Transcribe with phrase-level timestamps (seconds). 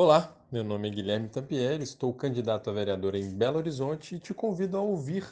[0.00, 4.32] Olá, meu nome é Guilherme Tampieri, estou candidato a vereador em Belo Horizonte e te
[4.32, 5.26] convido a ouvir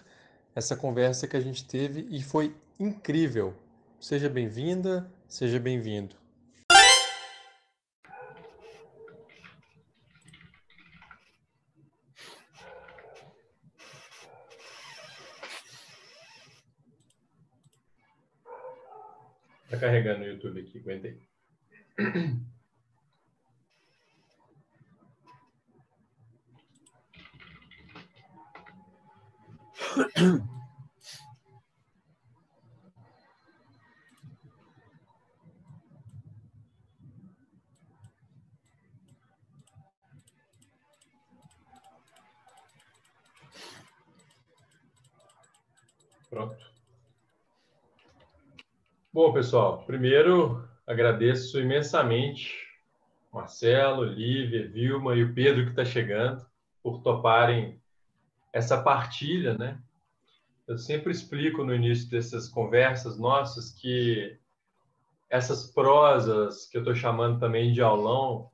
[0.57, 3.54] essa conversa que a gente teve e foi incrível.
[4.00, 6.16] Seja bem-vinda, seja bem-vindo.
[19.70, 21.23] Tá carregando o YouTube aqui, aguentei.
[46.28, 46.56] Pronto.
[49.10, 52.52] Bom, pessoal, primeiro agradeço imensamente
[53.33, 56.44] Marcelo, Lívia, Vilma e o Pedro que está chegando
[56.83, 57.80] por toparem
[58.52, 59.83] essa partilha, né?
[60.67, 64.36] Eu sempre explico no início dessas conversas nossas que
[65.31, 68.50] essas prosas que eu estou chamando também de aulão,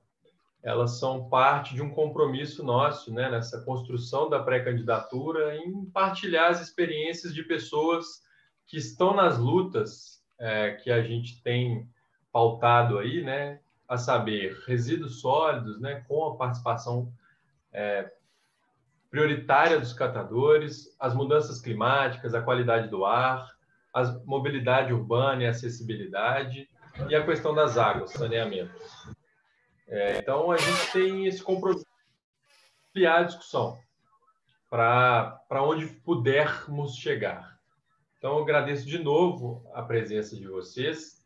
[0.62, 6.60] elas são parte de um compromisso nosso, né, nessa construção da pré-candidatura, em partilhar as
[6.60, 8.22] experiências de pessoas
[8.66, 11.88] que estão nas lutas é, que a gente tem
[12.30, 17.12] pautado aí, né, a saber, resíduos sólidos, né, com a participação
[17.72, 18.10] é,
[19.12, 23.46] prioritária dos catadores, as mudanças climáticas, a qualidade do ar,
[23.94, 26.66] a mobilidade urbana e acessibilidade,
[27.10, 28.72] e a questão das águas, saneamento.
[29.86, 33.78] É, então, a gente tem esse compromisso de ampliar a discussão
[34.70, 37.58] para onde pudermos chegar.
[38.16, 41.22] Então, eu agradeço de novo a presença de vocês.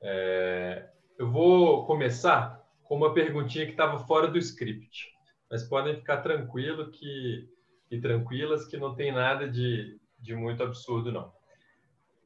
[0.00, 5.19] É, eu vou começar com uma perguntinha que estava fora do script,
[5.50, 7.48] mas podem ficar tranquilo que,
[7.90, 11.32] e tranquilas que não tem nada de, de muito absurdo, não.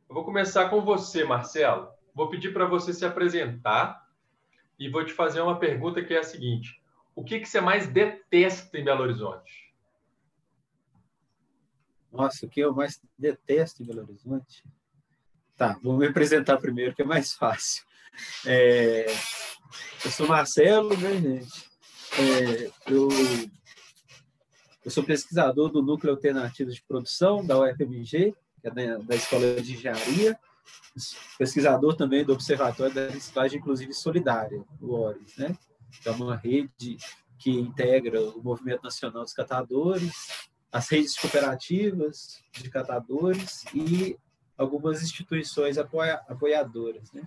[0.08, 1.88] Eu vou começar com você, Marcelo.
[2.14, 4.06] Vou pedir para você se apresentar
[4.78, 6.80] e vou te fazer uma pergunta que é a seguinte:
[7.14, 9.72] o que, que você mais detesta em Belo Horizonte?
[12.12, 14.62] Nossa, o que eu mais detesto em Belo Horizonte?
[15.56, 17.84] Tá, vou me apresentar primeiro, que é mais fácil.
[18.46, 19.06] É,
[20.04, 21.73] eu sou Marcelo, né, gente?
[22.18, 23.08] É, eu,
[24.84, 29.74] eu sou pesquisador do Núcleo Alternativo de Produção da UFMG, é da, da Escola de
[29.74, 30.38] Engenharia
[31.38, 35.56] pesquisador também do Observatório da Reciclagem Inclusive Solidária, o ORIS, né?
[36.04, 36.96] é uma rede
[37.38, 40.12] que integra o Movimento Nacional dos Catadores,
[40.72, 44.16] as redes cooperativas de catadores e
[44.56, 47.22] algumas instituições apoia, apoiadoras, né?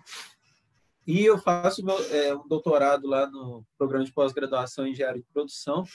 [1.08, 5.30] E eu faço meu, é, um doutorado lá no programa de pós-graduação em engenharia de
[5.32, 5.86] produção,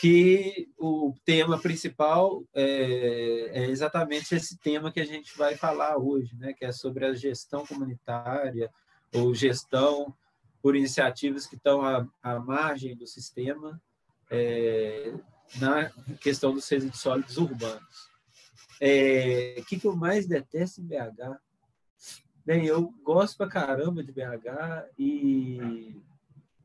[0.00, 6.36] que o tema principal é, é, exatamente esse tema que a gente vai falar hoje,
[6.36, 6.52] né?
[6.52, 8.70] que é sobre a gestão comunitária
[9.12, 10.14] ou gestão
[10.62, 13.80] por iniciativas que estão à, à margem do sistema
[14.30, 15.14] é,
[15.56, 15.90] na
[16.20, 18.08] questão dos resíduos sólidos urbanos.
[18.80, 21.40] É, o que, que eu mais detesto em BH?
[22.48, 26.00] Bem, eu gosto pra caramba de BH e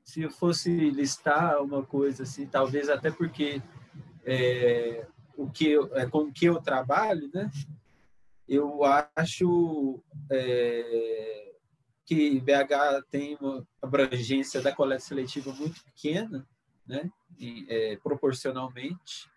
[0.01, 3.61] se eu fosse listar uma coisa assim, talvez até porque
[4.23, 5.05] é,
[5.35, 7.51] o que eu, é, com que eu trabalho, né?
[8.47, 8.79] Eu
[9.13, 10.01] acho
[10.31, 11.53] é,
[12.05, 16.47] que BH tem uma abrangência da coleta seletiva muito pequena,
[16.87, 17.11] né?
[17.37, 19.29] E, é, proporcionalmente,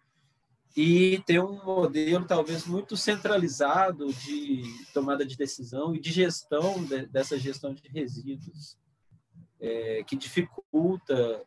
[0.77, 7.07] e tem um modelo talvez muito centralizado de tomada de decisão e de gestão de,
[7.07, 8.77] dessa gestão de resíduos
[9.59, 11.43] é, que dificulta,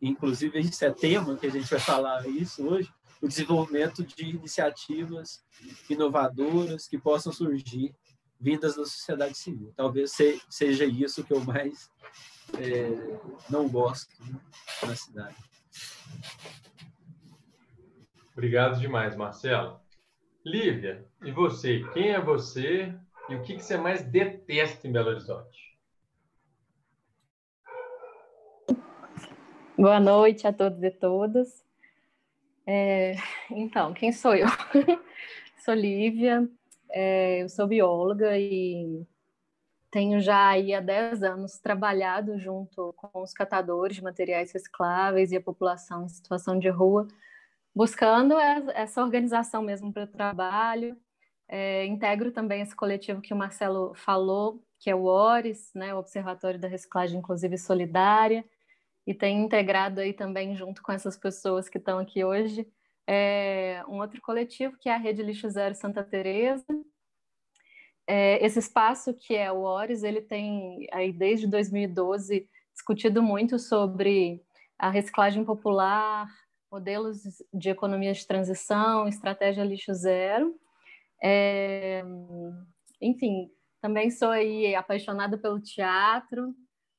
[0.00, 5.42] inclusive esse é tema que a gente vai falar isso hoje, o desenvolvimento de iniciativas
[5.90, 7.92] inovadoras que possam surgir
[8.40, 9.72] vindas da sociedade civil.
[9.76, 10.12] Talvez
[10.48, 11.90] seja isso que eu mais
[12.56, 13.18] é,
[13.50, 14.40] não gosto né,
[14.86, 15.36] na cidade.
[18.38, 19.80] Obrigado demais, Marcelo.
[20.46, 21.82] Lívia, e você?
[21.92, 22.94] Quem é você
[23.28, 25.76] e o que, que você mais detesta em Belo Horizonte?
[29.76, 31.64] Boa noite a todos e todas.
[32.64, 33.16] É,
[33.50, 34.46] então, quem sou eu?
[35.64, 36.48] sou Lívia,
[36.90, 39.04] é, eu sou bióloga e
[39.90, 45.36] tenho já aí há 10 anos trabalhado junto com os catadores de materiais recicláveis e
[45.36, 47.08] a população em situação de rua,
[47.74, 50.96] buscando essa organização mesmo para o trabalho.
[51.48, 55.98] É, integro também esse coletivo que o Marcelo falou, que é o ORIS, né, o
[55.98, 58.44] Observatório da Reciclagem Inclusive Solidária,
[59.06, 62.66] e tem integrado aí também junto com essas pessoas que estão aqui hoje
[63.08, 66.66] é, um outro coletivo que é a Rede Lixo Zero Santa Teresa.
[68.06, 74.42] É, esse espaço que é o ORES, ele tem aí desde 2012 discutido muito sobre
[74.78, 76.28] a reciclagem popular,
[76.70, 77.22] modelos
[77.52, 80.58] de economia de transição, estratégia lixo zero.
[81.22, 82.02] É,
[83.00, 83.50] enfim,
[83.80, 86.54] também sou aí apaixonada pelo teatro,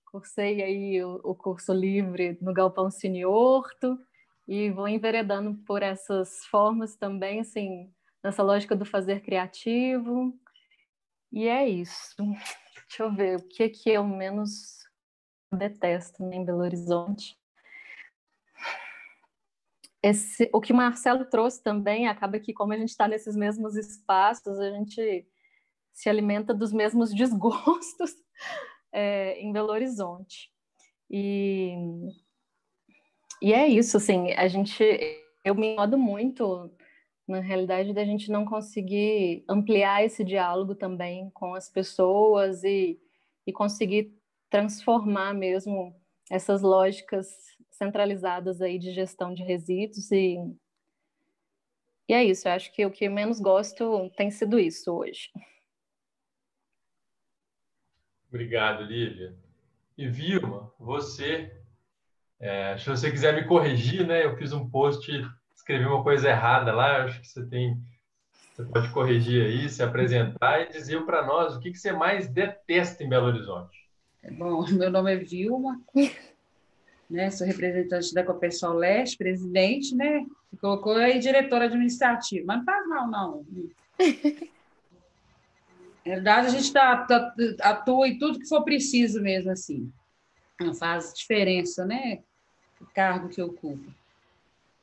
[0.06, 4.00] cursei aí o, o curso livre no Galpão Cine Horto,
[4.48, 7.94] e vou enveredando por essas formas também, assim,
[8.24, 10.34] nessa lógica do fazer criativo.
[11.32, 12.16] E é isso.
[12.18, 14.80] Deixa eu ver, o que que eu menos
[15.52, 17.39] detesto em Belo Horizonte?
[20.02, 23.76] Esse, o que o Marcelo trouxe também acaba que, como a gente está nesses mesmos
[23.76, 25.28] espaços, a gente
[25.94, 28.14] se alimenta dos mesmos desgostos
[28.92, 30.50] é, em Belo Horizonte.
[31.10, 31.76] E
[33.42, 34.84] e é isso, assim, a gente,
[35.46, 36.70] eu me incomodo muito,
[37.28, 43.00] na realidade, da gente não conseguir ampliar esse diálogo também com as pessoas e,
[43.48, 44.14] e conseguir
[44.50, 45.96] transformar mesmo
[46.30, 47.28] essas lógicas
[47.80, 50.38] centralizadas aí de gestão de resíduos e
[52.08, 55.30] e é isso, eu acho que o que menos gosto tem sido isso hoje.
[58.28, 59.36] Obrigado, Lívia.
[59.96, 61.60] E Vilma, você
[62.40, 64.24] é, se você quiser me corrigir, né?
[64.24, 65.12] Eu fiz um post,
[65.54, 67.04] escrevi uma coisa errada lá.
[67.04, 67.78] Acho que você tem,
[68.56, 72.30] você pode corrigir aí, se apresentar e dizer para nós o que, que você mais
[72.30, 73.78] detesta em Belo Horizonte.
[74.24, 75.82] É bom, meu nome é Vilma,
[77.10, 77.32] né?
[77.32, 80.26] Sou representante da Copesol Leste, presidente, né?
[80.62, 83.46] Colocou aí diretora administrativa, mas não faz mal não.
[86.06, 89.92] Na verdade, a gente tá, tá, atua em tudo que for preciso mesmo, assim.
[90.60, 92.20] Não faz diferença, né?
[92.80, 93.92] o cargo que ocupa.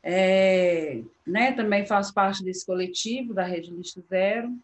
[0.02, 4.56] É, né, também faço parte desse coletivo da Rede Lista Zero.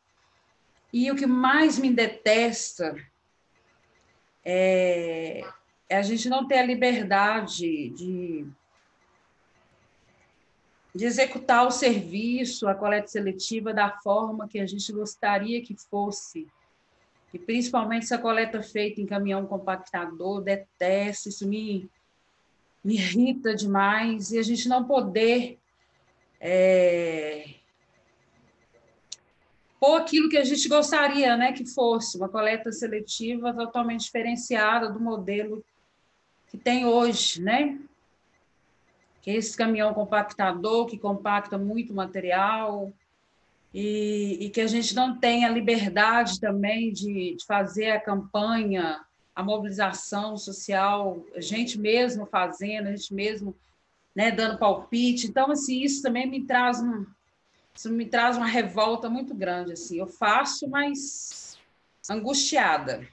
[0.93, 2.95] E o que mais me detesta
[4.45, 5.43] é,
[5.93, 8.47] é a gente não ter a liberdade de,
[10.95, 16.49] de executar o serviço, a coleta seletiva da forma que a gente gostaria que fosse.
[17.35, 21.91] E principalmente essa coleta feita em caminhão compactador, detesto, isso me,
[22.83, 25.59] me irrita demais e a gente não poder
[26.41, 27.51] é,
[29.79, 34.99] pôr aquilo que a gente gostaria né, que fosse, uma coleta seletiva totalmente diferenciada do
[34.99, 35.63] modelo
[36.53, 37.79] que tem hoje, né?
[39.23, 42.93] Que é esse caminhão compactador que compacta muito material
[43.73, 49.05] e, e que a gente não tem a liberdade também de, de fazer a campanha
[49.35, 53.57] a mobilização social, a gente mesmo fazendo, a gente mesmo
[54.15, 55.27] né, dando palpite.
[55.27, 57.07] Então, assim, isso também me traz um,
[57.75, 59.73] isso me traz uma revolta muito grande.
[59.73, 61.59] Assim, eu faço, mas
[62.11, 63.09] angustiada.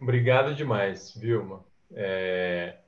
[0.00, 1.64] Obrigado demais, Vilma.
[1.92, 2.78] É...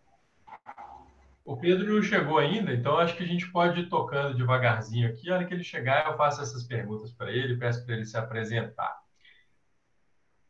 [1.45, 5.29] O Pedro não chegou ainda, então acho que a gente pode ir tocando devagarzinho aqui.
[5.29, 8.17] A hora que ele chegar, eu faço essas perguntas para ele, peço para ele se
[8.17, 9.01] apresentar.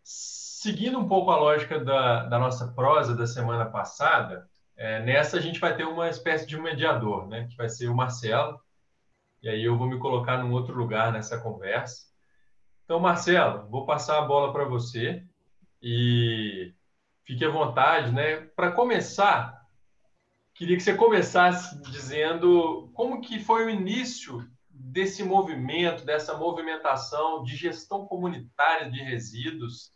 [0.03, 4.47] Seguindo um pouco a lógica da, da nossa prosa da semana passada,
[4.77, 7.97] é, nessa a gente vai ter uma espécie de mediador, né, que vai ser o
[7.97, 8.61] Marcelo,
[9.43, 12.11] e aí eu vou me colocar num outro lugar nessa conversa.
[12.85, 15.25] Então, Marcelo, vou passar a bola para você
[15.83, 16.75] e
[17.25, 18.41] fique à vontade, né?
[18.57, 19.67] Para começar,
[20.55, 27.57] queria que você começasse dizendo como que foi o início desse movimento, dessa movimentação de
[27.57, 29.93] gestão comunitária de resíduos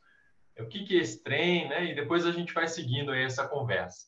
[0.63, 1.85] o que, que é esse trem, né?
[1.87, 4.07] E depois a gente vai seguindo aí essa conversa.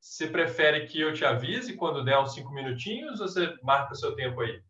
[0.00, 3.96] Você prefere que eu te avise quando der uns cinco minutinhos ou você marca o
[3.96, 4.62] seu tempo aí?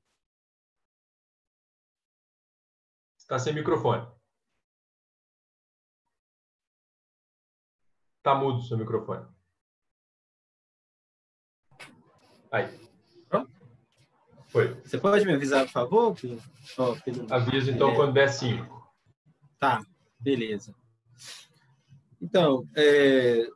[3.18, 4.15] Está sem microfone.
[8.26, 9.24] Está mudo o seu microfone.
[12.50, 12.68] Aí.
[14.48, 14.74] Foi.
[14.82, 16.16] Você pode me avisar, por favor?
[16.76, 16.96] Oh,
[17.32, 17.94] Aviso então é...
[17.94, 18.92] quando der cinco.
[19.60, 19.80] Tá,
[20.18, 20.74] beleza.
[22.20, 23.46] Então, é,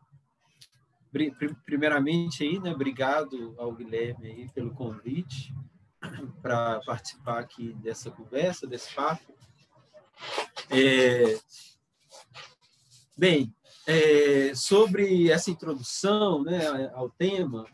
[1.65, 5.53] primeiramente aí, né, obrigado ao Guilherme aí pelo convite
[6.41, 9.35] para participar aqui dessa conversa, desse papo.
[10.71, 11.41] É,
[13.19, 13.53] bem,
[13.91, 17.67] é, sobre essa introdução né, ao tema,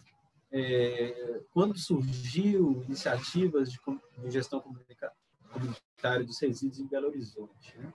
[0.50, 3.78] é, quando surgiu iniciativas de,
[4.18, 7.76] de gestão comunitária dos resíduos em Belo Horizonte.
[7.76, 7.92] Né?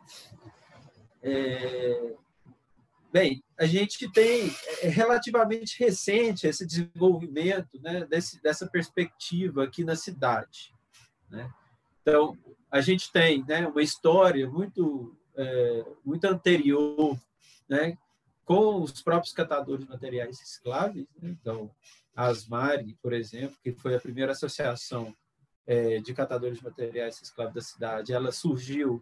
[1.23, 2.15] É,
[3.11, 4.49] Bem, a gente tem
[4.81, 10.73] é, relativamente recente esse desenvolvimento né, desse, dessa perspectiva aqui na cidade.
[11.29, 11.51] Né?
[12.01, 12.37] Então,
[12.71, 17.19] a gente tem né, uma história muito, é, muito anterior
[17.67, 17.97] né,
[18.51, 21.07] com os próprios catadores de materiais recicláveis.
[21.21, 21.29] Né?
[21.39, 21.71] Então,
[22.13, 25.15] a Asmari, por exemplo, que foi a primeira associação
[25.65, 29.01] é, de catadores de materiais recicláveis da cidade, ela surgiu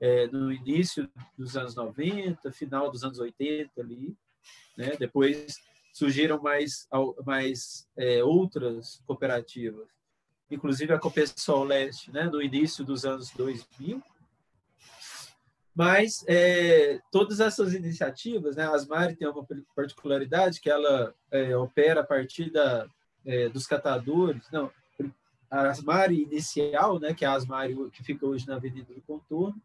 [0.00, 4.16] é, no início dos anos 90, final dos anos 80 ali,
[4.78, 4.96] né?
[4.98, 5.58] Depois
[5.92, 6.88] surgiram mais
[7.24, 9.88] mais é, outras cooperativas,
[10.50, 12.24] inclusive a Copesol Leste, né?
[12.24, 14.02] No início dos anos 2000.
[15.76, 18.64] Mas é, todas essas iniciativas, né?
[18.64, 22.88] A Asmari tem uma particularidade que ela é, opera a partir da,
[23.26, 24.72] é, dos catadores, não,
[25.50, 29.60] a Asmari inicial, né, que é a Asmari que fica hoje na Avenida do Contorno,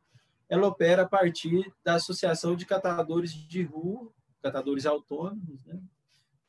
[0.49, 4.11] ela opera a partir da Associação de Catadores de Rua,
[4.43, 5.79] catadores autônomos, né,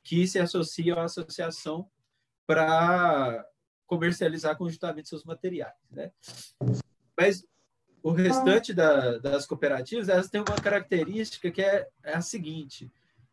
[0.03, 1.89] que se associam à associação
[2.47, 3.47] para
[3.87, 5.75] comercializar conjuntamente seus materiais.
[5.91, 6.11] Né?
[7.17, 7.45] Mas
[8.03, 12.91] o restante da, das cooperativas, elas têm uma característica que é, é a seguinte,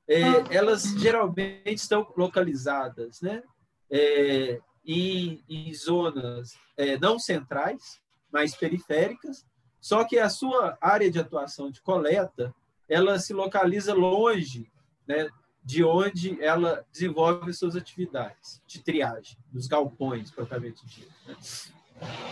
[0.07, 0.21] é,
[0.55, 3.43] elas geralmente estão localizadas né,
[3.89, 7.99] é, em, em zonas é, não centrais,
[8.31, 9.45] mas periféricas,
[9.81, 12.53] só que a sua área de atuação de coleta,
[12.87, 14.69] ela se localiza longe
[15.07, 15.29] né,
[15.63, 21.13] de onde ela desenvolve suas atividades de triagem, dos galpões, propriamente dito.
[21.27, 21.35] Né?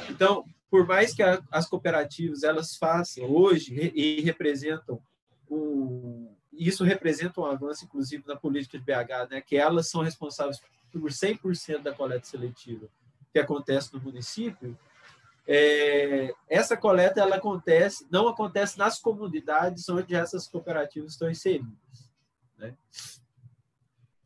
[0.10, 5.02] Então, por mais que a, as cooperativas elas façam hoje e representam
[5.50, 10.60] um, isso representa um avanço, inclusive, na política de BH, né, que elas são responsáveis
[10.92, 12.90] por 100% da coleta seletiva
[13.32, 14.78] que acontece no município,
[15.48, 21.72] é, essa coleta ela acontece, não acontece nas comunidades onde essas cooperativas estão inseridas.
[22.58, 22.76] Né?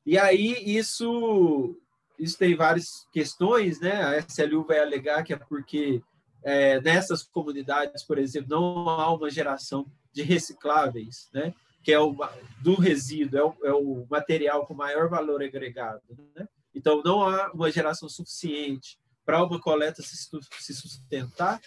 [0.03, 1.77] E aí isso,
[2.17, 4.01] isso tem várias questões, né?
[4.01, 6.01] A SLU vai alegar que é porque
[6.43, 11.53] é, nessas comunidades, por exemplo, não há uma geração de recicláveis, né?
[11.83, 12.15] que é o
[12.61, 16.01] do resíduo, é o, é o material com maior valor agregado.
[16.35, 16.47] Né?
[16.73, 21.61] Então, não há uma geração suficiente para uma coleta se sustentar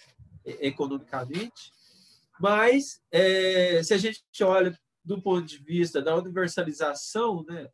[0.45, 1.73] economicamente,
[2.40, 7.69] mas é, se a gente olha do ponto de vista da universalização, né,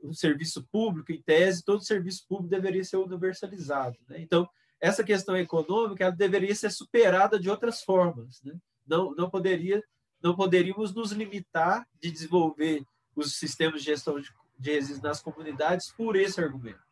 [0.00, 3.96] o serviço público, em tese, todo serviço público deveria ser universalizado.
[4.08, 4.20] Né?
[4.20, 4.48] Então,
[4.82, 8.42] essa questão econômica ela deveria ser superada de outras formas.
[8.42, 8.52] Né?
[8.84, 9.80] Não, não, poderia,
[10.20, 12.84] não poderíamos nos limitar de desenvolver
[13.14, 16.82] os sistemas de gestão de, de resíduos nas comunidades por esse argumento.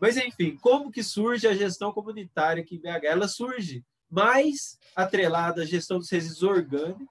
[0.00, 3.04] Mas, enfim, como que surge a gestão comunitária aqui em BH?
[3.04, 7.08] Ela surge mais atrelada à gestão dos resíduos orgânicos.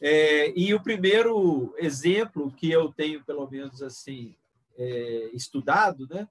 [0.00, 4.34] É, e o primeiro exemplo que eu tenho, pelo menos assim,
[4.76, 6.26] é, estudado, né,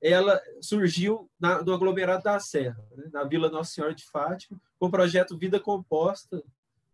[0.00, 4.86] ela surgiu na, no aglomerado da Serra, né, na Vila Nossa Senhora de Fátima, com
[4.86, 6.42] o projeto Vida Composta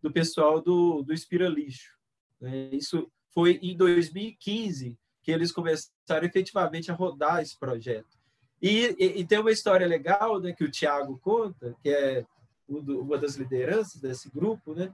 [0.01, 1.95] do pessoal do, do Espira Lixo.
[2.39, 2.69] Né.
[2.71, 8.17] Isso foi em 2015, que eles começaram efetivamente a rodar esse projeto.
[8.61, 12.25] E, e, e tem uma história legal né, que o Tiago conta, que é
[12.67, 14.91] uma das lideranças desse grupo, né,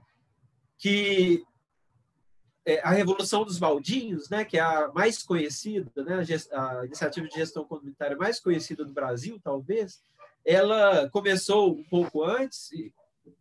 [0.76, 1.44] que
[2.64, 7.34] é a Revolução dos Baldinhos, né, que é a mais conhecida, né, a iniciativa de
[7.34, 10.02] gestão comunitária mais conhecida do Brasil, talvez,
[10.44, 12.70] ela começou um pouco antes,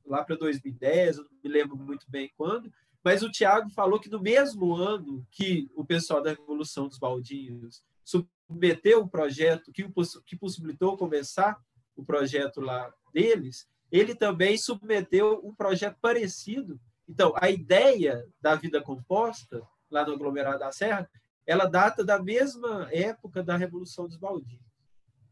[0.05, 2.71] lá para 2010, eu não me lembro muito bem quando,
[3.03, 7.83] mas o Tiago falou que no mesmo ano que o pessoal da Revolução dos Baldinhos
[8.03, 9.83] submeteu o projeto que,
[10.25, 11.59] que possibilitou começar
[11.95, 16.79] o projeto lá deles, ele também submeteu um projeto parecido.
[17.11, 21.09] Então, a ideia da vida composta, lá no aglomerado da Serra,
[21.45, 24.63] ela data da mesma época da Revolução dos Baldinhos.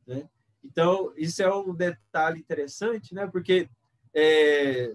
[0.05, 0.29] Né?
[0.61, 3.27] Então, isso é um detalhe interessante, né?
[3.27, 3.69] porque
[4.13, 4.93] é,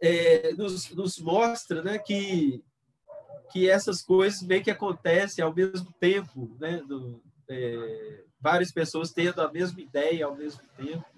[0.00, 2.60] é, nos, nos, mostra né, que,
[3.52, 9.40] que essas coisas meio que acontecem ao mesmo tempo, né, do, é, várias pessoas tendo
[9.42, 11.11] a mesma ideia ao mesmo tempo.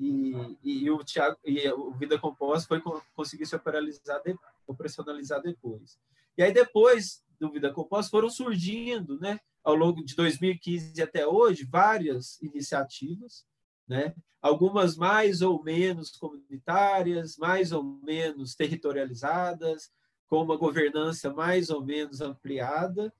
[0.00, 2.82] E, e, o Thiago, e o Vida Composta foi
[3.14, 4.34] conseguir se operacionalizar, de,
[4.66, 5.98] operacionalizar depois.
[6.38, 11.68] E aí depois do Vida Composta foram surgindo, né, ao longo de 2015 até hoje,
[11.70, 13.44] várias iniciativas
[13.90, 14.14] né?
[14.40, 19.90] algumas mais ou menos comunitárias, mais ou menos territorializadas,
[20.28, 23.12] com uma governança mais ou menos ampliada,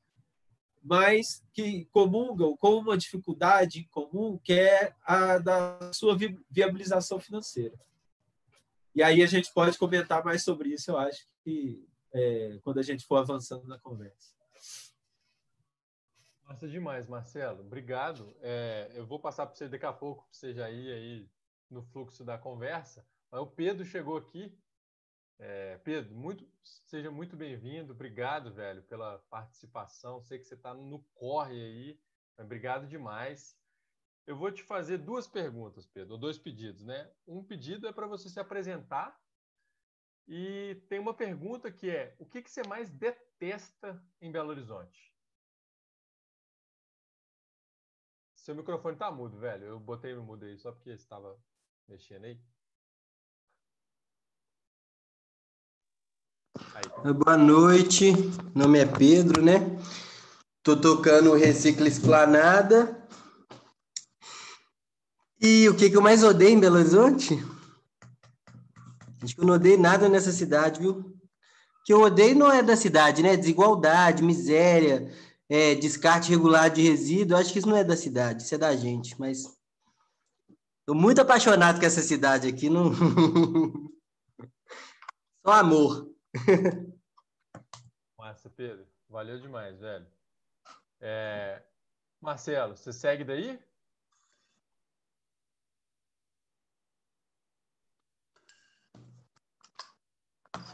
[0.83, 6.17] mas que comungam com uma dificuldade comum, que é a da sua
[6.51, 7.79] viabilização financeira.
[8.95, 12.83] E aí a gente pode comentar mais sobre isso, eu acho que é, quando a
[12.83, 14.35] gente for avançando na conversa.
[16.45, 17.61] Massa demais, Marcelo.
[17.61, 18.35] Obrigado.
[18.41, 21.31] É, eu vou passar para você daqui a pouco, para você já ir aí
[21.71, 23.07] no fluxo da conversa.
[23.31, 24.53] Mas o Pedro chegou aqui.
[25.43, 27.95] É, Pedro, muito, seja muito bem-vindo.
[27.95, 30.21] Obrigado, velho, pela participação.
[30.21, 32.01] Sei que você está no corre aí.
[32.37, 33.59] Obrigado demais.
[34.27, 37.11] Eu vou te fazer duas perguntas, Pedro, ou dois pedidos, né?
[37.27, 39.19] Um pedido é para você se apresentar
[40.29, 45.11] e tem uma pergunta que é: o que, que você mais detesta em Belo Horizonte?
[48.35, 49.65] Seu microfone tá mudo, velho.
[49.65, 51.43] Eu botei mudo aí só porque estava
[51.89, 52.39] mexendo aí.
[57.25, 58.13] Boa noite,
[58.55, 59.79] meu nome é Pedro, né?
[60.63, 63.01] Tô tocando o Recicla Esplanada.
[65.41, 67.43] E o que, que eu mais odeio em Belo Horizonte?
[69.23, 70.93] Acho que eu não odeio nada nessa cidade, viu?
[70.93, 71.15] O
[71.85, 73.37] que eu odeio não é da cidade, né?
[73.37, 75.11] Desigualdade, miséria,
[75.49, 78.77] é, descarte regular de resíduo, acho que isso não é da cidade, isso é da
[78.77, 79.39] gente, mas
[80.81, 82.93] estou muito apaixonado com essa cidade aqui, não...
[85.45, 86.10] só amor.
[88.19, 90.07] Massa, Pedro, valeu demais, velho.
[91.01, 91.63] É...
[92.21, 93.59] Marcelo, você segue daí?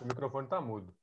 [0.00, 0.94] O microfone está mudo.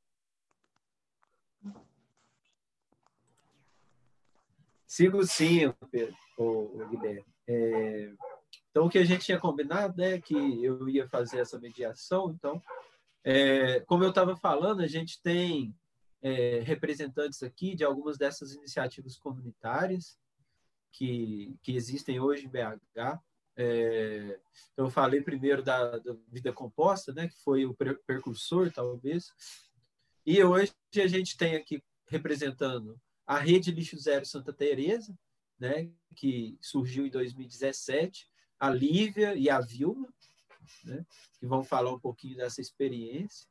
[4.86, 7.26] Sigo sim, Pedro, o, Guilherme.
[7.48, 8.14] É,
[8.70, 12.32] então, o que a gente tinha combinado é que eu ia fazer essa mediação.
[12.32, 12.62] Então,
[13.24, 15.74] é, como eu estava falando, a gente tem
[16.22, 20.18] é, representantes aqui de algumas dessas iniciativas comunitárias
[20.92, 23.20] que, que existem hoje em BH.
[23.56, 24.40] É,
[24.72, 27.76] então, eu falei primeiro da, da, Vida Composta, né, que foi o
[28.06, 29.32] precursor, talvez.
[30.26, 35.18] E hoje a gente tem aqui representando a Rede Lixo Zero Santa Teresa,
[35.60, 40.08] né, que surgiu em 2017, a Lívia e a Vilma,
[40.84, 41.06] né,
[41.40, 43.48] que vão falar um pouquinho dessa experiência.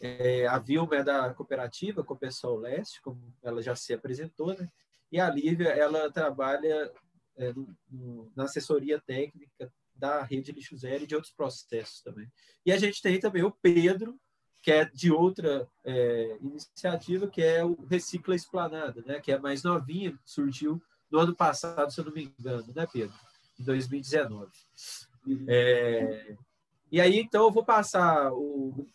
[0.00, 4.68] É, a Vilma é da cooperativa Copesol Leste, como ela já se apresentou, né,
[5.10, 6.92] e a Lívia ela trabalha
[7.36, 7.52] é,
[7.90, 12.30] no, na assessoria técnica da Rede Lixo Zero e de outros processos também.
[12.66, 14.18] E a gente tem também o Pedro,
[14.62, 19.20] que é de outra é, iniciativa, que é o Recicla Esplanada, né?
[19.20, 23.16] que é mais novinha, surgiu no ano passado, se eu não me engano, né, Pedro?
[23.60, 24.50] Em 2019.
[25.48, 26.36] É,
[26.94, 28.86] e aí, então, eu vou passar o,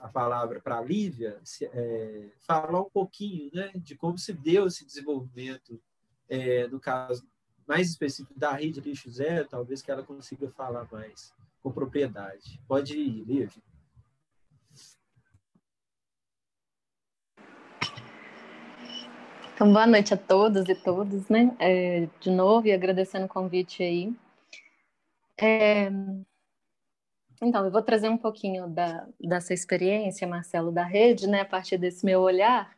[0.00, 4.84] a palavra para a Lívia, é, falar um pouquinho né, de como se deu esse
[4.84, 5.80] desenvolvimento,
[6.28, 7.24] é, no caso
[7.66, 12.60] mais específico da rede lixo zero, talvez que ela consiga falar mais com propriedade.
[12.66, 13.62] Pode ir, Lívia.
[19.54, 21.56] Então, boa noite a todos e todas, né?
[21.58, 24.14] É, de novo, e agradecendo o convite aí.
[25.38, 25.90] É,
[27.42, 31.76] então, eu vou trazer um pouquinho da, dessa experiência, Marcelo, da rede, né, a partir
[31.78, 32.76] desse meu olhar,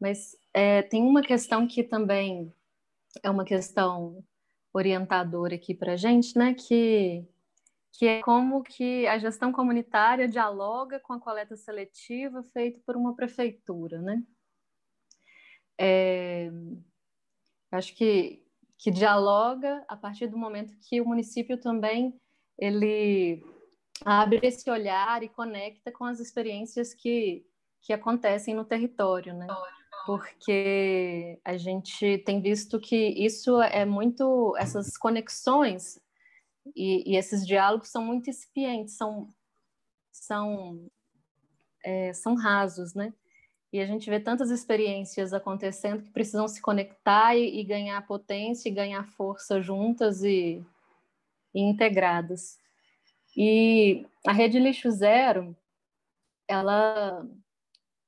[0.00, 2.52] mas é, tem uma questão que também
[3.22, 4.24] é uma questão
[4.72, 7.24] orientadora aqui para a gente, né, que,
[7.92, 13.14] que é como que a gestão comunitária dialoga com a coleta seletiva feita por uma
[13.14, 14.22] prefeitura, né?
[15.78, 16.50] é,
[17.70, 18.43] acho que,
[18.78, 22.18] que dialoga a partir do momento que o município também
[22.58, 23.42] ele
[24.04, 27.46] abre esse olhar e conecta com as experiências que,
[27.82, 29.46] que acontecem no território, né?
[30.06, 35.98] Porque a gente tem visto que isso é muito, essas conexões
[36.76, 39.28] e, e esses diálogos são muito incipientes, são,
[40.12, 40.90] são,
[41.82, 43.14] é, são rasos, né?
[43.74, 48.68] E a gente vê tantas experiências acontecendo que precisam se conectar e, e ganhar potência
[48.68, 50.64] e ganhar força juntas e,
[51.52, 52.56] e, integradas.
[53.36, 55.56] E a Rede Lixo Zero,
[56.46, 57.26] ela,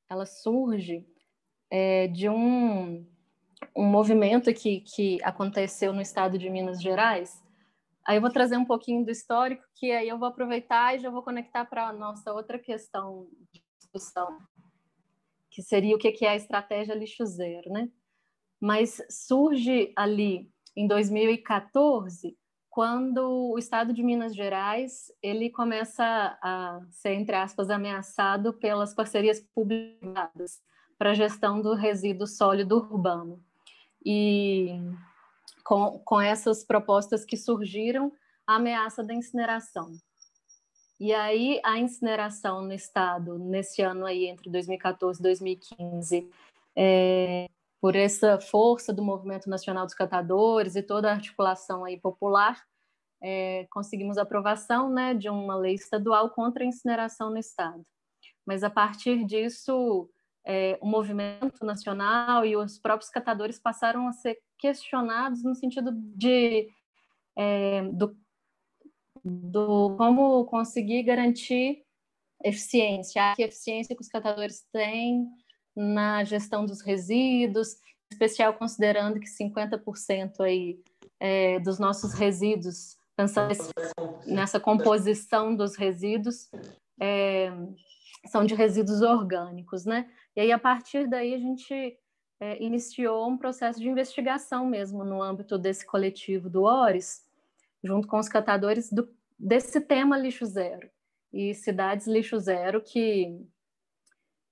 [0.09, 1.05] ela surge
[1.69, 3.05] é, de um,
[3.75, 7.43] um movimento que, que aconteceu no estado de Minas Gerais.
[8.07, 11.11] Aí eu vou trazer um pouquinho do histórico, que aí eu vou aproveitar e já
[11.11, 14.39] vou conectar para a nossa outra questão de discussão,
[15.57, 17.89] que seria o que é a estratégia lixo zero, né?
[18.61, 22.37] Mas surge ali em 2014,
[22.69, 26.05] quando o Estado de Minas Gerais ele começa
[26.43, 30.61] a ser entre aspas ameaçado pelas parcerias públicas
[30.99, 33.43] para gestão do resíduo sólido urbano
[34.05, 34.79] e
[35.65, 38.13] com, com essas propostas que surgiram
[38.47, 39.91] a ameaça da incineração
[40.99, 46.31] E aí a incineração no estado nesse ano aí entre 2014 e 2015,
[46.75, 47.49] é,
[47.81, 52.65] por essa força do movimento nacional dos catadores e toda a articulação aí popular,
[53.23, 57.83] é, conseguimos aprovação né, de uma lei estadual contra a incineração no estado.
[58.47, 60.09] Mas a partir disso,
[60.47, 66.69] é, o movimento nacional e os próprios catadores passaram a ser questionados no sentido de
[67.37, 68.17] é, do
[69.27, 71.85] do como conseguir garantir
[72.45, 75.27] eficiência, que eficiência que os catadores têm
[75.75, 80.81] na gestão dos resíduos, em especial considerando que 50% aí
[81.19, 83.53] é, dos nossos resíduos, pensando
[84.27, 86.49] nessa composição dos resíduos,
[87.01, 87.51] é,
[88.27, 90.09] são de resíduos orgânicos, né?
[90.37, 91.99] E aí, a partir daí, a gente
[92.41, 97.26] é, iniciou um processo de investigação mesmo no âmbito desse coletivo do ORES,
[97.87, 100.91] junto com os catadores do, desse tema lixo zero
[101.33, 103.41] e cidades lixo zero que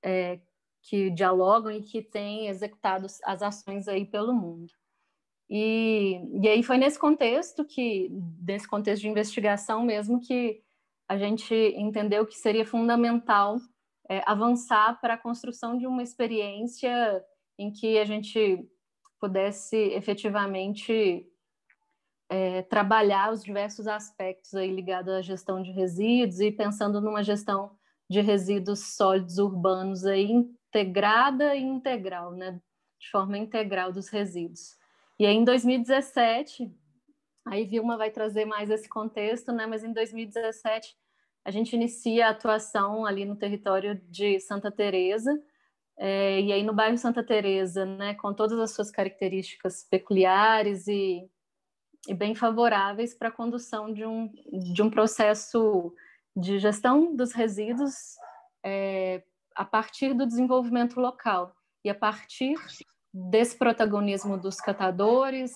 [0.02, 0.40] é,
[0.82, 4.70] que dialogam e que têm executado as ações aí pelo mundo.
[5.48, 8.10] E, e aí foi nesse contexto que,
[8.46, 10.62] nesse contexto de investigação mesmo, que
[11.08, 13.56] a gente entendeu que seria fundamental
[14.08, 17.24] é, avançar para a construção de uma experiência
[17.58, 18.66] em que a gente
[19.18, 21.26] pudesse efetivamente
[22.28, 27.76] é, trabalhar os diversos aspectos aí ligados à gestão de resíduos e pensando numa gestão
[28.08, 32.60] de resíduos sólidos urbanos aí integrada e integral, né,
[32.98, 34.76] de forma integral dos resíduos.
[35.18, 36.70] E aí em 2017,
[37.46, 40.96] aí Vilma vai trazer mais esse contexto, né, mas em 2017
[41.44, 45.30] a gente inicia a atuação ali no território de Santa Teresa,
[45.96, 51.30] é, e aí no bairro Santa Teresa, né, com todas as suas características peculiares e
[52.08, 54.30] e bem favoráveis para a condução de um,
[54.72, 55.94] de um processo
[56.36, 57.94] de gestão dos resíduos
[58.64, 59.22] é,
[59.54, 62.56] a partir do desenvolvimento local e a partir
[63.12, 65.52] desse protagonismo dos catadores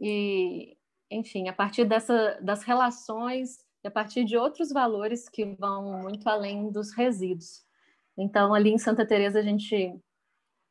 [0.00, 0.76] e,
[1.10, 6.28] enfim, a partir dessa, das relações e a partir de outros valores que vão muito
[6.28, 7.64] além dos resíduos.
[8.18, 9.98] Então, ali em Santa Teresa a gente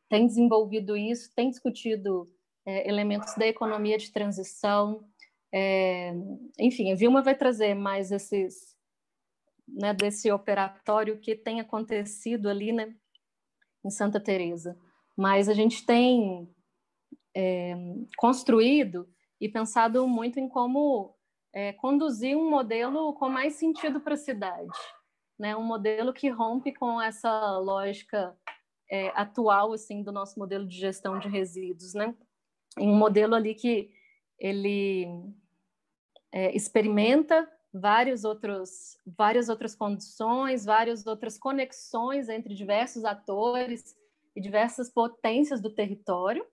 [0.07, 2.27] tem desenvolvido isso, tem discutido
[2.69, 5.03] é, elementos da economia de transição.
[5.51, 6.13] É,
[6.59, 8.77] enfim, a Vilma vai trazer mais esses,
[9.67, 12.95] né, desse operatório que tem acontecido ali, né,
[13.83, 14.77] em Santa Teresa.
[15.17, 16.47] Mas a gente tem
[17.35, 17.73] é,
[18.17, 19.09] construído
[19.41, 21.15] e pensado muito em como
[21.51, 24.77] é, conduzir um modelo com mais sentido para a cidade,
[25.39, 25.55] né?
[25.55, 28.37] Um modelo que rompe com essa lógica
[28.91, 32.13] é, atual assim do nosso modelo de gestão de resíduos, né?
[32.77, 33.91] Em um modelo ali que
[34.39, 35.07] ele
[36.31, 43.95] é, experimenta vários outros, várias outras condições, várias outras conexões entre diversos atores
[44.35, 46.45] e diversas potências do território,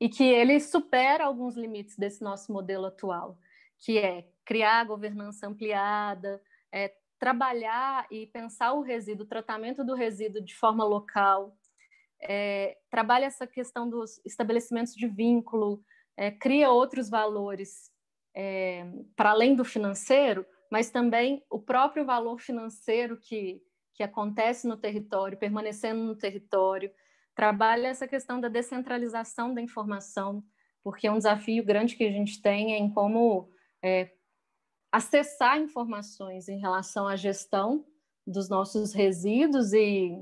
[0.00, 3.38] e que ele supera alguns limites desse nosso modelo atual,
[3.78, 10.42] que é criar governança ampliada, é, trabalhar e pensar o resíduo, o tratamento do resíduo
[10.42, 11.56] de forma local,
[12.26, 15.82] é, trabalha essa questão dos estabelecimentos de vínculo,
[16.16, 17.90] é, cria outros valores
[18.34, 23.62] é, para além do financeiro, mas também o próprio valor financeiro que,
[23.94, 26.90] que acontece no território, permanecendo no território,
[27.34, 30.42] trabalha essa questão da descentralização da informação,
[30.82, 33.50] porque é um desafio grande que a gente tem em como
[33.82, 34.10] é,
[34.90, 37.84] acessar informações em relação à gestão
[38.26, 40.16] dos nossos resíduos e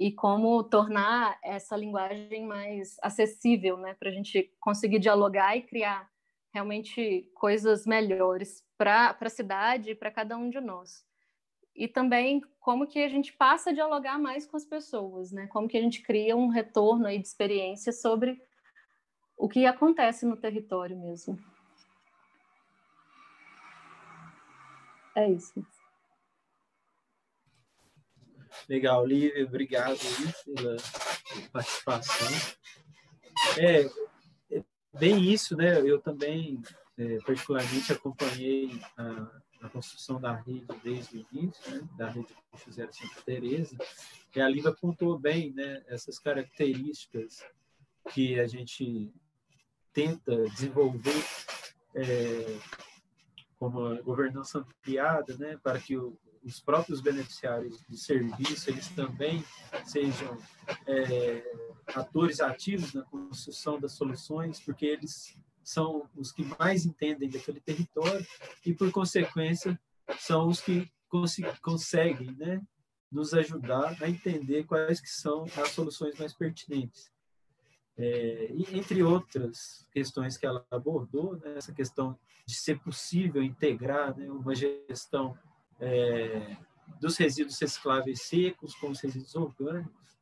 [0.00, 6.10] e como tornar essa linguagem mais acessível, né, para a gente conseguir dialogar e criar
[6.54, 11.04] realmente coisas melhores para a cidade e para cada um de nós.
[11.76, 15.46] E também como que a gente passa a dialogar mais com as pessoas, né?
[15.48, 18.42] Como que a gente cria um retorno aí de experiência sobre
[19.36, 21.38] o que acontece no território mesmo.
[25.14, 25.62] É isso.
[28.68, 29.98] Legal, Lívia, obrigado
[30.44, 30.76] pela
[31.52, 32.28] participação.
[33.58, 33.84] É,
[34.56, 34.64] é
[34.98, 35.80] bem isso, né?
[35.80, 36.60] Eu também,
[36.98, 39.30] é, particularmente, acompanhei a,
[39.62, 41.88] a, construção da rede desde o início, né?
[41.96, 43.76] da rede Puxo Zero Santa Teresa,
[44.34, 45.82] e a Lívia apontou bem né?
[45.86, 47.44] essas características
[48.12, 49.12] que a gente
[49.92, 51.24] tenta desenvolver
[51.94, 52.58] é,
[53.58, 59.44] como a governança ampliada, né, para que o, os próprios beneficiários do serviço eles também
[59.84, 60.38] sejam
[60.86, 61.42] é,
[61.94, 68.26] atores ativos na construção das soluções, porque eles são os que mais entendem daquele território
[68.64, 69.78] e, por consequência,
[70.18, 72.60] são os que cons conseguem né,
[73.10, 77.10] nos ajudar a entender quais que são as soluções mais pertinentes.
[77.96, 84.16] É, e, entre outras questões que ela abordou, né, essa questão de ser possível integrar
[84.16, 85.36] né, uma gestão
[85.80, 86.56] é,
[87.00, 90.18] dos resíduos recicláveis secos com os resíduos orgânicos,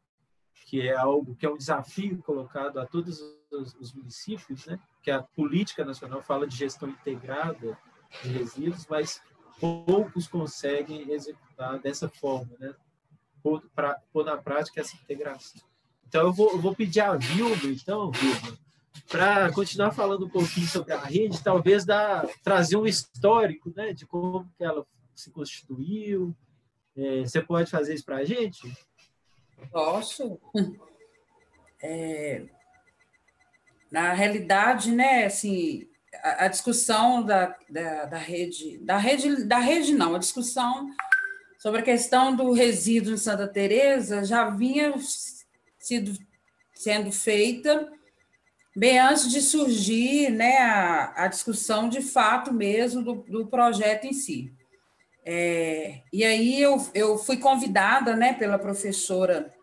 [0.67, 4.79] que é algo que é um desafio colocado a todos os, os municípios, né?
[5.03, 7.79] que a política nacional fala de gestão integrada
[8.23, 9.21] de resíduos, mas
[9.59, 12.75] poucos conseguem executar dessa forma, né?
[13.43, 13.63] pôr,
[14.13, 15.61] pôr na prática essa integração.
[16.07, 18.59] Então, eu vou, eu vou pedir a Vilma, então, Vilma,
[19.09, 24.07] para continuar falando um pouquinho sobre a rede, talvez dar, trazer um histórico né, de
[24.07, 24.87] como que ela
[25.21, 26.35] se constituiu.
[26.97, 28.71] É, você pode fazer isso para a gente?
[29.71, 30.41] Posso.
[31.81, 32.43] É,
[33.89, 35.89] na realidade, né, assim,
[36.25, 40.91] a, a discussão da, da, da, rede, da rede, da rede não, a discussão
[41.57, 44.93] sobre a questão do resíduo em Santa Teresa já vinha
[45.79, 46.19] sido
[46.75, 47.89] sendo feita
[48.77, 54.13] bem antes de surgir né, a, a discussão de fato mesmo do, do projeto em
[54.13, 54.53] si.
[55.31, 59.55] É, e aí eu, eu fui convidada né, pela professora,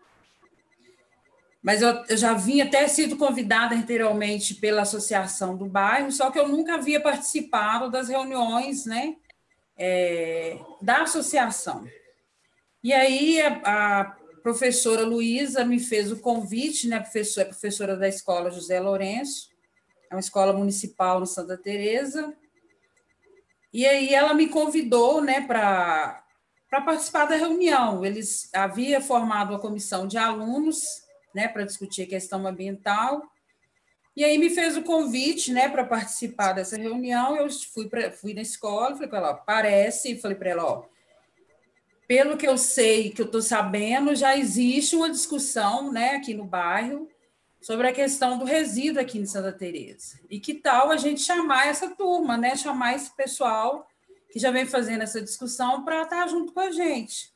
[1.60, 6.38] mas eu, eu, já vinha até sido convidada anteriormente pela associação do bairro, só que
[6.38, 9.16] eu nunca havia participado das reuniões né,
[9.76, 11.84] é, da associação.
[12.80, 14.04] E aí a, a
[14.44, 19.50] professora Luísa me fez o convite, né, professora, professora da escola José Lourenço,
[20.08, 22.32] é uma escola municipal no Santa Teresa,
[23.76, 26.22] e aí ela me convidou, né, para
[26.70, 28.04] para participar da reunião.
[28.06, 31.02] Eles havia formado uma comissão de alunos,
[31.34, 33.22] né, para discutir a questão ambiental.
[34.16, 37.36] E aí me fez o convite, né, para participar dessa reunião.
[37.36, 40.84] Eu fui para fui na escola, falei para ela, parece, falei para ela, ó,
[42.08, 46.46] pelo que eu sei, que eu estou sabendo, já existe uma discussão, né, aqui no
[46.46, 47.06] bairro
[47.66, 50.20] sobre a questão do resíduo aqui em Santa Teresa.
[50.30, 52.54] E que tal a gente chamar essa turma, né?
[52.54, 53.88] Chamar esse pessoal
[54.30, 57.32] que já vem fazendo essa discussão para estar junto com a gente.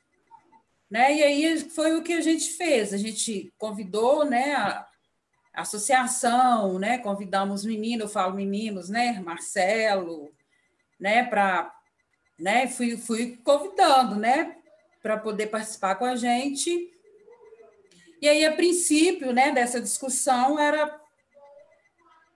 [0.89, 1.17] Né?
[1.17, 2.95] E aí foi o que a gente fez.
[2.95, 4.87] A gente convidou, né, a,
[5.53, 6.99] a associação, né?
[6.99, 9.19] Convidamos meninos, eu falo meninos, né?
[9.19, 10.33] Marcelo,
[11.01, 11.75] né, para
[12.39, 14.57] né, fui, fui convidando, né,
[15.03, 16.89] para poder participar com a gente.
[18.21, 21.01] E aí, a princípio, né, dessa discussão era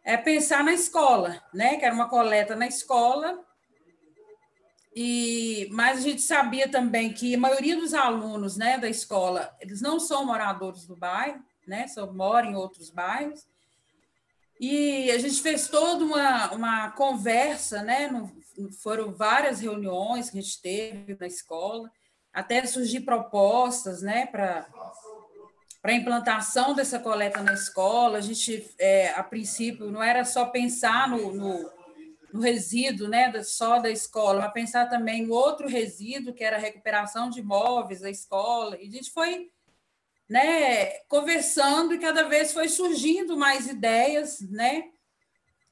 [0.04, 3.42] é pensar na escola, né, que era uma coleta na escola.
[4.94, 9.80] E mas a gente sabia também que a maioria dos alunos, né, da escola, eles
[9.80, 13.46] não são moradores do bairro, né, só moram em outros bairros.
[14.60, 18.06] E a gente fez toda uma, uma conversa, né?
[18.08, 18.30] No,
[18.82, 21.90] foram várias reuniões que a gente teve na escola,
[22.32, 24.66] até surgir propostas, né, para
[25.84, 30.46] para a implantação dessa coleta na escola, a gente, é, a princípio, não era só
[30.46, 31.70] pensar no, no,
[32.32, 36.58] no resíduo né, só da escola, mas pensar também no outro resíduo, que era a
[36.58, 39.50] recuperação de imóveis da escola, e a gente foi
[40.26, 44.88] né, conversando e cada vez foi surgindo mais ideias, né,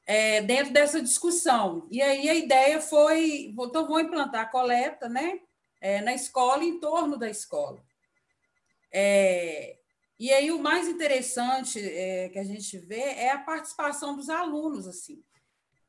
[0.05, 1.87] é, dentro dessa discussão.
[1.89, 5.39] E aí a ideia foi, então vou implantar a coleta, né,
[5.81, 7.83] é, na escola, em torno da escola.
[8.93, 9.77] É,
[10.19, 14.87] e aí o mais interessante é, que a gente vê é a participação dos alunos,
[14.87, 15.23] assim,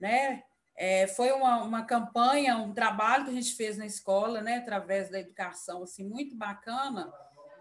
[0.00, 0.42] né?
[0.76, 5.08] É, foi uma, uma campanha, um trabalho que a gente fez na escola, né, através
[5.08, 7.12] da educação, assim, muito bacana,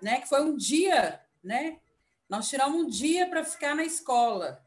[0.02, 1.80] né, que foi um dia, né,
[2.28, 4.66] nós tiramos um dia para ficar na escola,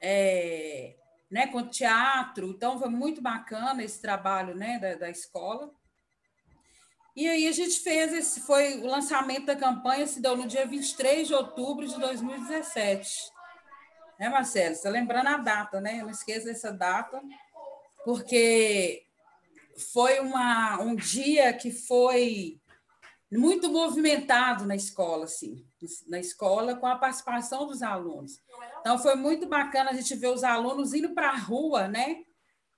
[0.00, 0.94] é,
[1.28, 5.72] né, com teatro, então foi muito bacana esse trabalho, né, da, da escola,
[7.16, 10.66] e aí a gente fez esse, foi o lançamento da campanha, se deu no dia
[10.66, 13.32] 23 de outubro de 2017.
[14.20, 14.74] Né, Marcelo?
[14.74, 16.00] Você está lembrando a data, né?
[16.00, 17.22] Eu não esqueça dessa data,
[18.04, 19.06] porque
[19.92, 22.60] foi uma, um dia que foi
[23.32, 25.66] muito movimentado na escola, assim,
[26.06, 28.42] na escola, com a participação dos alunos.
[28.80, 32.25] Então, foi muito bacana a gente ver os alunos indo para a rua, né?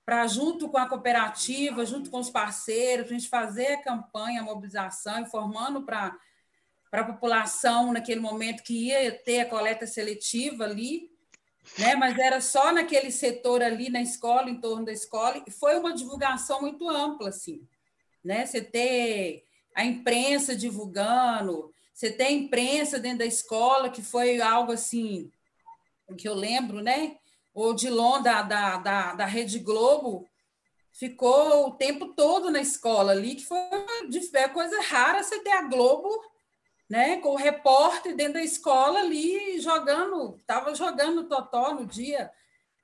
[0.09, 4.43] Para, junto com a cooperativa, junto com os parceiros, a gente fazer a campanha, a
[4.43, 6.17] mobilização, informando para
[6.91, 11.11] a população naquele momento que ia ter a coleta seletiva ali,
[11.77, 11.93] né?
[11.93, 15.93] mas era só naquele setor ali na escola, em torno da escola, e foi uma
[15.93, 17.61] divulgação muito ampla, assim,
[18.25, 18.47] né?
[18.47, 19.45] Você ter
[19.75, 25.31] a imprensa divulgando, você ter a imprensa dentro da escola, que foi algo assim,
[26.17, 27.15] que eu lembro, né?
[27.53, 30.29] O Odilon da, da, da, da Rede Globo
[30.91, 35.63] ficou o tempo todo na escola ali, que foi uma coisa rara você ter a
[35.63, 36.09] Globo,
[36.89, 42.31] né, com o repórter dentro da escola ali jogando, estava jogando totó no dia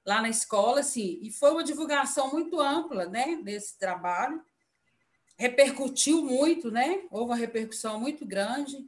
[0.05, 4.39] lá na escola, assim, e foi uma divulgação muito ampla, né, desse trabalho,
[5.35, 8.85] repercutiu muito, né, houve uma repercussão muito grande,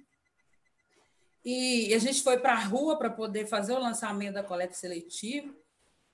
[1.43, 5.51] e a gente foi para a rua para poder fazer o lançamento da coleta seletiva,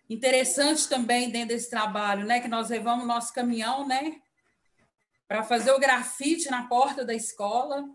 [0.09, 4.21] Interessante também dentro desse trabalho, né, que nós levamos nosso caminhão, né,
[5.27, 7.85] para fazer o grafite na porta da escola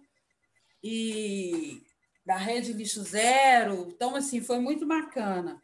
[0.82, 1.82] e
[2.24, 3.88] da rede lixo zero.
[3.88, 5.62] Então, assim, foi muito bacana.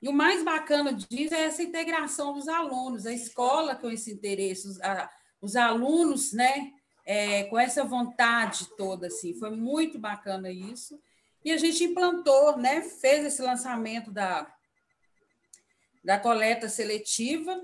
[0.00, 4.66] E o mais bacana disso é essa integração dos alunos, a escola com esse interesse,
[4.66, 5.10] os, a,
[5.42, 6.72] os alunos, né,
[7.04, 10.98] é, com essa vontade toda, assim, foi muito bacana isso.
[11.44, 14.50] E a gente implantou, né, fez esse lançamento da,
[16.02, 17.60] da coleta seletiva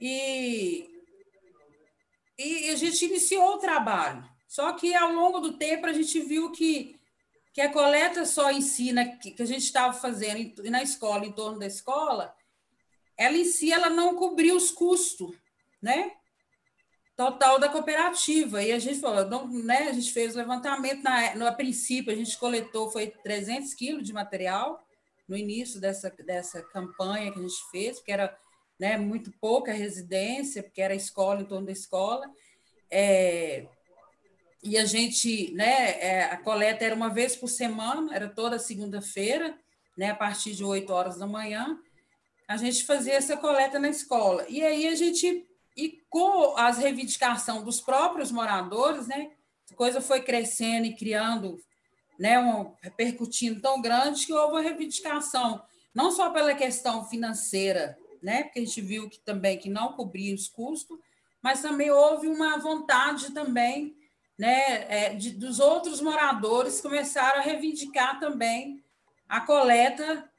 [0.00, 0.88] e,
[2.38, 4.24] e a gente iniciou o trabalho.
[4.48, 6.98] Só que ao longo do tempo a gente viu que,
[7.52, 11.58] que a coleta só ensina que, que a gente estava fazendo na escola, em torno
[11.58, 12.34] da escola,
[13.16, 15.36] ela em si ela não cobriu os custos,
[15.82, 16.12] né?
[17.14, 18.62] Total da cooperativa.
[18.62, 19.88] E a gente falou, não, né?
[19.88, 24.06] A gente fez o levantamento na, no a princípio, a gente coletou foi 300 quilos
[24.06, 24.82] de material
[25.30, 28.36] no início dessa, dessa campanha que a gente fez, porque era
[28.78, 32.28] né, muito pouca residência, porque era escola em torno da escola.
[32.90, 33.68] É,
[34.60, 39.56] e a gente, né, é, a coleta era uma vez por semana, era toda segunda-feira,
[39.96, 41.78] né, a partir de 8 horas da manhã,
[42.48, 44.44] a gente fazia essa coleta na escola.
[44.48, 49.30] E aí a gente, e com as reivindicações dos próprios moradores, né,
[49.70, 51.56] a coisa foi crescendo e criando
[52.20, 58.42] né, um, repercutindo tão grande que houve uma reivindicação, não só pela questão financeira, né,
[58.42, 60.98] porque a gente viu que também que não cobria os custos,
[61.42, 63.96] mas também houve uma vontade também
[64.38, 68.84] né, é, de, dos outros moradores começaram a reivindicar também
[69.26, 70.30] a coleta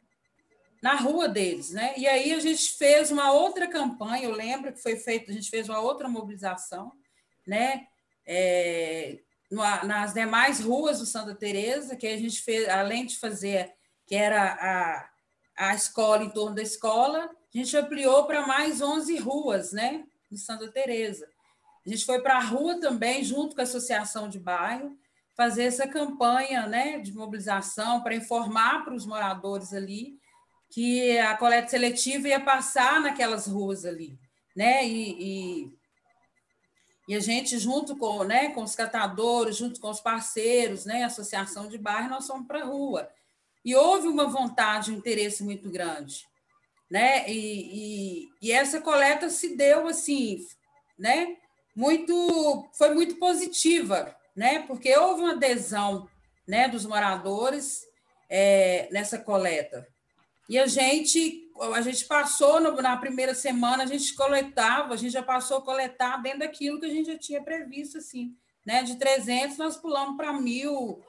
[0.84, 1.94] na rua deles, né?
[1.96, 5.50] E aí a gente fez uma outra campanha, eu lembro que foi feita, a gente
[5.50, 6.92] fez uma outra mobilização,
[7.46, 7.86] né?
[8.26, 9.20] É,
[9.52, 13.74] nas demais ruas do Santa Teresa, que a gente fez, além de fazer,
[14.08, 15.10] que era a,
[15.70, 20.38] a escola em torno da escola, a gente ampliou para mais 11 ruas, né, em
[20.38, 21.28] Santa Teresa.
[21.86, 24.98] A gente foi para a rua também, junto com a associação de bairro,
[25.36, 30.20] fazer essa campanha, né, de mobilização para informar para os moradores ali
[30.70, 34.18] que a coleta seletiva ia passar naquelas ruas ali,
[34.56, 35.81] né, e, e
[37.08, 41.68] e a gente, junto com, né, com os catadores, junto com os parceiros, né, associação
[41.68, 43.10] de bairro, nós fomos para a rua.
[43.66, 46.26] E houve uma vontade, um interesse muito grande.
[46.90, 47.30] Né?
[47.30, 50.46] E, e, e, essa coleta se deu assim,
[51.00, 51.38] né?
[51.74, 54.60] Muito, foi muito positiva, né?
[54.64, 56.10] Porque houve uma adesão,
[56.46, 57.84] né, dos moradores
[58.30, 59.88] é, nessa coleta.
[60.50, 65.12] E a gente a gente passou no, na primeira semana, a gente coletava, a gente
[65.12, 68.82] já passou a coletar dentro daquilo que a gente já tinha previsto, assim, né?
[68.84, 71.04] De 300, nós pulamos para mil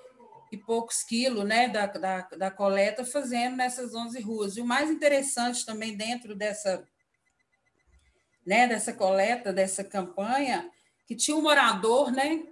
[0.50, 1.68] e poucos quilos, né?
[1.68, 4.56] Da, da, da coleta, fazendo nessas 11 ruas.
[4.56, 6.86] E o mais interessante também dentro dessa,
[8.46, 8.66] né?
[8.68, 10.70] Dessa coleta, dessa campanha,
[11.06, 12.42] que tinha um morador, né?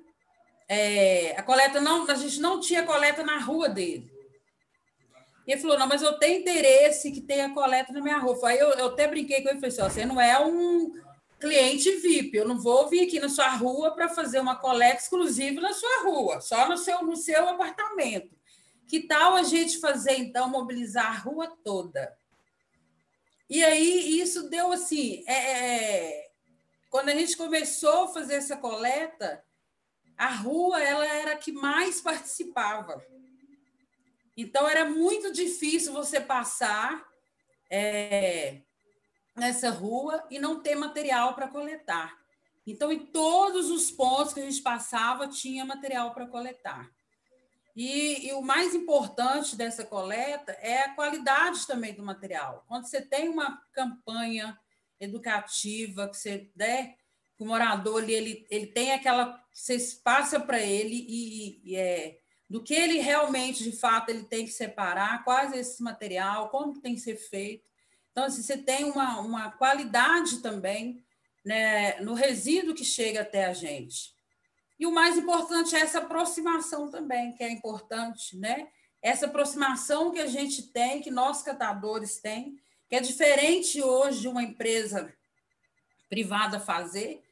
[0.66, 4.19] É, a coleta não, a gente não tinha coleta na rua dele.
[5.46, 8.38] E ele falou: não, mas eu tenho interesse que tenha coleta na minha rua.
[8.48, 10.92] Aí eu, eu até brinquei com ele falei assim: você não é um
[11.40, 15.60] cliente VIP, eu não vou vir aqui na sua rua para fazer uma coleta exclusiva
[15.60, 18.38] na sua rua, só no seu, no seu apartamento.
[18.86, 22.14] Que tal a gente fazer, então, mobilizar a rua toda?
[23.48, 25.24] E aí isso deu assim.
[25.26, 26.30] É, é,
[26.90, 29.42] quando a gente começou a fazer essa coleta,
[30.16, 33.02] a rua ela era a que mais participava.
[34.36, 37.06] Então, era muito difícil você passar
[37.70, 38.62] é,
[39.36, 42.18] nessa rua e não ter material para coletar.
[42.66, 46.90] Então, em todos os pontos que a gente passava, tinha material para coletar.
[47.74, 52.64] E, e, o mais importante dessa coleta é a qualidade também do material.
[52.68, 54.58] Quando você tem uma campanha
[54.98, 56.94] educativa, que você der, né,
[57.38, 59.42] o morador ele, ele tem aquela.
[59.50, 62.19] Você passa para ele e, e é,
[62.50, 66.80] do que ele realmente, de fato, ele tem que separar, quais é esse material, como
[66.80, 67.64] tem que ser feito.
[68.10, 71.00] Então, assim, você tem uma, uma qualidade também
[71.44, 74.12] né, no resíduo que chega até a gente.
[74.80, 78.66] E o mais importante é essa aproximação também, que é importante, né?
[79.00, 84.28] Essa aproximação que a gente tem, que nós catadores tem, que é diferente hoje de
[84.28, 85.12] uma empresa
[86.08, 87.22] privada fazer,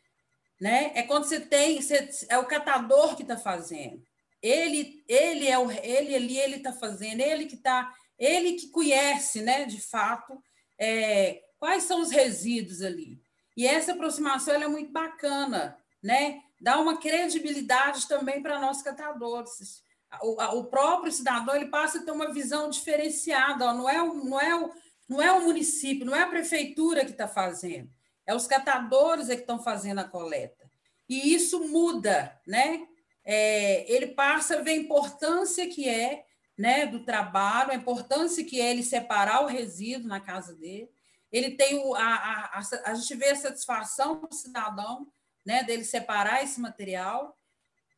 [0.60, 0.92] né?
[0.94, 4.06] É quando você tem, você, é o catador que está fazendo.
[4.42, 9.42] Ele, ele é o, ele ali, ele está fazendo, ele que está, ele que conhece,
[9.42, 9.64] né?
[9.64, 10.42] De fato,
[10.78, 13.20] é, quais são os resíduos ali.
[13.56, 16.40] E essa aproximação é muito bacana, né?
[16.60, 19.82] Dá uma credibilidade também para nós catadores.
[20.22, 24.14] O, o, próprio cidadão ele passa a ter uma visão diferenciada, ó, não, é o,
[24.24, 24.70] não, é o,
[25.08, 27.90] não é o município, não é a prefeitura que está fazendo,
[28.26, 30.68] é os catadores é que estão fazendo a coleta.
[31.08, 32.86] E isso muda, né?
[33.30, 36.24] É, ele passa a ver a importância que é
[36.56, 40.90] né, do trabalho, a importância que é ele separar o resíduo na casa dele.
[41.30, 45.06] Ele tem o, a, a, a, a gente vê a satisfação do cidadão,
[45.44, 47.38] né, dele separar esse material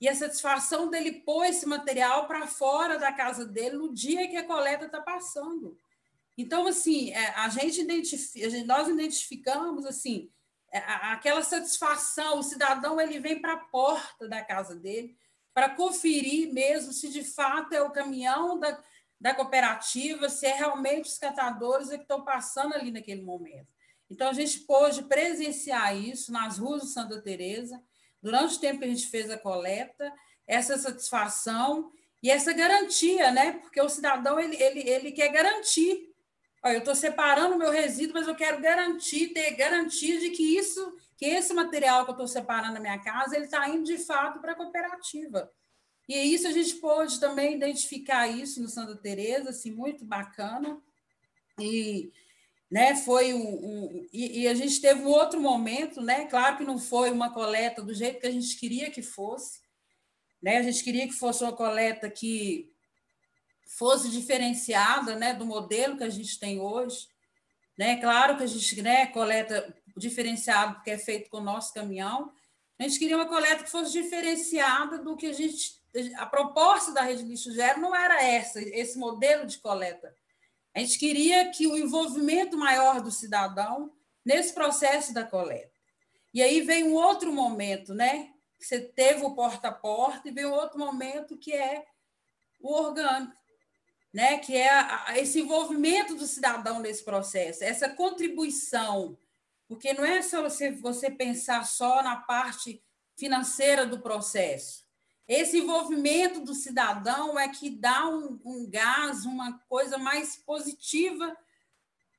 [0.01, 4.37] e a satisfação dele pôr esse material para fora da casa dele no dia que
[4.37, 5.79] a coleta está passando.
[6.37, 10.29] Então, assim, é, a gente identifica, nós identificamos assim
[10.73, 15.17] aquela satisfação, o cidadão ele vem para a porta da casa dele
[15.53, 18.81] para conferir mesmo se de fato é o caminhão da,
[19.21, 23.69] da cooperativa, se é realmente os catadores que estão passando ali naquele momento.
[24.09, 27.81] Então, a gente pôde presenciar isso nas ruas de Santa Teresa,
[28.21, 30.13] durante o tempo que a gente fez a coleta,
[30.47, 31.93] essa satisfação
[32.23, 33.53] e essa garantia, né?
[33.53, 36.10] Porque o cidadão ele, ele, ele quer garantir
[36.63, 40.43] Olha, eu estou separando o meu resíduo, mas eu quero garantir, ter garantia de que
[40.59, 43.97] isso, que esse material que eu estou separando na minha casa, ele está indo de
[43.99, 45.51] fato para a cooperativa.
[46.07, 50.83] E isso a gente pôde também identificar isso no Santa Teresa, assim, muito bacana.
[51.59, 52.13] E
[52.71, 56.27] né, foi um, um e, e, a gente teve um outro momento, né?
[56.27, 59.61] Claro que não foi uma coleta do jeito que a gente queria que fosse,
[60.43, 60.59] né?
[60.59, 62.71] A gente queria que fosse uma coleta que
[63.71, 67.09] fosse diferenciada né, do modelo que a gente tem hoje.
[67.79, 67.97] Né?
[68.01, 72.33] Claro que a gente né, coleta diferenciado porque é feito com o nosso caminhão.
[72.79, 75.81] A gente queria uma coleta que fosse diferenciada do que a gente.
[76.17, 80.15] A proposta da rede lixo zero não era essa, esse modelo de coleta.
[80.75, 83.93] A gente queria que o envolvimento maior do cidadão
[84.25, 85.73] nesse processo da coleta.
[86.33, 88.31] E aí vem um outro momento, né?
[88.59, 91.85] Você teve o porta a porta e vem outro momento que é
[92.61, 93.40] o orgânico
[94.13, 99.19] né, que é a, esse envolvimento do cidadão nesse processo, essa contribuição,
[99.69, 102.83] porque não é só você, você pensar só na parte
[103.17, 104.85] financeira do processo.
[105.29, 111.37] Esse envolvimento do cidadão é que dá um, um gás, uma coisa mais positiva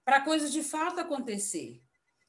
[0.05, 1.81] para a coisa de fato acontecer.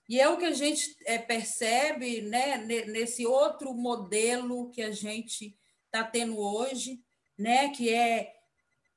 [0.08, 5.56] E é o que a gente é, percebe né, nesse outro modelo que a gente
[5.86, 7.00] está tendo hoje,
[7.38, 8.34] né, que é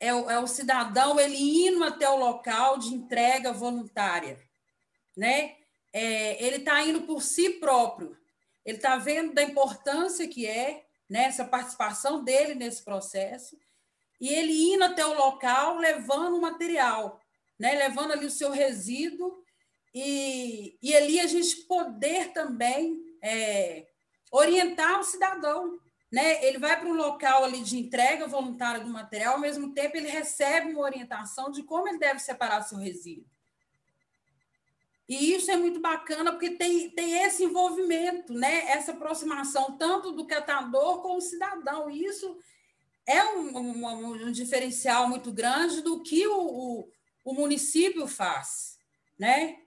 [0.05, 4.39] é o, é o cidadão ele indo até o local de entrega voluntária,
[5.17, 5.55] né?
[5.91, 8.17] É, ele está indo por si próprio,
[8.63, 13.57] ele está vendo da importância que é né, essa participação dele nesse processo,
[14.19, 17.19] e ele indo até o local levando o material,
[17.57, 19.43] né, levando ali o seu resíduo,
[19.93, 23.87] e, e ali a gente poder também é,
[24.31, 25.79] orientar o cidadão,
[26.15, 26.45] né?
[26.45, 30.07] Ele vai para um local ali de entrega voluntária do material, ao mesmo tempo ele
[30.07, 33.25] recebe uma orientação de como ele deve separar seu resíduo.
[35.09, 38.65] E isso é muito bacana porque tem, tem esse envolvimento, né?
[38.69, 41.91] essa aproximação tanto do catador como do cidadão.
[41.91, 42.39] E isso
[43.05, 46.89] é um, um, um diferencial muito grande do que o, o,
[47.25, 48.79] o município faz.
[49.19, 49.64] Né?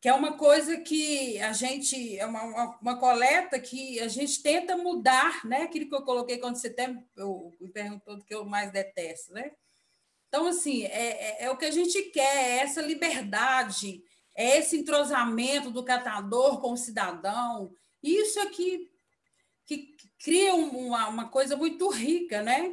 [0.00, 4.40] Que é uma coisa que a gente, é uma, uma, uma, coleta que a gente
[4.42, 5.62] tenta mudar, né?
[5.62, 9.32] Aquilo que eu coloquei quando você até eu, me perguntou do que eu mais detesto,
[9.32, 9.50] né?
[10.28, 14.02] Então, assim, é, é, é, o que a gente quer, é essa liberdade,
[14.36, 17.74] é esse entrosamento do catador com o cidadão.
[18.00, 18.88] Isso aqui
[19.66, 22.72] que cria uma, uma coisa muito rica, né?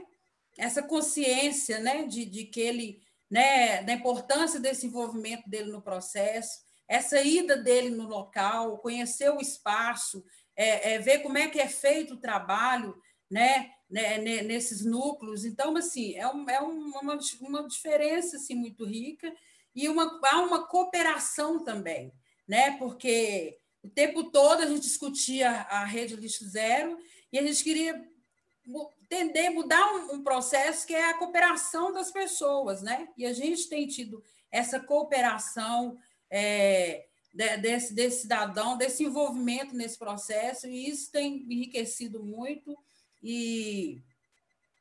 [0.58, 2.04] Essa consciência, né?
[2.04, 3.02] De, de que ele,
[3.32, 3.82] né?
[3.82, 10.24] Da importância desse envolvimento dele no processo essa ida dele no local, conhecer o espaço,
[10.56, 12.96] é, é, ver como é que é feito o trabalho
[13.30, 15.46] né, né, nesses núcleos.
[15.46, 19.34] Então, assim, é, um, é uma, uma diferença assim, muito rica
[19.74, 22.14] e uma, há uma cooperação também,
[22.48, 22.78] né?
[22.78, 26.98] porque o tempo todo a gente discutia a rede lixo zero
[27.32, 28.04] e a gente queria
[29.02, 33.08] entender, mudar um, um processo que é a cooperação das pessoas, né?
[33.16, 35.98] E a gente tem tido essa cooperação,
[36.30, 37.06] é,
[37.62, 42.78] desse, desse cidadão, desse envolvimento nesse processo, e isso tem enriquecido muito,
[43.22, 44.02] e,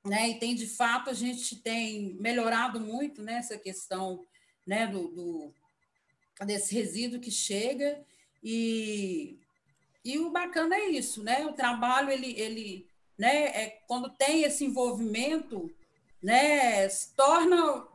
[0.05, 4.25] né, e tem, de fato, a gente tem melhorado muito nessa questão
[4.67, 5.55] né, do, do,
[6.47, 8.05] desse resíduo que chega,
[8.43, 9.39] E,
[10.05, 11.47] e o bacana é isso, né?
[11.47, 12.87] O trabalho, ele, ele
[13.17, 15.75] né, é, quando tem esse envolvimento,
[16.23, 16.87] né,
[17.17, 17.87] torna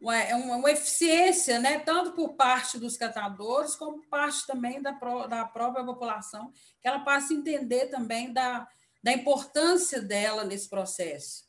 [0.00, 4.80] uma, é uma, uma, eficiência, né, tanto por parte dos catadores, como por parte também
[4.80, 4.92] da,
[5.26, 8.66] da própria população, que ela passa a entender também da,
[9.02, 11.44] da importância dela nesse processo.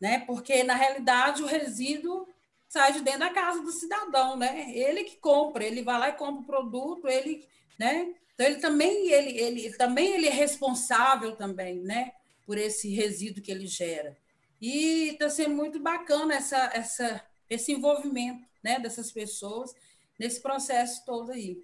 [0.00, 0.20] Né?
[0.20, 2.26] Porque, na realidade, o resíduo
[2.72, 4.72] sai de dentro da casa do cidadão, né?
[4.74, 7.46] Ele que compra, ele vai lá e compra o produto, ele,
[7.78, 8.14] né?
[8.34, 12.12] Então ele também ele, ele também ele é responsável também, né,
[12.46, 14.16] por esse resíduo que ele gera.
[14.58, 19.74] E está sendo muito bacana essa essa esse envolvimento, né, dessas pessoas
[20.18, 21.62] nesse processo todo aí.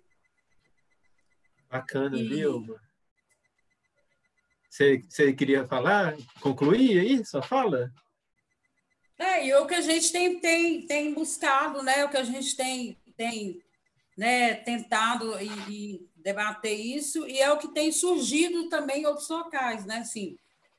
[1.70, 2.28] Bacana, e...
[2.28, 2.78] viu?
[4.68, 6.16] Você, você queria falar?
[6.40, 7.24] Concluir aí?
[7.24, 7.92] Só fala?
[9.18, 12.04] É, e o que a gente tem, tem, tem buscado, né?
[12.04, 13.60] O que a gente tem, tem
[14.16, 19.28] né, tentado e, e debater isso, e é o que tem surgido também em outros
[19.28, 19.98] locais, né?
[19.98, 20.36] Assim,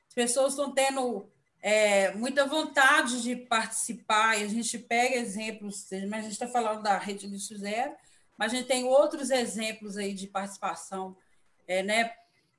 [0.08, 1.28] as pessoas estão tendo
[1.62, 6.82] é, muita vontade de participar, e a gente pega exemplos, mas a gente está falando
[6.82, 7.92] da Rede Lixo Zero,
[8.36, 11.16] mas a gente tem outros exemplos aí de participação
[11.68, 12.12] é, né,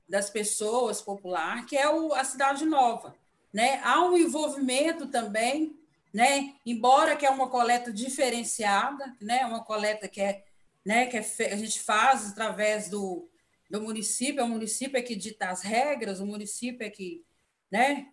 [0.08, 3.16] das pessoas popular, que é o, a Cidade Nova.
[3.52, 3.82] Né?
[3.84, 5.76] Há um envolvimento também,
[6.14, 6.54] né?
[6.66, 9.46] embora que é uma coleta diferenciada, né?
[9.46, 10.44] uma coleta que, é,
[10.86, 11.08] né?
[11.08, 13.28] que é, a gente faz através do,
[13.70, 17.26] do município, é o município é que dita as regras, o município é que
[17.72, 18.08] né?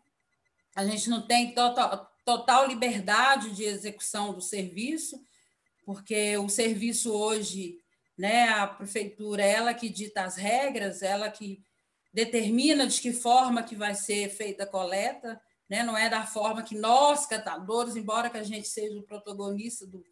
[0.75, 5.21] A gente não tem total, total liberdade de execução do serviço,
[5.85, 7.79] porque o serviço hoje,
[8.17, 11.63] né, a prefeitura, ela que dita as regras, ela que
[12.13, 15.83] determina de que forma que vai ser feita a coleta, né?
[15.83, 20.05] não é da forma que nós, catadores, embora que a gente seja o protagonista do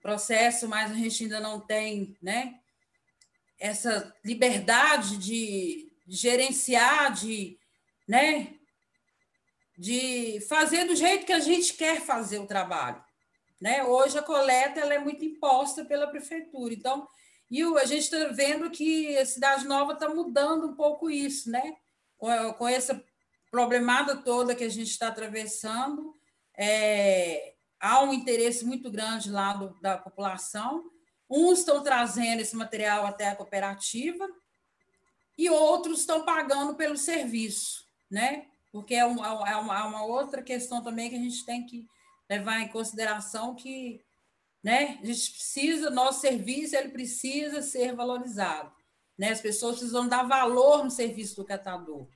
[0.00, 2.58] processo, mas a gente ainda não tem né?
[3.58, 7.58] essa liberdade de gerenciar, de,
[8.06, 8.57] né?
[9.78, 13.00] De fazer do jeito que a gente quer fazer o trabalho.
[13.60, 13.84] Né?
[13.84, 17.08] Hoje a coleta ela é muito imposta pela prefeitura, então
[17.50, 21.76] e a gente está vendo que a Cidade Nova está mudando um pouco isso, né?
[22.18, 23.02] Com, com essa
[23.50, 26.14] problemada toda que a gente está atravessando,
[26.54, 30.90] é, há um interesse muito grande lá do, da população.
[31.30, 34.28] Uns estão trazendo esse material até a cooperativa
[35.36, 38.47] e outros estão pagando pelo serviço, né?
[38.70, 41.86] Porque é uma, é uma, é uma outra questão também que a gente tem que
[42.28, 44.04] levar em consideração que
[44.62, 44.98] né?
[45.02, 48.72] A gente precisa, nosso serviço ele precisa ser valorizado,
[49.16, 49.30] né?
[49.30, 52.06] As pessoas precisam dar valor no serviço do catador.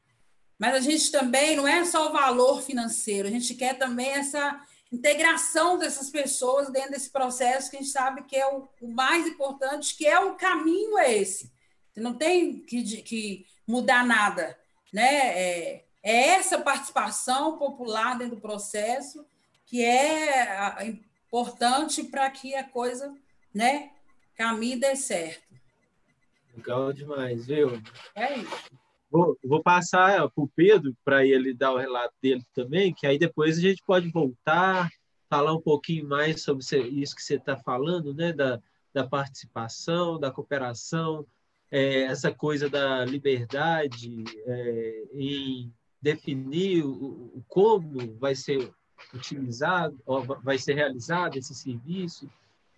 [0.59, 4.61] Mas a gente também não é só o valor financeiro, a gente quer também essa
[4.93, 9.27] integração dessas pessoas dentro desse processo que a gente sabe que é o, o mais
[9.27, 11.51] importante, que é o caminho é esse.
[11.91, 14.59] Você não tem que, que mudar nada,
[14.93, 15.39] né?
[15.39, 19.25] É, é essa participação popular dentro do processo
[19.65, 20.99] que é
[21.29, 23.17] importante para que a coisa,
[23.55, 23.91] né,
[24.35, 25.43] caminhe dê certo.
[26.55, 27.81] Legal demais, viu?
[28.15, 28.71] É isso.
[29.11, 33.19] Vou, vou passar para o Pedro para ele dar o relato dele também, que aí
[33.19, 34.91] depois a gente pode voltar,
[35.29, 38.61] falar um pouquinho mais sobre isso que você está falando, né, da,
[38.93, 41.27] da participação, da cooperação,
[41.71, 45.73] é, essa coisa da liberdade é, em
[46.03, 48.73] definir o, como vai ser
[49.15, 49.97] utilizado,
[50.43, 52.29] vai ser realizado esse serviço.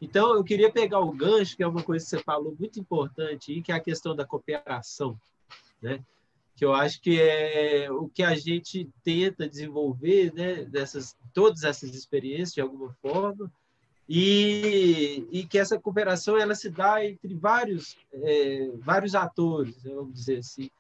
[0.01, 3.63] Então, eu queria pegar o gancho, que é uma coisa que você falou muito importante,
[3.63, 5.19] que é a questão da cooperação,
[5.81, 6.05] né?
[6.57, 10.65] que eu acho que é o que a gente tenta desenvolver, né?
[10.65, 13.51] Dessas, todas essas experiências, de alguma forma,
[14.09, 20.39] e, e que essa cooperação ela se dá entre vários, é, vários atores, vamos dizer
[20.39, 20.71] assim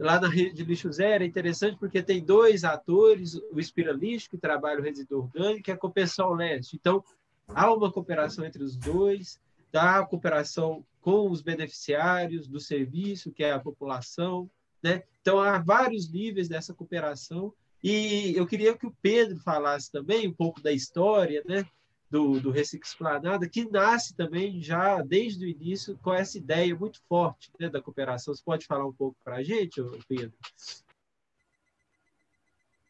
[0.00, 4.30] lá na rede de lixo zero é interessante porque tem dois atores, o Espira Lixo,
[4.30, 6.76] que trabalha o resíduo orgânico, e a Compensão Leste.
[6.76, 7.04] Então,
[7.48, 9.38] há uma cooperação entre os dois,
[9.74, 14.50] há a cooperação com os beneficiários do serviço, que é a população.
[14.82, 15.02] Né?
[15.20, 17.52] Então, há vários níveis dessa cooperação.
[17.84, 21.66] E eu queria que o Pedro falasse também um pouco da história, né?
[22.10, 27.00] Do, do Recife Esplanada, que nasce também já desde o início com essa ideia muito
[27.08, 28.34] forte né, da cooperação.
[28.34, 30.32] Você pode falar um pouco para a gente, Pedro?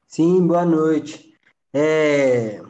[0.09, 1.35] Sim, boa noite.
[1.73, 2.63] É,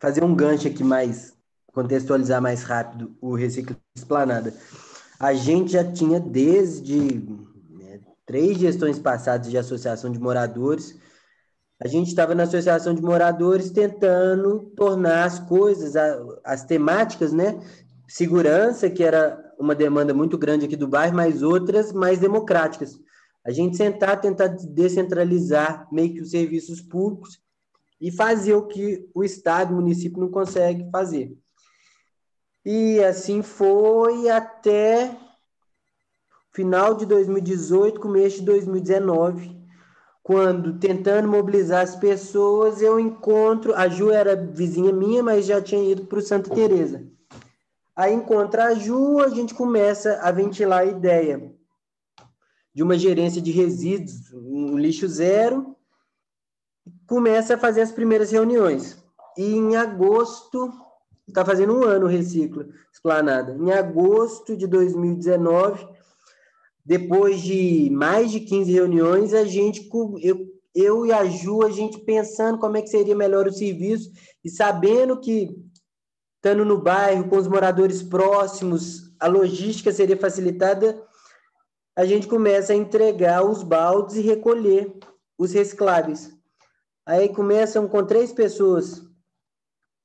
[0.00, 1.36] fazer um gancho aqui mais,
[1.66, 4.54] contextualizar mais rápido o Reciclo Esplanada.
[5.20, 7.20] A gente já tinha desde
[7.70, 10.98] né, três gestões passadas de associação de moradores
[11.84, 15.96] a gente estava na associação de moradores tentando tornar as coisas,
[16.44, 17.58] as temáticas, né?
[18.06, 22.96] Segurança, que era uma demanda muito grande aqui do bairro, mas outras mais democráticas.
[23.44, 27.40] A gente sentar, tentar descentralizar meio que os serviços públicos
[28.00, 31.36] e fazer o que o Estado, o município não consegue fazer.
[32.64, 35.16] E assim foi até
[36.52, 39.61] final de 2018, começo de 2019,
[40.22, 45.82] quando tentando mobilizar as pessoas, eu encontro, a Ju era vizinha minha, mas já tinha
[45.82, 47.04] ido para o Santa Teresa.
[47.94, 51.52] Aí encontra a Ju, a gente começa a ventilar a ideia
[52.72, 55.76] de uma gerência de resíduos, um lixo zero,
[57.06, 58.96] começa a fazer as primeiras reuniões.
[59.36, 60.72] E em agosto,
[61.26, 65.86] está fazendo um ano o Recicla Esplanada, em agosto de 2019,
[66.84, 69.88] depois de mais de 15 reuniões, a gente,
[70.20, 74.10] eu, eu e a Ju, a gente pensando como é que seria melhor o serviço
[74.44, 75.56] e sabendo que,
[76.36, 81.00] estando no bairro, com os moradores próximos, a logística seria facilitada,
[81.94, 84.92] a gente começa a entregar os baldes e recolher
[85.38, 86.32] os recicláveis.
[87.06, 89.02] Aí começam com três pessoas.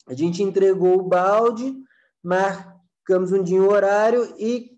[0.07, 1.75] A gente entregou o balde,
[2.23, 4.76] marcamos um dia um horário e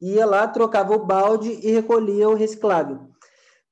[0.00, 3.08] ia lá, trocava o balde e recolhia o reciclável.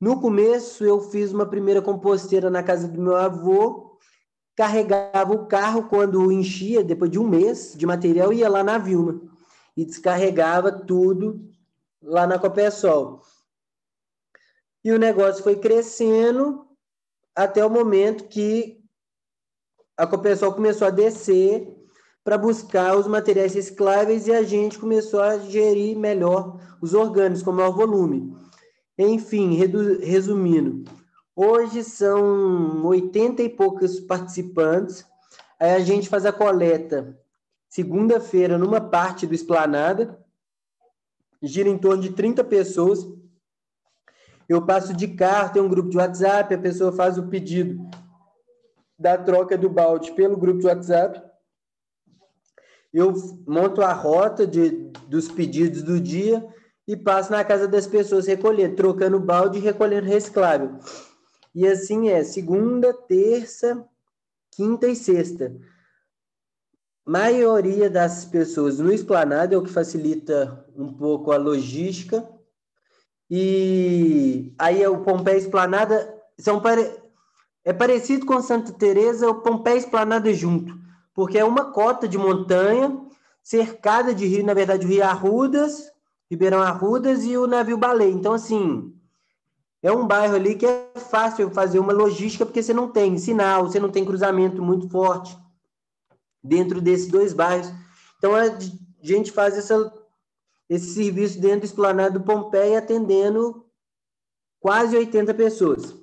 [0.01, 3.99] No começo, eu fiz uma primeira composteira na casa do meu avô,
[4.57, 9.21] carregava o carro quando enchia, depois de um mês de material, ia lá na Vilma
[9.77, 11.49] e descarregava tudo
[12.03, 13.23] lá na Copesol.
[14.85, 16.67] E o negócio foi crescendo
[17.35, 18.85] até o momento que
[19.97, 21.84] a Copesol começou a descer
[22.25, 27.53] para buscar os materiais recicláveis e a gente começou a gerir melhor os orgânicos com
[27.53, 28.35] maior volume.
[28.97, 29.55] Enfim,
[30.01, 30.91] resumindo,
[31.37, 35.05] hoje são 80 e poucos participantes.
[35.61, 37.15] Aí a gente faz a coleta
[37.69, 40.19] segunda-feira numa parte do Esplanada,
[41.43, 43.07] gira em torno de 30 pessoas.
[44.49, 47.87] Eu passo de carro, tem um grupo de WhatsApp, a pessoa faz o pedido
[48.99, 51.24] da troca do balde pelo grupo de WhatsApp
[52.95, 53.13] eu
[53.45, 54.71] monto a rota de,
[55.09, 56.47] dos pedidos do dia
[56.87, 60.79] e passo na casa das pessoas recolhendo, trocando balde e recolhendo reciclável.
[61.53, 63.85] E assim é, segunda, terça,
[64.53, 65.53] quinta e sexta.
[67.05, 72.27] Maioria das pessoas no esplanado é o que facilita um pouco a logística.
[73.29, 76.97] E aí o Pompeia Esplanada são pare...
[77.65, 80.84] é parecido com Santa Teresa, o Pompeia Esplanada junto
[81.15, 83.01] porque é uma cota de montanha
[83.43, 85.93] cercada de rio, na verdade, o Rio Arrudas,
[86.31, 88.11] Ribeirão Arrudas e o navio Baleia.
[88.11, 88.93] Então, assim,
[89.83, 93.67] é um bairro ali que é fácil fazer uma logística, porque você não tem sinal,
[93.67, 95.39] você não tem cruzamento muito forte
[96.43, 97.71] dentro desses dois bairros.
[98.19, 98.59] Então, a
[99.01, 99.93] gente faz essa,
[100.69, 103.65] esse serviço dentro do Esplanado do Pompeia, atendendo
[104.59, 105.95] quase 80 pessoas.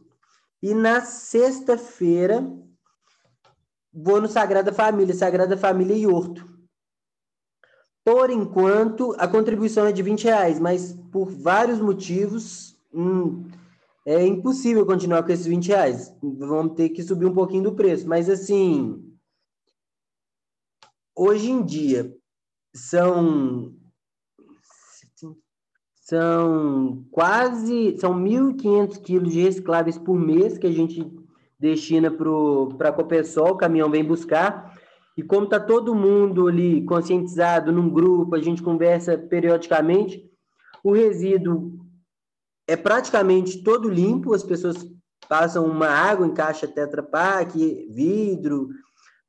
[0.62, 2.48] E na sexta-feira,
[3.94, 6.50] vou no Sagrada Família, Sagrada Família e Horto.
[8.04, 13.46] Por enquanto, a contribuição é de 20 reais, mas por vários motivos hum,
[14.06, 16.16] é impossível continuar com esses 20 reais.
[16.22, 18.08] Vamos ter que subir um pouquinho do preço.
[18.08, 19.04] Mas, assim,
[21.16, 22.16] hoje em dia,
[22.74, 23.76] são
[25.96, 31.10] são quase são 1.500 quilos de recicláveis por mês que a gente
[31.62, 34.74] destina para a Copesol, o caminhão vem buscar.
[35.16, 40.28] E como está todo mundo ali conscientizado num grupo, a gente conversa periodicamente,
[40.84, 41.80] o resíduo
[42.68, 44.88] é praticamente todo limpo, as pessoas
[45.30, 47.56] passam uma água em caixa Tetra Pak,
[47.92, 48.70] vidro,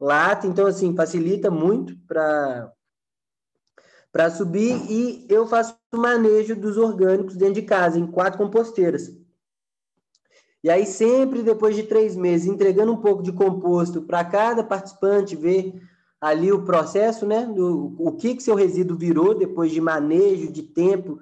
[0.01, 2.73] lata, então assim, facilita muito para
[4.11, 9.11] para subir e eu faço o manejo dos orgânicos dentro de casa, em quatro composteiras.
[10.63, 15.35] E aí, sempre depois de três meses, entregando um pouco de composto para cada participante
[15.35, 15.75] ver
[16.21, 17.45] ali o processo, né?
[17.45, 21.19] Do, o que, que seu resíduo virou depois de manejo, de tempo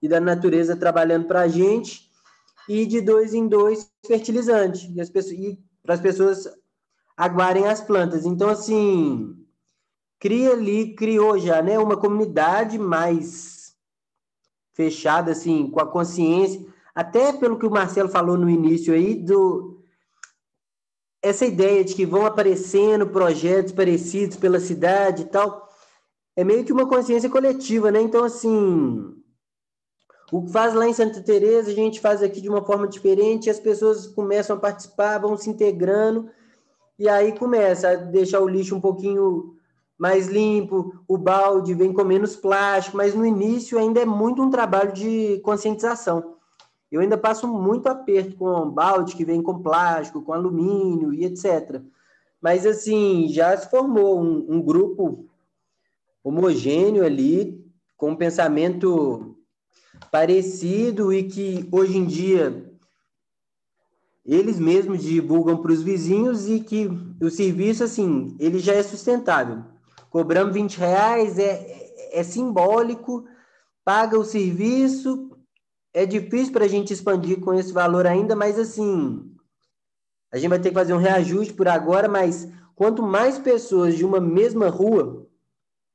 [0.00, 2.08] e da natureza trabalhando para a gente.
[2.66, 4.90] E de dois em dois, fertilizante.
[4.90, 6.48] E, as pessoas, e para as pessoas
[7.14, 8.24] aguarem as plantas.
[8.24, 9.36] Então, assim,
[10.18, 11.78] cria ali, criou já, né?
[11.78, 13.74] Uma comunidade mais
[14.72, 16.66] fechada, assim, com a consciência
[16.98, 19.80] até pelo que o Marcelo falou no início aí, do
[21.22, 25.68] essa ideia de que vão aparecendo projetos parecidos pela cidade e tal,
[26.34, 28.00] é meio que uma consciência coletiva, né?
[28.00, 29.14] Então, assim,
[30.32, 33.48] o que faz lá em Santa Teresa, a gente faz aqui de uma forma diferente,
[33.48, 36.28] as pessoas começam a participar, vão se integrando,
[36.98, 39.54] e aí começa a deixar o lixo um pouquinho
[39.96, 44.50] mais limpo, o balde vem com menos plástico, mas no início ainda é muito um
[44.50, 46.37] trabalho de conscientização.
[46.90, 51.82] Eu ainda passo muito aperto com balde que vem com plástico, com alumínio e etc.
[52.40, 55.28] Mas assim, já se formou um, um grupo
[56.24, 57.64] homogêneo ali,
[57.96, 59.36] com um pensamento
[60.10, 62.64] parecido e que hoje em dia
[64.24, 66.88] eles mesmos divulgam para os vizinhos e que
[67.20, 69.64] o serviço, assim, ele já é sustentável.
[70.10, 73.24] Cobramos 20 reais, é, é simbólico,
[73.82, 75.30] paga o serviço,
[75.92, 79.34] é difícil para a gente expandir com esse valor ainda, mas assim,
[80.30, 84.04] a gente vai ter que fazer um reajuste por agora, mas quanto mais pessoas de
[84.04, 85.26] uma mesma rua,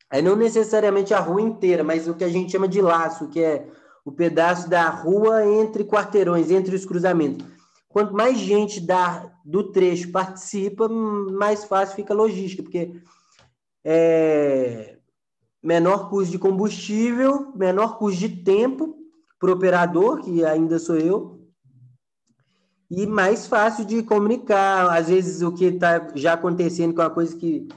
[0.10, 3.41] aí não necessariamente a rua inteira, mas o que a gente chama de laço, que
[3.41, 3.68] é
[4.04, 7.48] o pedaço da rua entre quarteirões, entre os cruzamentos.
[7.88, 13.00] Quanto mais gente da, do trecho participa, mais fácil fica a logística, porque
[13.86, 14.98] é
[15.62, 19.03] menor custo de combustível, menor custo de tempo
[19.44, 21.38] para o operador, que ainda sou eu,
[22.89, 24.89] e mais fácil de comunicar.
[24.98, 27.68] Às vezes, o que está já acontecendo, que é uma coisa que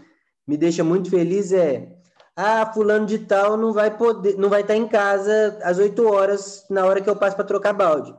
[0.46, 1.92] me deixa muito feliz, é
[2.36, 6.64] ah, fulano de tal não vai poder, não vai estar em casa às 8 horas
[6.70, 8.14] na hora que eu passo para trocar balde.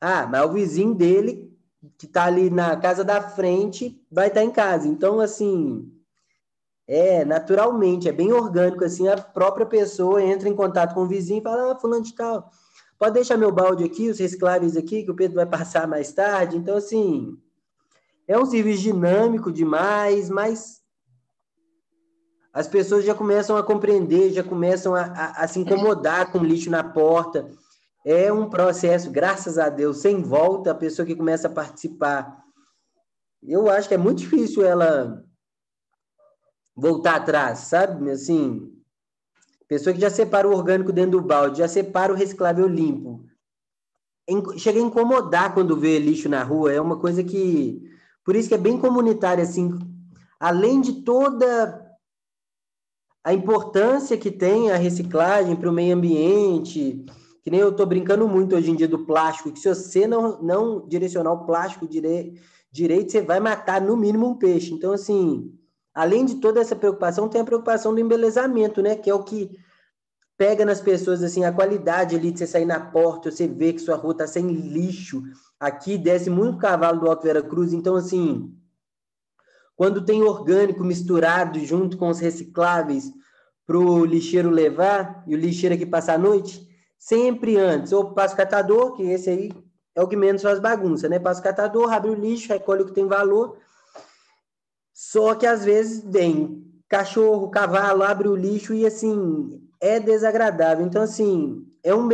[0.00, 1.50] Ah, mas o vizinho dele
[1.98, 4.86] que está ali na casa da frente vai estar em casa.
[4.86, 5.90] Então, assim,
[6.86, 11.40] é naturalmente, é bem orgânico assim, a própria pessoa entra em contato com o vizinho
[11.40, 12.48] e fala: "Ah, fulano de tal,
[13.02, 16.56] pode deixar meu balde aqui, os recicláveis aqui que o Pedro vai passar mais tarde".
[16.56, 17.36] Então, assim,
[18.28, 20.80] é um serviço dinâmico demais, mas
[22.52, 26.70] as pessoas já começam a compreender, já começam a, a, a, se incomodar com lixo
[26.70, 27.50] na porta.
[28.06, 32.40] É um processo, graças a Deus, sem volta, a pessoa que começa a participar.
[33.42, 35.24] Eu acho que é muito difícil ela
[36.76, 38.08] voltar atrás, sabe?
[38.12, 38.80] Assim,
[39.72, 43.24] pessoa que já separa o orgânico dentro do balde, já separa o reciclável limpo.
[44.58, 47.82] Chega a incomodar quando vê lixo na rua, é uma coisa que.
[48.22, 49.78] Por isso que é bem comunitário, assim.
[50.38, 51.90] Além de toda
[53.24, 57.04] a importância que tem a reciclagem para o meio ambiente,
[57.42, 60.42] que nem eu estou brincando muito hoje em dia do plástico, que se você não,
[60.42, 62.38] não direcionar o plástico dire,
[62.70, 64.74] direito, você vai matar no mínimo um peixe.
[64.74, 65.50] Então, assim,
[65.94, 68.96] além de toda essa preocupação, tem a preocupação do embelezamento, né?
[68.96, 69.50] Que é o que
[70.36, 73.80] pega nas pessoas, assim, a qualidade ali de você sair na porta, você vê que
[73.80, 75.22] sua rua está sem lixo.
[75.60, 78.52] Aqui desce muito cavalo do Alto Vera Cruz, então, assim,
[79.76, 83.12] quando tem orgânico misturado junto com os recicláveis
[83.66, 86.68] para o lixeiro levar e o lixeiro aqui passar a noite,
[86.98, 89.52] sempre antes, ou passa o catador, que esse aí
[89.94, 91.18] é o que menos faz bagunça, né?
[91.18, 93.58] Passa o catador, abre o lixo, recolhe o que tem valor.
[95.02, 100.86] Só que às vezes vem cachorro, cavalo, abre o lixo e assim é desagradável.
[100.86, 102.08] Então, assim, é um,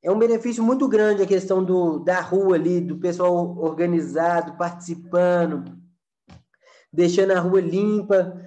[0.00, 5.76] é um benefício muito grande a questão do, da rua ali, do pessoal organizado, participando,
[6.92, 8.40] deixando a rua limpa.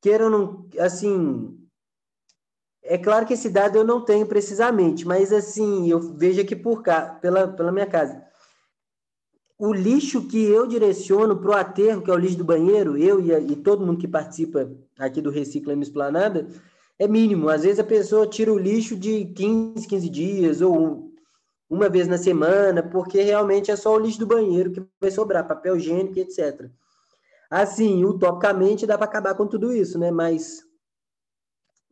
[0.00, 1.54] Queiram, não, assim,
[2.82, 6.82] é claro que esse dado eu não tenho precisamente, mas assim, eu vejo aqui por
[6.82, 8.29] cá, pela, pela minha casa.
[9.60, 13.20] O lixo que eu direciono para o aterro, que é o lixo do banheiro, eu
[13.20, 16.48] e, e todo mundo que participa aqui do Recicla no Esplanada,
[16.98, 17.50] é mínimo.
[17.50, 21.12] Às vezes a pessoa tira o lixo de 15, 15 dias ou
[21.68, 25.46] uma vez na semana, porque realmente é só o lixo do banheiro que vai sobrar,
[25.46, 26.70] papel higiênico, etc.
[27.50, 30.10] Assim, utopicamente dá para acabar com tudo isso, né?
[30.10, 30.64] Mas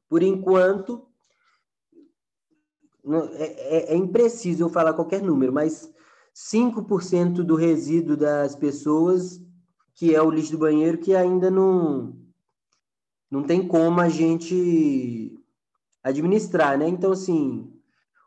[0.09, 1.07] por enquanto
[3.35, 5.93] é, é, é impreciso eu falar qualquer número, mas
[6.39, 9.41] 5% do resíduo das pessoas,
[9.93, 12.17] que é o lixo do banheiro, que ainda não
[13.31, 15.37] não tem como a gente
[16.03, 16.89] administrar, né?
[16.89, 17.71] Então, assim,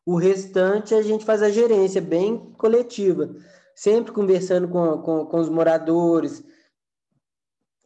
[0.06, 3.34] o restante a gente faz a gerência bem coletiva,
[3.74, 6.44] sempre conversando com, com, com os moradores.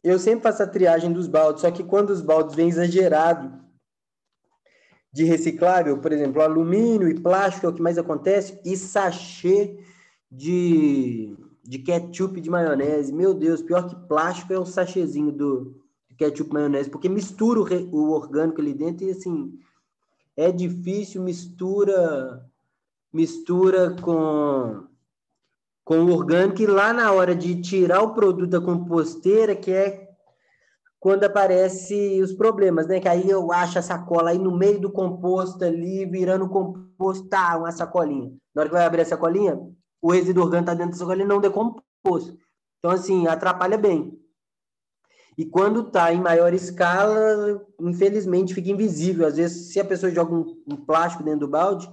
[0.04, 3.64] Eu sempre faço a triagem dos baldes, só que quando os baldes vêm exagerado
[5.10, 9.78] de reciclável, por exemplo, alumínio e plástico é o que mais acontece, e sachê
[10.36, 13.12] de, de ketchup de maionese.
[13.12, 17.88] Meu Deus, pior que plástico é o sachêzinho do, ketchup maionese, porque mistura o, re,
[17.92, 19.58] o orgânico ali dentro e assim
[20.36, 22.44] é difícil, mistura
[23.12, 24.84] mistura com
[25.84, 30.08] com o orgânico e lá na hora de tirar o produto da composteira, que é
[30.98, 32.98] quando aparece os problemas, né?
[32.98, 37.56] Que aí eu acho a sacola aí no meio do composto ali, virando composto, tá,
[37.56, 38.32] uma sacolinha.
[38.52, 39.56] Na hora que vai abrir a sacolinha,
[40.00, 42.38] o resíduo orgânico tá dentro da sacolinha não decomposto.
[42.78, 44.18] Então, assim, atrapalha bem.
[45.36, 49.26] E quando está em maior escala, infelizmente fica invisível.
[49.26, 51.90] Às vezes, se a pessoa joga um, um plástico dentro do balde,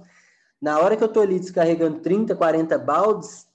[0.60, 3.46] na hora que eu estou ali descarregando 30, 40 baldes,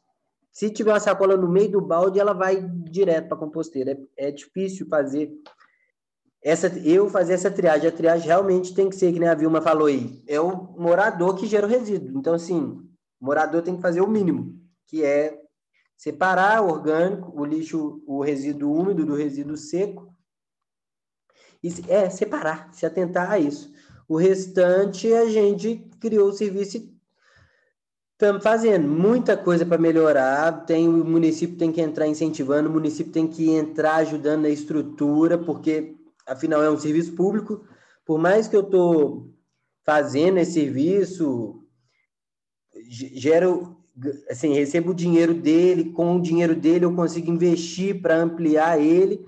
[0.52, 3.98] se tiver uma sacola no meio do balde, ela vai direto para a composteira.
[4.18, 5.32] É, é, difícil fazer
[6.44, 7.88] essa, eu fazer essa triagem.
[7.88, 11.36] A triagem realmente tem que ser, que nem a Vilma falou aí, é o morador
[11.36, 12.20] que gera o resíduo.
[12.20, 12.89] Então, assim,
[13.20, 14.58] o morador tem que fazer o mínimo,
[14.88, 15.40] que é
[15.98, 20.16] separar o orgânico, o lixo, o resíduo úmido do resíduo seco.
[21.62, 23.74] E, é, separar, se atentar a isso.
[24.08, 27.00] O restante, a gente criou o serviço e
[28.14, 30.66] estamos fazendo muita coisa para melhorar.
[30.66, 35.38] Tem, o município tem que entrar incentivando, o município tem que entrar ajudando na estrutura,
[35.38, 37.66] porque, afinal, é um serviço público.
[38.06, 39.34] Por mais que eu estou
[39.86, 41.59] fazendo esse serviço,
[42.90, 43.78] gero
[44.30, 49.26] assim, recebo o dinheiro dele, com o dinheiro dele eu consigo investir para ampliar ele,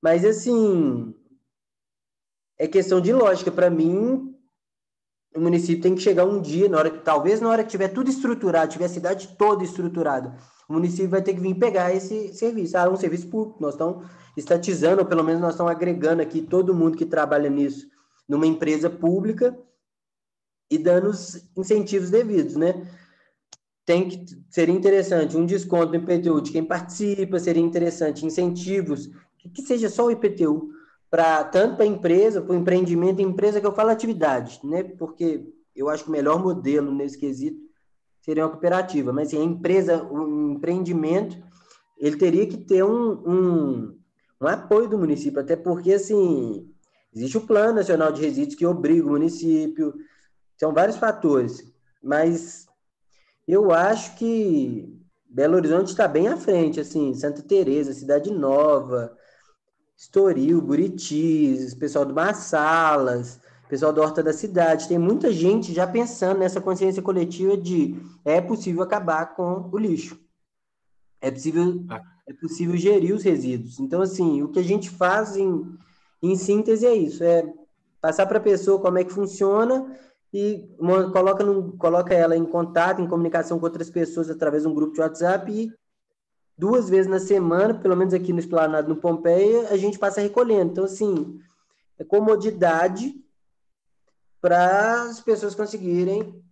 [0.00, 1.14] mas assim,
[2.58, 3.50] é questão de lógica.
[3.50, 4.34] Para mim,
[5.34, 8.10] o município tem que chegar um dia, na hora, talvez na hora que tiver tudo
[8.10, 10.36] estruturado, tiver a cidade toda estruturada,
[10.68, 12.76] o município vai ter que vir pegar esse serviço.
[12.76, 14.06] Ah, é um serviço público, nós estamos
[14.36, 17.90] estatizando, ou pelo menos nós estamos agregando aqui todo mundo que trabalha nisso
[18.28, 19.58] numa empresa pública
[20.70, 22.86] e dando os incentivos devidos, né?
[23.84, 29.62] Tem que seria interessante um desconto no IPTU de quem participa, seria interessante incentivos, que,
[29.62, 30.70] seja só o IPTU,
[31.10, 34.82] para tanto para a empresa, para o empreendimento, empresa que eu falo atividade, né?
[34.82, 37.60] Porque eu acho que o melhor modelo nesse quesito
[38.20, 41.36] seria uma cooperativa, mas assim, a empresa, o empreendimento,
[41.98, 43.98] ele teria que ter um, um,
[44.40, 46.68] um apoio do município, até porque assim
[47.14, 49.92] existe o Plano Nacional de Resíduos que obriga o município,
[50.56, 51.62] são vários fatores,
[52.02, 52.66] mas
[53.46, 59.16] eu acho que Belo Horizonte está bem à frente, assim, Santa Teresa, Cidade Nova,
[59.96, 66.40] Estoril, Buritis, pessoal do Massalas, pessoal da Horta da Cidade, tem muita gente já pensando
[66.40, 70.20] nessa consciência coletiva de é possível acabar com o lixo.
[71.20, 72.02] É possível, ah.
[72.28, 73.80] é possível gerir os resíduos.
[73.80, 75.64] Então, assim, o que a gente faz em,
[76.22, 77.50] em síntese é isso, é
[78.00, 79.96] passar para a pessoa como é que funciona
[80.32, 80.66] e
[81.12, 84.94] coloca, no, coloca ela em contato, em comunicação com outras pessoas através de um grupo
[84.94, 85.72] de WhatsApp e
[86.56, 90.72] duas vezes na semana, pelo menos aqui no Esplanado, no Pompeia, a gente passa recolhendo.
[90.72, 91.38] Então, assim,
[91.98, 93.14] é comodidade
[94.40, 96.42] para as pessoas conseguirem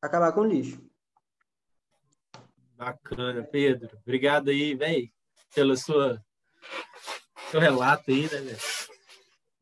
[0.00, 0.80] acabar com o lixo.
[2.76, 3.96] Bacana, Pedro.
[4.02, 5.10] Obrigado aí, velho,
[5.54, 6.22] pelo sua,
[7.50, 8.95] seu relato aí, né, velho?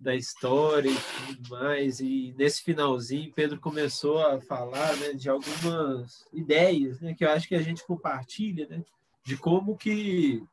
[0.05, 1.99] Da história e tudo mais.
[1.99, 7.49] E nesse finalzinho, Pedro começou a falar né, de algumas ideias né, que eu acho
[7.49, 8.85] que a gente compartilha, né,
[9.25, 10.45] de como que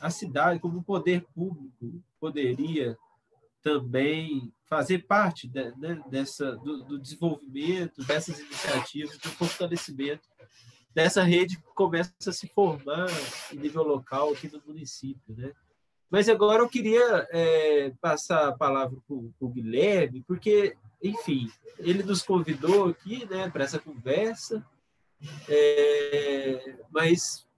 [0.00, 2.98] a cidade, como o poder público poderia
[3.62, 10.28] também fazer parte de, né, dessa, do, do, desenvolvimento, dessas iniciativas, do fortalecimento
[10.94, 13.08] dessa rede que começa a se formar
[13.52, 15.52] em nível local aqui no município, né?
[16.14, 22.22] Mas agora eu queria é, passar a palavra para o Guilherme, porque, enfim, ele nos
[22.22, 24.64] convidou aqui né, para essa conversa,
[25.48, 27.48] é, mas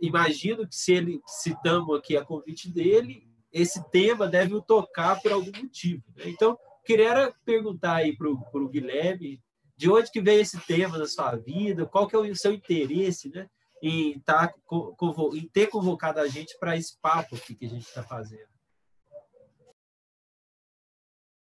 [0.00, 5.32] imagino que se ele citamos aqui a convite dele, esse tema deve o tocar por
[5.32, 6.02] algum motivo.
[6.16, 6.22] Né?
[6.28, 9.42] Então, queria perguntar aí para o Guilherme
[9.76, 13.28] de onde que veio esse tema na sua vida, qual que é o seu interesse,
[13.28, 13.46] né?
[13.88, 14.52] Em, tá,
[15.34, 18.48] em ter convocado a gente para esse papo aqui que a gente está fazendo.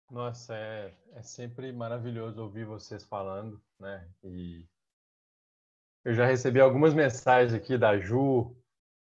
[0.10, 4.08] Nossa, é, é sempre maravilhoso ouvir vocês falando, né?
[4.24, 4.66] E
[6.06, 8.56] eu já recebi algumas mensagens aqui da Ju,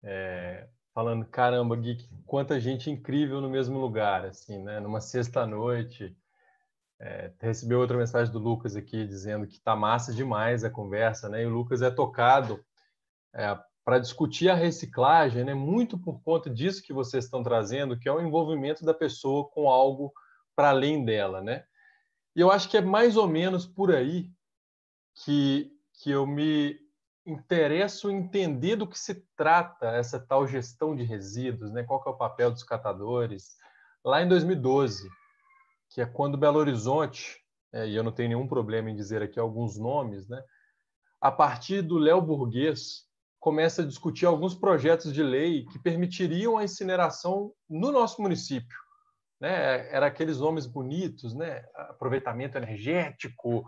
[0.03, 4.79] é, falando, caramba, Gui, quanta gente incrível no mesmo lugar, assim, né?
[4.79, 6.15] Numa sexta-noite.
[6.99, 11.41] É, recebi outra mensagem do Lucas aqui dizendo que tá massa demais a conversa, né?
[11.41, 12.63] E o Lucas é tocado
[13.34, 18.07] é, para discutir a reciclagem, né, muito por conta disso que vocês estão trazendo, que
[18.07, 20.13] é o envolvimento da pessoa com algo
[20.55, 21.63] para além dela, né?
[22.36, 24.32] E eu acho que é mais ou menos por aí
[25.23, 26.79] que, que eu me
[27.25, 31.84] interesso em entender do que se trata essa tal gestão de resíduos, né?
[31.84, 33.55] Qual que é o papel dos catadores?
[34.03, 35.09] Lá em 2012,
[35.89, 37.39] que é quando Belo Horizonte,
[37.73, 40.41] é, e eu não tenho nenhum problema em dizer aqui alguns nomes, né?
[41.19, 43.05] A partir do Léo Burguês,
[43.41, 48.77] começa a discutir alguns projetos de lei que permitiriam a incineração no nosso município.
[49.39, 49.91] Né?
[49.91, 51.65] Era aqueles nomes bonitos, né?
[51.73, 53.65] aproveitamento energético,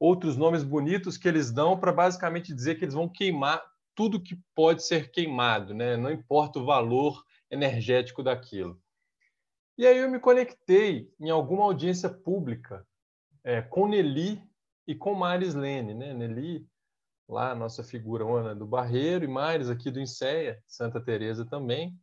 [0.00, 3.62] outros nomes bonitos que eles dão para basicamente dizer que eles vão queimar
[3.94, 5.96] tudo que pode ser queimado, né?
[5.96, 8.82] não importa o valor energético daquilo.
[9.78, 12.84] E aí eu me conectei em alguma audiência pública
[13.44, 14.42] é, com Nelly
[14.88, 16.14] e com Maris Lene, né?
[16.14, 16.66] Nelly,
[17.28, 21.98] lá nossa figura Ana do Barreiro, e Maris aqui do Inseia, Santa Teresa também.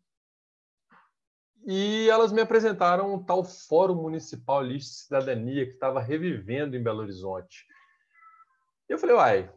[1.65, 6.81] E elas me apresentaram um tal Fórum Municipal Lixo de Cidadania que estava revivendo em
[6.81, 7.65] Belo Horizonte.
[8.89, 9.53] E eu falei, uai,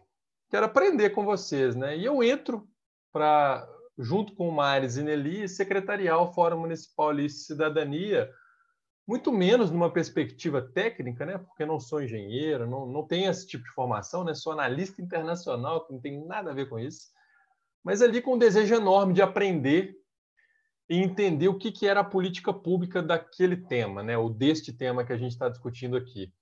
[0.50, 1.96] quero aprender com vocês, né?
[1.96, 2.68] E eu entro
[3.10, 3.66] para,
[3.98, 8.30] junto com o Mares e Nelly, secretariar o Fórum Municipal Lixo de Cidadania,
[9.06, 11.38] muito menos numa perspectiva técnica, né?
[11.38, 14.34] Porque não sou engenheiro, não, não tenho esse tipo de formação, né?
[14.34, 17.08] Sou analista internacional, que não tem nada a ver com isso.
[17.82, 19.94] Mas ali com um desejo enorme de aprender
[20.88, 24.16] e entender o que, que era a política pública daquele tema, né?
[24.16, 26.32] ou deste tema que a gente está discutindo aqui.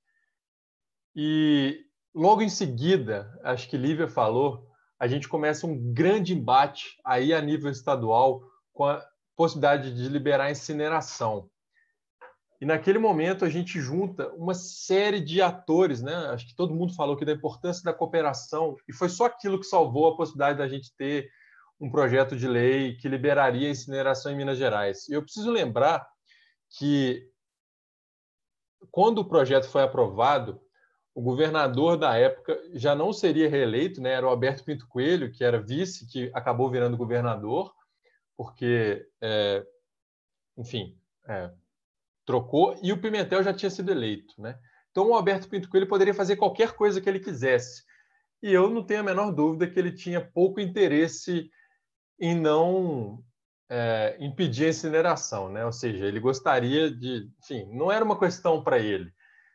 [1.14, 1.84] E
[2.14, 7.40] logo em seguida, acho que Lívia falou, a gente começa um grande embate aí a
[7.40, 8.42] nível estadual
[8.72, 9.04] com a
[9.36, 11.50] possibilidade de liberar incineração.
[12.62, 16.14] E naquele momento a gente junta uma série de atores, né?
[16.28, 19.66] Acho que todo mundo falou aqui da importância da cooperação e foi só aquilo que
[19.66, 21.28] salvou a possibilidade da gente ter
[21.80, 25.08] um projeto de lei que liberaria a incineração em Minas Gerais.
[25.08, 26.08] E eu preciso lembrar
[26.78, 27.28] que,
[28.92, 30.60] quando o projeto foi aprovado,
[31.12, 34.12] o governador da época já não seria reeleito, né?
[34.12, 37.74] era o Alberto Pinto Coelho, que era vice, que acabou virando governador,
[38.36, 39.66] porque, é,
[40.56, 40.96] enfim,
[41.26, 41.50] é,
[42.24, 44.34] trocou, e o Pimentel já tinha sido eleito.
[44.38, 44.58] Né?
[44.90, 47.82] Então, o Alberto Pinto Coelho poderia fazer qualquer coisa que ele quisesse.
[48.42, 51.48] E eu não tenho a menor dúvida que ele tinha pouco interesse
[52.18, 53.22] em não
[53.70, 55.64] é, impedir a incineração, né?
[55.64, 59.10] Ou seja, ele gostaria de, enfim, não era uma questão para ele.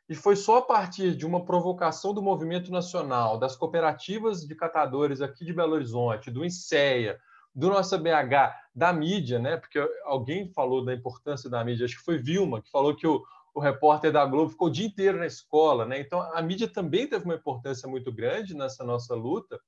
[0.10, 5.22] E foi só a partir de uma provocação do movimento nacional, das cooperativas de catadores
[5.22, 7.20] aqui de Belo Horizonte, do INSEA,
[7.58, 9.58] do nossa BH, da mídia, né?
[9.58, 13.26] Porque alguém falou da importância da mídia, acho que foi Vilma que falou que o,
[13.52, 16.00] o repórter da Globo ficou o dia inteiro na escola, né?
[16.00, 19.60] Então a mídia também teve uma importância muito grande nessa nossa luta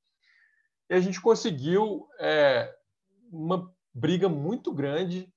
[0.87, 2.71] e a gente conseguiu é,
[3.31, 5.27] uma briga muito grande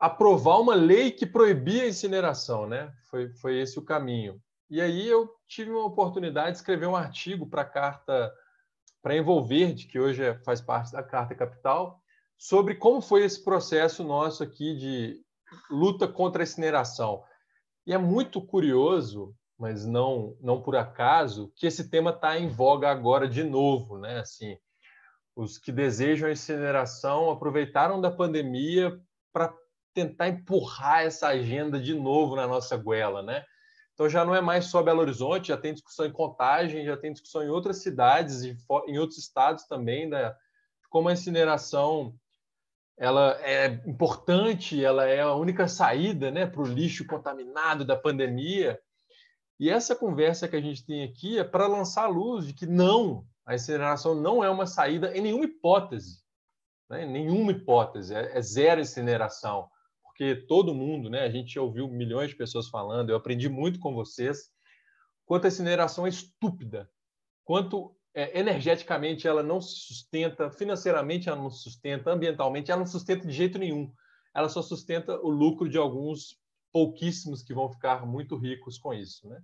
[0.00, 2.90] aprovar uma lei que proibia a incineração, né?
[3.10, 4.40] Foi, foi esse o caminho.
[4.70, 8.32] E aí eu tive uma oportunidade de escrever um artigo para a carta
[9.06, 12.02] para envolver, de que hoje é, faz parte da Carta Capital,
[12.36, 15.20] sobre como foi esse processo nosso aqui de
[15.70, 17.22] luta contra a incineração.
[17.86, 22.90] E é muito curioso, mas não não por acaso, que esse tema está em voga
[22.90, 24.18] agora de novo, né?
[24.18, 24.58] Assim,
[25.36, 29.00] os que desejam a incineração aproveitaram da pandemia
[29.32, 29.54] para
[29.94, 33.44] tentar empurrar essa agenda de novo na nossa goela, né?
[33.96, 37.14] Então já não é mais só Belo Horizonte, já tem discussão em Contagem, já tem
[37.14, 38.54] discussão em outras cidades e
[38.86, 40.36] em outros estados também, né?
[40.90, 42.14] Como a incineração
[42.98, 48.78] ela é importante, ela é a única saída, né, para o lixo contaminado da pandemia.
[49.58, 52.66] E essa conversa que a gente tem aqui é para lançar a luz de que
[52.66, 56.22] não, a incineração não é uma saída em nenhuma hipótese.
[56.88, 57.06] Né?
[57.06, 58.14] Nenhuma hipótese.
[58.14, 59.70] É, é zero incineração.
[60.16, 61.24] Porque todo mundo, né?
[61.24, 64.50] a gente ouviu milhões de pessoas falando, eu aprendi muito com vocês,
[65.26, 66.90] quanto a incineração é estúpida,
[67.44, 72.86] quanto é, energeticamente ela não se sustenta, financeiramente ela não se sustenta, ambientalmente ela não
[72.86, 73.92] sustenta de jeito nenhum.
[74.34, 76.40] Ela só sustenta o lucro de alguns
[76.72, 79.28] pouquíssimos que vão ficar muito ricos com isso.
[79.28, 79.38] Né?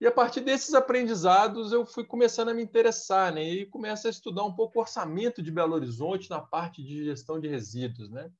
[0.00, 3.42] E a partir desses aprendizados eu fui começando a me interessar, né?
[3.42, 7.40] E começo a estudar um pouco o orçamento de Belo Horizonte na parte de gestão
[7.40, 8.30] de resíduos, né?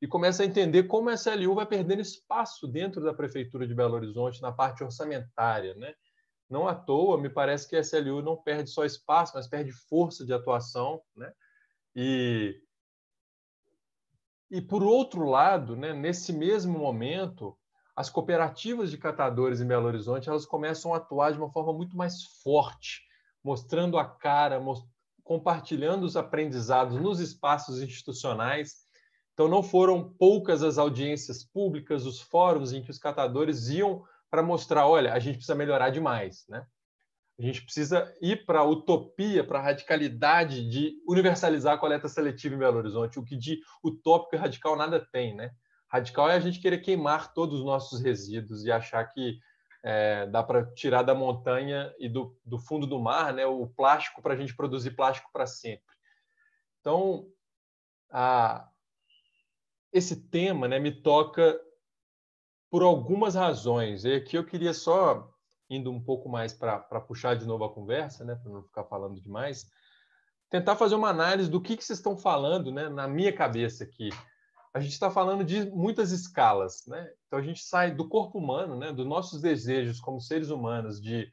[0.00, 3.94] E começo a entender como a SLU vai perdendo espaço dentro da prefeitura de Belo
[3.94, 5.94] Horizonte na parte orçamentária, né?
[6.48, 10.24] Não à toa, me parece que a SLU não perde só espaço, mas perde força
[10.24, 11.32] de atuação, né?
[11.96, 12.60] E
[14.50, 17.58] e por outro lado, né, nesse mesmo momento,
[17.96, 21.96] as cooperativas de catadores em Belo Horizonte elas começam a atuar de uma forma muito
[21.96, 23.02] mais forte,
[23.42, 24.60] mostrando a cara,
[25.24, 28.83] compartilhando os aprendizados nos espaços institucionais.
[29.34, 34.42] Então, não foram poucas as audiências públicas, os fóruns em que os catadores iam para
[34.42, 36.44] mostrar: olha, a gente precisa melhorar demais.
[36.48, 36.64] Né?
[37.38, 42.54] A gente precisa ir para a utopia, para a radicalidade de universalizar a coleta seletiva
[42.54, 45.34] em Belo Horizonte, o que de utópico e radical nada tem.
[45.34, 45.50] Né?
[45.88, 49.38] Radical é a gente querer queimar todos os nossos resíduos e achar que
[49.82, 54.22] é, dá para tirar da montanha e do, do, fundo do mar né, o plástico
[54.22, 55.94] para a gente produzir plástico para sempre.
[56.80, 57.26] Então,
[58.10, 58.68] a,
[59.94, 61.56] esse tema né, me toca
[62.68, 64.04] por algumas razões.
[64.04, 65.32] E aqui eu queria só,
[65.70, 69.20] indo um pouco mais para puxar de novo a conversa, né, para não ficar falando
[69.20, 69.70] demais,
[70.50, 74.10] tentar fazer uma análise do que, que vocês estão falando, né, na minha cabeça aqui.
[74.74, 77.08] A gente está falando de muitas escalas, né?
[77.28, 81.32] Então a gente sai do corpo humano, né, dos nossos desejos como seres humanos de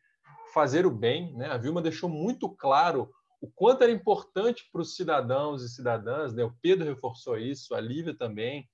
[0.54, 1.48] fazer o bem, né?
[1.48, 3.12] A Vilma deixou muito claro
[3.42, 6.44] o quanto era importante para os cidadãos e cidadãs, né?
[6.44, 8.70] O Pedro reforçou isso, a Lívia também,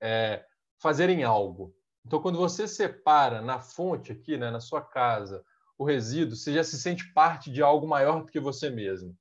[0.00, 0.44] é,
[0.78, 1.72] fazerem algo.
[2.04, 5.44] Então, quando você separa na fonte aqui, né, na sua casa,
[5.78, 9.16] o resíduo, você já se sente parte de algo maior do que você mesmo.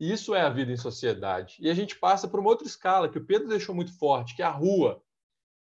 [0.00, 1.56] E isso é a vida em sociedade.
[1.60, 4.42] E a gente passa por uma outra escala que o Pedro deixou muito forte, que
[4.42, 5.02] é a rua.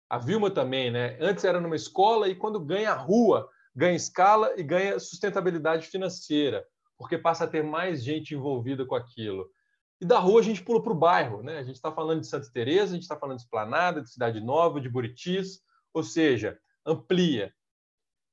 [0.08, 1.18] A Vilma também, né?
[1.20, 6.64] Antes era numa escola e quando ganha a rua, ganha escala e ganha sustentabilidade financeira,
[7.00, 9.50] porque passa a ter mais gente envolvida com aquilo.
[9.98, 11.56] E da rua a gente pula para o bairro, né?
[11.56, 14.38] A gente está falando de Santa Teresa, a gente está falando de Esplanada, de Cidade
[14.38, 15.62] Nova, de Buritis,
[15.94, 17.54] ou seja, amplia.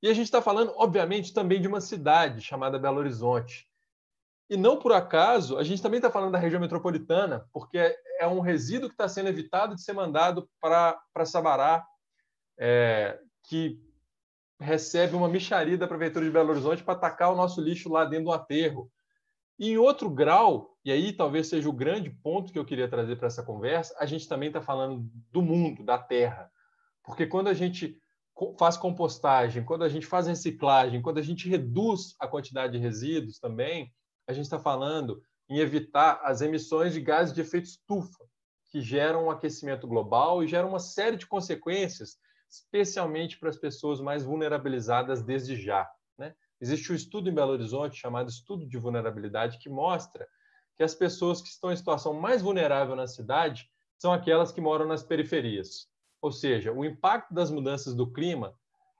[0.03, 3.70] E a gente está falando, obviamente, também de uma cidade chamada Belo Horizonte.
[4.49, 7.78] E não por acaso, a gente também está falando da região metropolitana, porque
[8.20, 11.86] é um resíduo que está sendo evitado de ser mandado para Sabará,
[12.59, 13.82] é, que
[14.60, 18.26] recebe uma micharia da Prefeitura de Belo Horizonte para atacar o nosso lixo lá dentro
[18.26, 18.91] do aterro.
[19.60, 23.16] E em outro grau, e aí talvez seja o grande ponto que eu queria trazer
[23.16, 26.51] para essa conversa, a gente também está falando do mundo, da terra.
[27.03, 27.99] Porque quando a gente
[28.60, 33.39] faz compostagem, quando a gente faz reciclagem, quando a gente reduz a quantidade de resíduos
[33.39, 33.91] também,
[34.28, 38.26] a gente está falando em evitar as emissões de gases de efeito estufa,
[38.70, 42.18] que geram um aquecimento global e geram uma série de consequências,
[42.50, 45.89] especialmente para as pessoas mais vulnerabilizadas desde já.
[46.18, 46.36] Né?
[46.60, 50.28] Existe um estudo em Belo Horizonte chamado Estudo de Vulnerabilidade que mostra
[50.76, 54.86] que as pessoas que estão em situação mais vulnerável na cidade são aquelas que moram
[54.86, 55.89] nas periferias.
[56.22, 58.54] Ou seja, o impacto das mudanças do clima,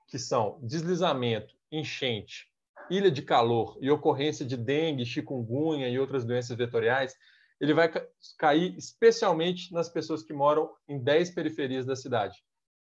[0.08, 2.48] que são deslizamento, enchente,
[2.90, 7.14] ilha de calor e ocorrência de dengue, chikungunya e outras doenças vetoriais,
[7.60, 7.90] ele vai
[8.38, 12.42] cair especialmente nas pessoas que moram em 10 periferias da cidade.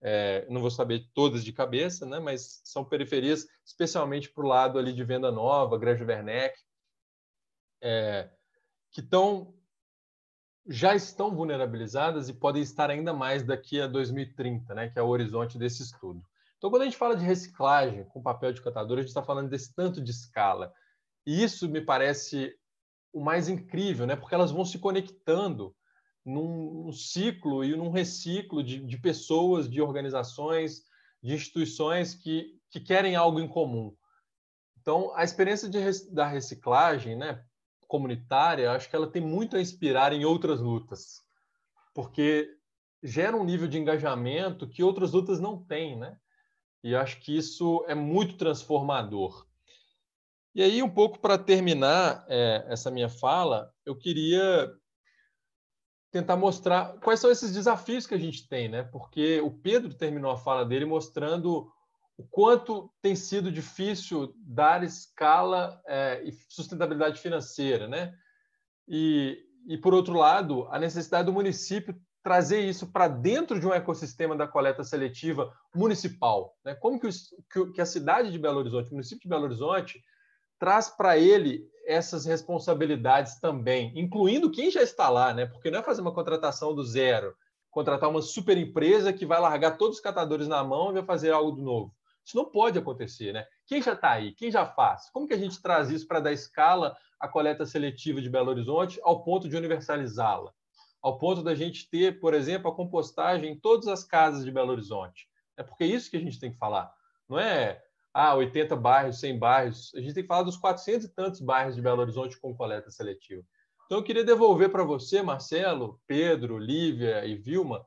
[0.06, 4.78] É, não vou saber todas de cabeça, né, mas são periferias especialmente para o lado
[4.78, 6.60] ali de Venda Nova, Granja Werneck,
[7.82, 8.30] é,
[8.91, 9.54] que estão
[10.68, 15.08] já estão vulnerabilizadas e podem estar ainda mais daqui a 2030, né, que é o
[15.08, 16.22] horizonte desse estudo.
[16.58, 19.49] Então, quando a gente fala de reciclagem com papel de catador, a gente está falando
[19.49, 20.74] desse tanto de escala.
[21.26, 22.58] E isso me parece
[23.12, 25.76] o mais incrível, né, porque elas vão se conectando
[26.26, 30.84] num, ciclo e num reciclo de, de, pessoas, de organizações,
[31.21, 33.95] de instituições que, que querem algo em comum.
[34.82, 35.80] Então, a experiência de,
[36.11, 37.43] da reciclagem, né,
[37.88, 41.21] comunitária, acho que ela tem muito a inspirar em outras lutas,
[41.93, 42.49] porque
[43.01, 46.17] gera um nível de engajamento que outras lutas não têm, né?
[46.84, 49.45] E acho que isso é muito transformador.
[50.55, 54.71] E aí, um pouco para terminar é, essa minha fala, eu queria
[56.14, 58.84] tentar mostrar quais são esses desafios que a gente tem, né?
[58.84, 61.68] Porque o Pedro terminou a fala dele mostrando
[62.16, 68.14] o quanto tem sido difícil dar escala é, e sustentabilidade financeira, né?
[68.88, 73.74] E, e, por outro lado, a necessidade do município trazer isso para dentro de um
[73.74, 76.55] ecossistema da coleta seletiva municipal.
[76.64, 76.76] Né?
[76.76, 79.99] Como que, o, que a cidade de Belo Horizonte, o município de Belo Horizonte,
[80.59, 85.46] traz para ele essas responsabilidades também, incluindo quem já está lá, né?
[85.46, 87.36] Porque não é fazer uma contratação do zero,
[87.72, 91.32] contratar uma super empresa que vai largar todos os catadores na mão e vai fazer
[91.32, 91.93] algo novo.
[92.26, 93.46] Isso não pode acontecer, né?
[93.66, 94.34] Quem já está aí?
[94.34, 95.09] Quem já faz?
[95.12, 99.00] Como que a gente traz isso para dar escala à coleta seletiva de Belo Horizonte
[99.04, 100.54] ao ponto de universalizá-la?
[101.01, 104.72] Ao ponto da gente ter, por exemplo, a compostagem em todas as casas de Belo
[104.72, 105.28] Horizonte.
[105.58, 106.93] É porque é isso que a gente tem que falar.
[107.28, 107.84] Não é
[108.14, 109.92] ah, 80 bairros, 100 bairros.
[109.96, 113.44] A gente tem falar dos 400 e tantos bairros de Belo Horizonte com coleta seletiva.
[113.86, 117.86] Então, eu queria devolver para você, Marcelo, Pedro, Lívia e Vilma,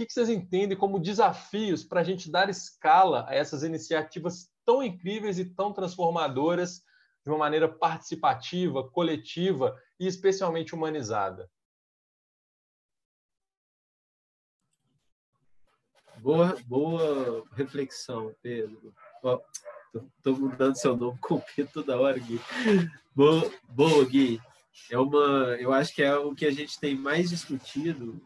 [0.00, 4.82] que, que vocês entendem como desafios para a gente dar escala a essas iniciativas tão
[4.82, 6.82] incríveis e tão transformadoras
[7.22, 11.50] de uma maneira participativa, coletiva e especialmente humanizada?
[16.16, 18.94] Boa, boa reflexão, Pedro.
[20.16, 22.40] Estou mudando seu nome com Pedro toda hora, Gui.
[23.14, 24.40] Boa, boa, Gui.
[24.90, 28.20] É uma, eu acho que é o que a gente tem mais discutido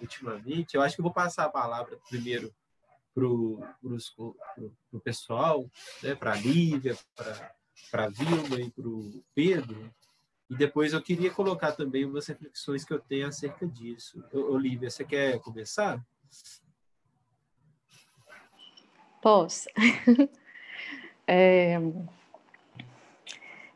[0.00, 0.74] ultimamente.
[0.74, 2.52] Eu acho que eu vou passar a palavra primeiro
[3.14, 3.62] para o
[5.04, 5.68] pessoal,
[6.02, 6.96] né, para a Lívia,
[7.90, 9.92] para a Vilma e para o Pedro.
[10.48, 14.22] E depois eu queria colocar também umas reflexões que eu tenho acerca disso.
[14.32, 16.04] Olivia, você quer começar?
[19.22, 19.68] Posso.
[21.26, 21.78] é...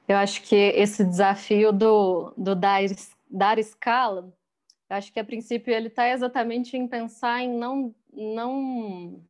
[0.09, 2.83] Eu acho que esse desafio do, do dar,
[3.31, 4.33] dar escala,
[4.89, 9.21] eu acho que a princípio ele está exatamente em pensar em não, não,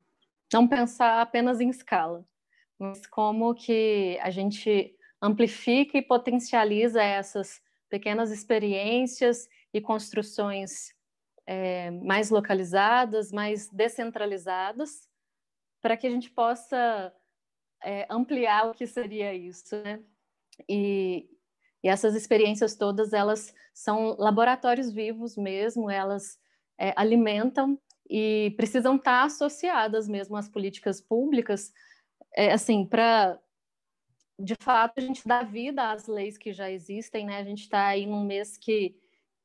[0.53, 2.27] não pensar apenas em escala,
[2.79, 10.95] mas como que a gente amplifica e potencializa essas pequenas experiências e construções
[11.47, 15.06] é, mais localizadas, mais descentralizadas,
[15.87, 17.15] para que a gente possa
[17.81, 20.03] é, ampliar o que seria isso, né?
[20.69, 21.31] E,
[21.81, 26.41] e, essas experiências todas, elas são laboratórios vivos mesmo, elas
[26.77, 27.81] é, alimentam
[28.11, 31.73] e precisam estar associadas mesmo às políticas públicas,
[32.35, 33.41] é, assim, para
[34.37, 37.39] de fato a gente dar vida às leis que já existem, né?
[37.39, 38.99] A gente está aí num mês que,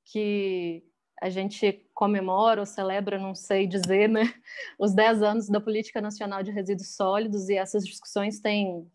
[0.05, 0.84] que
[1.22, 4.34] a gente comemora ou celebra, não sei dizer, né,
[4.80, 8.91] os 10 anos da Política Nacional de Resíduos Sólidos e essas discussões têm,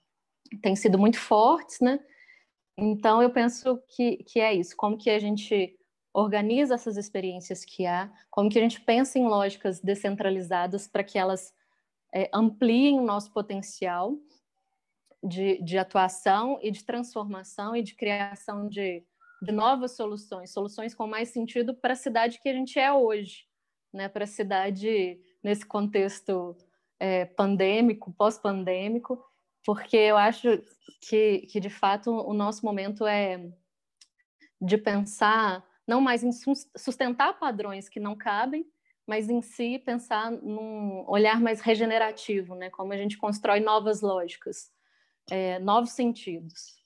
[0.60, 2.00] têm sido muito fortes, né?
[2.76, 5.78] Então, eu penso que, que é isso, como que a gente
[6.12, 11.18] organiza essas experiências que há, como que a gente pensa em lógicas descentralizadas para que
[11.18, 11.54] elas
[12.12, 14.18] é, ampliem o nosso potencial
[15.22, 19.04] de, de atuação e de transformação e de criação de
[19.46, 23.46] de novas soluções, soluções com mais sentido para a cidade que a gente é hoje,
[23.92, 24.08] né?
[24.08, 26.56] Para a cidade nesse contexto
[26.98, 29.22] é, pandêmico, pós-pandêmico,
[29.64, 30.60] porque eu acho
[31.00, 33.48] que, que de fato o nosso momento é
[34.60, 36.32] de pensar não mais em
[36.76, 38.66] sustentar padrões que não cabem,
[39.06, 42.68] mas em si pensar num olhar mais regenerativo, né?
[42.70, 44.72] Como a gente constrói novas lógicas,
[45.30, 46.84] é, novos sentidos.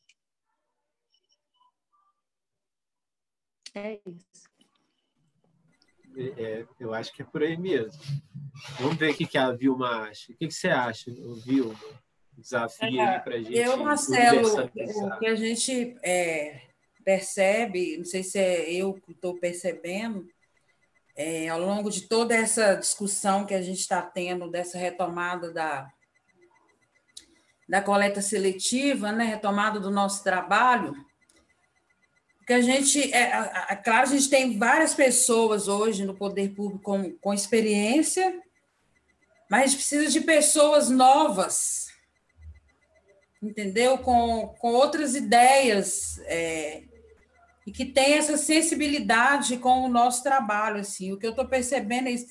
[3.74, 4.50] É isso.
[6.36, 7.92] É, eu acho que é por aí mesmo.
[8.78, 10.32] Vamos ver o que, que a Vilma acha.
[10.32, 11.10] O que, que você acha,
[11.44, 11.78] Vilma?
[12.36, 13.56] Desafio é, para a gente.
[13.56, 16.62] Eu, Marcelo, o que a gente é,
[17.04, 20.26] percebe, não sei se é eu que estou percebendo,
[21.16, 25.88] é, ao longo de toda essa discussão que a gente está tendo, dessa retomada da,
[27.68, 30.94] da coleta seletiva, né, retomada do nosso trabalho,
[32.50, 33.30] que a gente, é,
[33.68, 38.42] é, claro, a gente tem várias pessoas hoje no poder público com, com experiência,
[39.48, 41.86] mas a gente precisa de pessoas novas,
[43.40, 43.98] entendeu?
[43.98, 46.82] Com, com outras ideias, é,
[47.64, 51.12] e que tem essa sensibilidade com o nosso trabalho, assim.
[51.12, 52.26] O que eu estou percebendo é isso,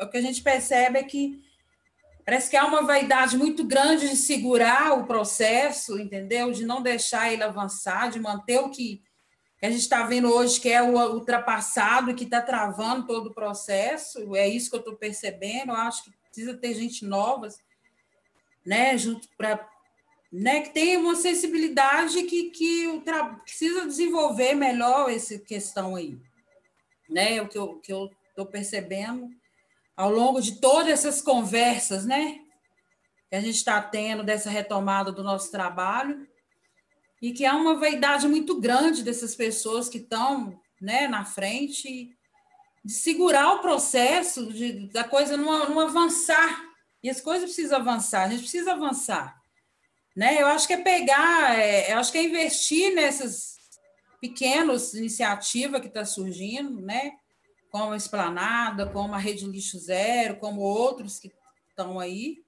[0.00, 1.40] o que a gente percebe é que
[2.24, 6.50] parece que há uma vaidade muito grande de segurar o processo, entendeu?
[6.50, 9.00] De não deixar ele avançar, de manter o que
[9.64, 13.34] que a gente está vendo hoje que é o ultrapassado, que está travando todo o
[13.34, 17.48] processo, é isso que eu estou percebendo, eu acho que precisa ter gente nova,
[18.62, 19.66] né, junto para
[20.30, 23.02] né, que tem uma sensibilidade que, que
[23.42, 26.18] precisa desenvolver melhor essa questão aí.
[27.08, 29.30] Né, o que eu estou que eu percebendo
[29.96, 32.38] ao longo de todas essas conversas, né,
[33.30, 36.28] que a gente está tendo dessa retomada do nosso trabalho,
[37.24, 42.14] e que há uma vaidade muito grande dessas pessoas que estão né, na frente
[42.84, 46.62] de segurar o processo, de, da coisa não, não avançar.
[47.02, 49.40] E as coisas precisam avançar, a gente precisa avançar.
[50.14, 50.42] Né?
[50.42, 53.56] Eu acho que é pegar, é, eu acho que é investir nessas
[54.20, 57.12] pequenas iniciativas que está surgindo, né?
[57.70, 61.32] como a Esplanada, como a Rede Lixo Zero, como outros que
[61.70, 62.44] estão aí.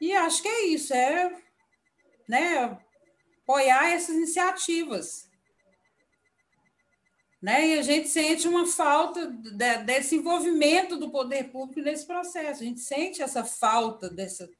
[0.00, 1.34] E acho que é isso, é
[2.28, 2.78] né,
[3.46, 5.30] apoiar essas iniciativas.
[7.40, 7.68] Né?
[7.68, 12.62] E a gente sente uma falta de, desse envolvimento do poder público nesse processo.
[12.62, 14.50] A gente sente essa falta dessa,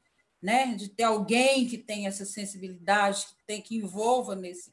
[0.41, 4.71] né, de ter alguém que tem essa sensibilidade, que tem que envolva nesse,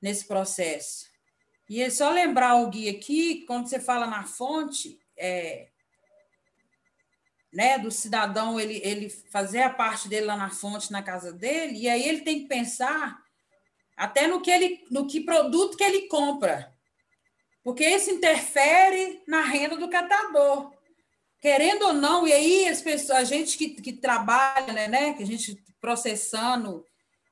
[0.00, 1.06] nesse processo.
[1.68, 5.68] E é só lembrar o Gui aqui, quando você fala na fonte, é,
[7.52, 11.78] né, do cidadão ele, ele fazer a parte dele lá na fonte, na casa dele,
[11.78, 13.22] e aí ele tem que pensar
[13.96, 16.72] até no que ele, no que produto que ele compra,
[17.64, 20.72] porque isso interfere na renda do catador,
[21.40, 22.26] querendo ou não.
[22.26, 26.84] E aí as pessoas, a gente que, que trabalha, né, né, que a gente processando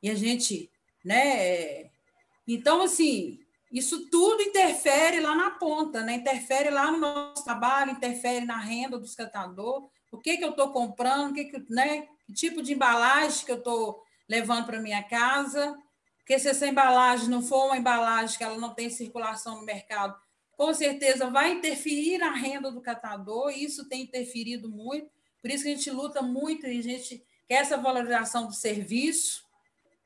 [0.02, 0.70] e a gente,
[1.05, 1.90] né,
[2.47, 3.38] então assim
[3.72, 6.14] isso tudo interfere lá na ponta, né?
[6.14, 10.72] interfere lá no nosso trabalho, interfere na renda dos catadores o que, que eu estou
[10.72, 15.76] comprando, que, que, né, que tipo de embalagem que eu estou levando para minha casa,
[16.18, 20.18] porque se essa embalagem não for uma embalagem que ela não tem circulação no mercado,
[20.56, 25.09] com certeza vai interferir na renda do catador, e isso tem interferido muito,
[25.40, 29.44] por isso que a gente luta muito e a gente quer essa valorização do serviço,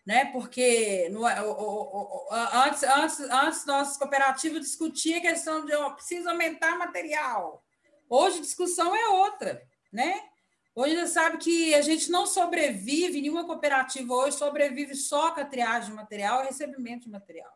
[0.04, 0.26] né?
[0.26, 1.10] Porque
[2.52, 7.64] antes, antes, antes nossa a questão de oh, precisa aumentar material.
[8.08, 9.62] Hoje a discussão é outra,
[9.92, 10.20] né?
[10.74, 15.44] Hoje você sabe que a gente não sobrevive, nenhuma cooperativa hoje sobrevive só com a
[15.44, 17.52] triagem de material e recebimento de material.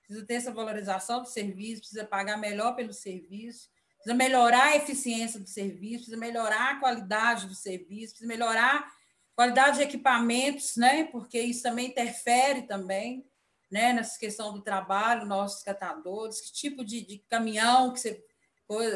[0.00, 5.40] Precisa ter essa valorização do serviço, precisa pagar melhor pelo serviço, precisa melhorar a eficiência
[5.40, 8.90] do serviço, precisa melhorar a qualidade do serviço, precisa melhorar
[9.34, 11.04] Qualidade de equipamentos, né?
[11.04, 13.26] Porque isso também interfere também,
[13.70, 13.92] né?
[13.92, 18.24] Nessa questão do trabalho, nossos catadores, que tipo de, de caminhão que você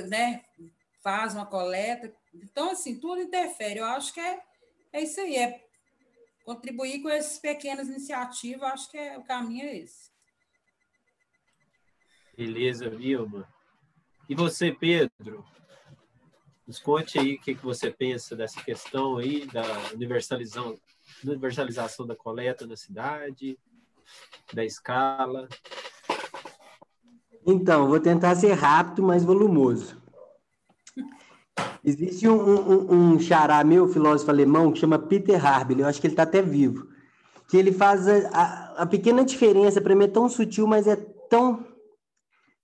[0.09, 0.43] né,
[1.07, 2.13] faz uma coleta.
[2.35, 3.79] Então, assim, tudo interfere.
[3.79, 4.43] Eu acho que é,
[4.93, 5.65] é isso aí, é
[6.45, 10.11] contribuir com essas pequenas iniciativas, acho que é, o caminho é esse.
[12.37, 13.49] Beleza, Vilma.
[14.29, 15.45] E você, Pedro?
[16.67, 19.63] Nos conte aí o que, que você pensa dessa questão aí da
[19.95, 20.77] universalização,
[21.23, 23.57] universalização da coleta na cidade,
[24.53, 25.49] da escala.
[27.47, 30.05] Então, vou tentar ser rápido, mas volumoso.
[31.85, 36.07] Existe um, um, um xará meu, filósofo alemão, que chama Peter Harbel, eu acho que
[36.07, 36.87] ele está até vivo,
[37.49, 40.97] que ele faz a, a, a pequena diferença, para mim é tão sutil, mas é
[41.31, 41.65] tão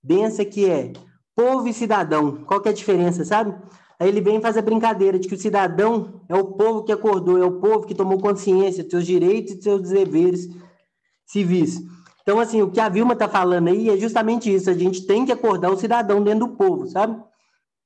[0.02, 0.92] densa que é
[1.34, 2.44] povo e cidadão.
[2.44, 3.54] Qual que é a diferença, sabe?
[3.98, 6.90] Aí ele vem e faz a brincadeira de que o cidadão é o povo que
[6.90, 10.48] acordou, é o povo que tomou consciência dos seus direitos e dos seus deveres
[11.24, 11.80] civis.
[12.22, 14.68] Então, assim, o que a Vilma está falando aí é justamente isso.
[14.68, 17.16] A gente tem que acordar o cidadão dentro do povo, sabe?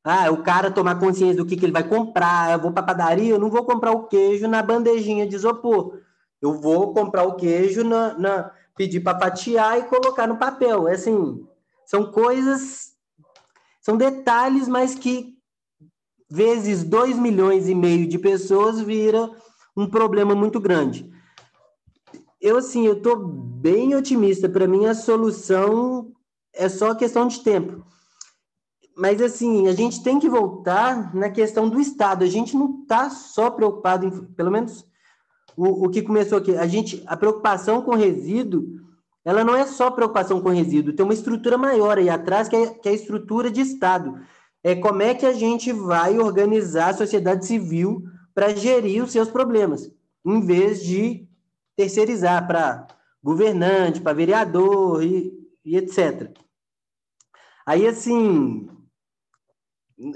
[0.08, 2.52] Ah, o cara tomar consciência do que, que ele vai comprar.
[2.52, 5.98] Eu vou para padaria, eu não vou comprar o queijo na bandejinha de isopor.
[6.40, 10.86] Eu vou comprar o queijo, na, na pedir para fatiar e colocar no papel.
[10.86, 11.44] É assim,
[11.84, 12.92] são coisas,
[13.80, 15.36] são detalhes, mas que
[16.30, 19.28] vezes 2 milhões e meio de pessoas vira
[19.76, 21.10] um problema muito grande.
[22.40, 24.48] Eu, assim, eu estou bem otimista.
[24.48, 26.12] Para mim, a solução
[26.54, 27.84] é só questão de tempo.
[28.96, 32.24] Mas, assim, a gente tem que voltar na questão do Estado.
[32.24, 34.86] A gente não está só preocupado, em, pelo menos
[35.56, 38.80] o, o que começou aqui, a gente, a preocupação com resíduo,
[39.24, 42.66] ela não é só preocupação com resíduo, tem uma estrutura maior aí atrás, que é,
[42.68, 44.20] que é a estrutura de Estado
[44.66, 48.02] é como é que a gente vai organizar a sociedade civil
[48.34, 49.88] para gerir os seus problemas,
[50.24, 51.24] em vez de
[51.76, 52.84] terceirizar para
[53.22, 55.32] governante, para vereador e,
[55.64, 56.36] e etc.
[57.64, 58.68] Aí, assim,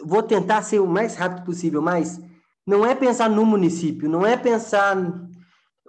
[0.05, 2.21] vou tentar ser o mais rápido possível, mas
[2.67, 4.97] não é pensar no município, não é pensar.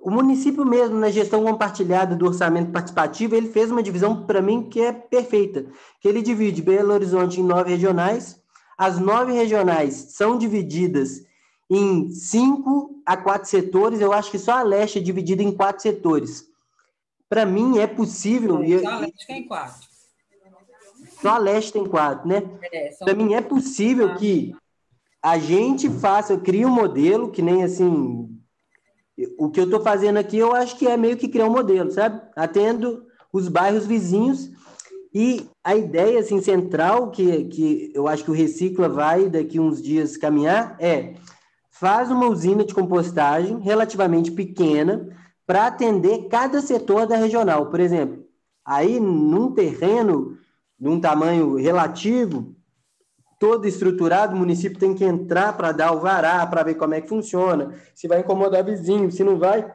[0.02, 4.68] O município mesmo, na gestão compartilhada do orçamento participativo, ele fez uma divisão, para mim,
[4.68, 5.68] que é perfeita.
[6.00, 8.42] Que ele divide Belo Horizonte em nove regionais,
[8.78, 11.24] as nove regionais são divididas
[11.70, 14.02] em cinco a quatro setores.
[14.02, 16.46] Eu acho que só a leste é dividida em quatro setores.
[17.30, 18.60] Para mim, é possível.
[18.82, 19.91] só a leste tem quatro.
[21.22, 22.44] Só a leste tem quatro, né?
[22.72, 24.16] É, Para mim, é possível ah.
[24.16, 24.56] que
[25.22, 28.28] a gente faça, crie um modelo que nem assim.
[29.38, 31.92] O que eu estou fazendo aqui, eu acho que é meio que criar um modelo,
[31.92, 32.20] sabe?
[32.36, 34.50] Atendo os bairros vizinhos
[35.14, 39.82] e a ideia assim, central que, que eu acho que o Recicla vai daqui uns
[39.82, 41.16] dias caminhar é
[41.70, 45.10] faz uma usina de compostagem relativamente pequena
[45.46, 47.66] para atender cada setor da regional.
[47.68, 48.24] Por exemplo,
[48.64, 50.38] aí num terreno
[50.82, 52.56] de um tamanho relativo,
[53.40, 57.02] todo estruturado, o município tem que entrar para dar o vará, para ver como é
[57.02, 59.72] que funciona, se vai incomodar vizinho, se não vai.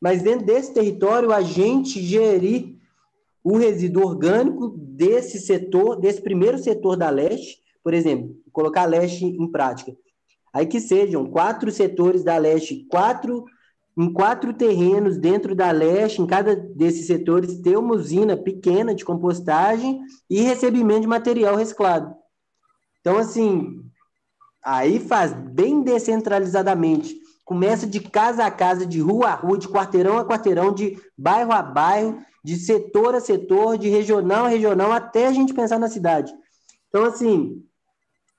[0.00, 2.76] Mas dentro desse território, a gente gerir
[3.42, 9.24] o resíduo orgânico desse setor, desse primeiro setor da leste, por exemplo, colocar a leste
[9.24, 9.96] em prática.
[10.52, 13.44] Aí que sejam quatro setores da leste, quatro
[13.96, 19.04] em quatro terrenos dentro da leste, em cada desses setores, ter uma usina pequena de
[19.04, 22.14] compostagem e recebimento de material reciclado.
[23.00, 23.82] Então, assim,
[24.62, 27.16] aí faz bem descentralizadamente.
[27.44, 31.52] Começa de casa a casa, de rua a rua, de quarteirão a quarteirão, de bairro
[31.52, 35.88] a bairro, de setor a setor, de regional a regional, até a gente pensar na
[35.88, 36.34] cidade.
[36.88, 37.64] Então, assim,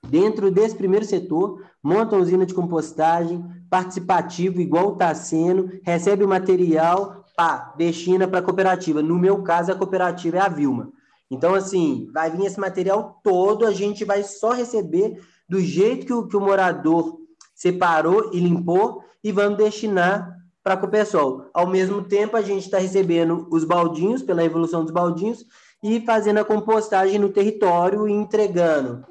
[0.06, 6.28] dentro desse primeiro setor, monta uma usina de compostagem, participativo, igual está sendo, recebe o
[6.28, 9.02] material, pá, destina para a cooperativa.
[9.02, 10.92] No meu caso, a cooperativa é a Vilma.
[11.30, 16.12] Então, assim, vai vir esse material todo, a gente vai só receber do jeito que
[16.12, 17.18] o, que o morador
[17.54, 21.46] separou e limpou e vamos destinar para o pessoal.
[21.52, 25.44] Ao mesmo tempo, a gente está recebendo os baldinhos, pela evolução dos baldinhos,
[25.82, 29.04] e fazendo a compostagem no território e entregando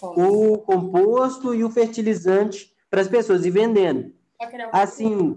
[0.00, 4.12] o composto e o fertilizante para as pessoas e vendendo.
[4.70, 5.36] Assim,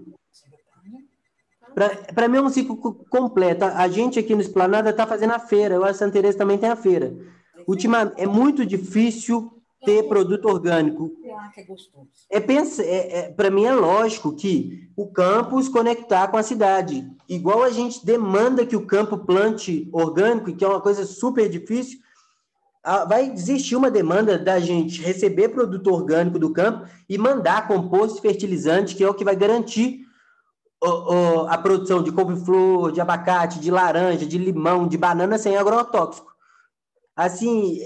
[2.14, 2.76] Para mim é um ciclo
[3.10, 3.64] completo.
[3.64, 6.56] A gente aqui no Esplanada está fazendo a feira, eu acho que Santa Teresa também
[6.56, 7.12] tem a feira.
[7.66, 11.10] Ultima, é muito difícil ter produto orgânico.
[12.30, 17.10] É, pensa, é, é para mim é lógico que o campus conectar com a cidade.
[17.28, 21.98] Igual a gente demanda que o campo plante orgânico, que é uma coisa super difícil,
[22.84, 28.94] vai existir uma demanda da gente receber produto orgânico do campo e mandar composto fertilizante,
[28.94, 30.06] que é o que vai garantir
[31.48, 36.32] a produção de couve-flor, de abacate, de laranja, de limão, de banana sem agrotóxico.
[37.16, 37.80] Assim,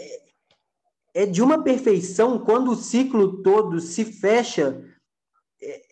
[1.14, 4.82] é de uma perfeição quando o ciclo todo se fecha.
[5.60, 5.82] É,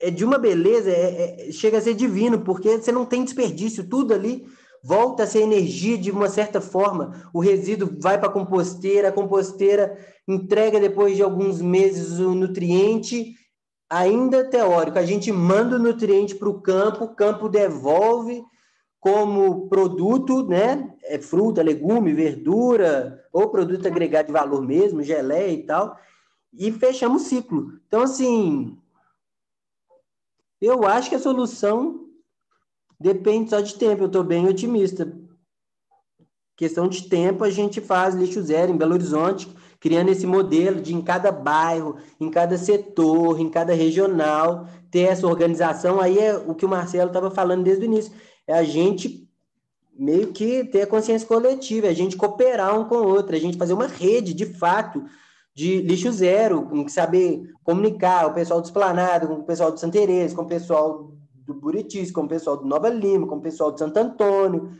[0.00, 3.88] é de uma beleza, é, é, chega a ser divino, porque você não tem desperdício,
[3.88, 4.46] tudo ali
[4.82, 7.30] volta a ser energia de uma certa forma.
[7.32, 13.34] O resíduo vai para a composteira, a composteira entrega depois de alguns meses o nutriente,
[13.88, 14.98] ainda teórico.
[14.98, 18.42] A gente manda o nutriente para o campo, o campo devolve
[19.00, 20.94] como produto, né?
[21.04, 25.96] É fruta, legume, verdura, ou produto agregado de valor mesmo, geleia e tal,
[26.52, 27.80] e fechamos o ciclo.
[27.86, 28.76] Então, assim,
[30.60, 32.07] eu acho que a solução
[32.98, 35.12] depende só de tempo, eu estou bem otimista.
[36.56, 39.48] Questão de tempo, a gente faz lixo zero em Belo Horizonte,
[39.78, 45.26] criando esse modelo de em cada bairro, em cada setor, em cada regional, ter essa
[45.26, 46.00] organização.
[46.00, 48.12] Aí é o que o Marcelo estava falando desde o início
[48.48, 49.28] é a gente
[49.94, 53.38] meio que ter a consciência coletiva, é a gente cooperar um com o outro, é
[53.38, 55.04] a gente fazer uma rede, de fato,
[55.54, 60.42] de lixo zero, saber comunicar o pessoal do Esplanado, com o pessoal do Santerês, com
[60.42, 61.12] o pessoal
[61.48, 64.70] do Buritis, com o pessoal do Nova Lima, com o pessoal do Santo Antônio,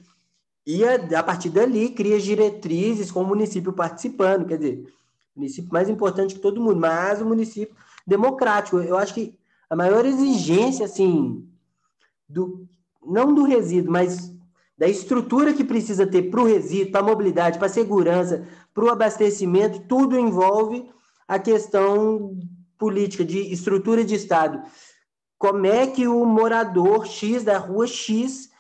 [0.67, 4.93] e a, a partir dali cria diretrizes com o município participando, quer dizer,
[5.35, 7.75] município mais importante que todo mundo, mas o município
[8.07, 8.79] democrático.
[8.79, 9.35] Eu acho que
[9.71, 11.49] a maior exigência, assim,
[12.29, 12.69] do
[13.03, 14.31] não do resíduo, mas
[14.77, 18.85] da estrutura que precisa ter para o resíduo, para a mobilidade, para a segurança, para
[18.85, 20.91] o abastecimento, tudo envolve
[21.27, 22.37] a questão
[22.77, 24.63] política, de estrutura de Estado.
[25.39, 28.51] Como é que o morador X da rua X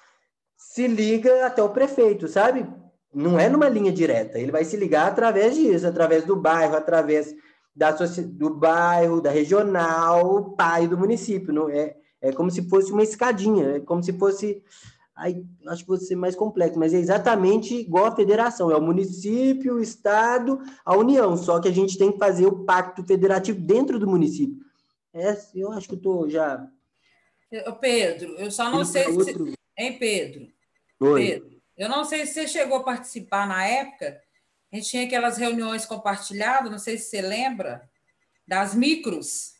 [0.56, 2.66] se liga até o prefeito, sabe?
[3.12, 7.34] Não é numa linha direta, ele vai se ligar através disso, através do bairro, através
[7.74, 11.52] da, do bairro, da regional, pai do município.
[11.52, 14.62] Não é, é como se fosse uma escadinha, é como se fosse.
[15.16, 18.82] Aí, acho que vou ser mais complexo, mas é exatamente igual a federação: é o
[18.82, 21.36] município, o estado, a união.
[21.36, 24.67] Só que a gente tem que fazer o pacto federativo dentro do município.
[25.14, 26.68] É, eu acho que eu estou já.
[27.80, 29.46] Pedro, eu só não sei outro...
[29.46, 29.54] se.
[29.76, 30.52] Hein, Pedro?
[31.00, 31.24] Oi.
[31.24, 34.20] Pedro, eu não sei se você chegou a participar na época.
[34.70, 37.88] A gente tinha aquelas reuniões compartilhadas, não sei se você lembra,
[38.46, 39.54] das micros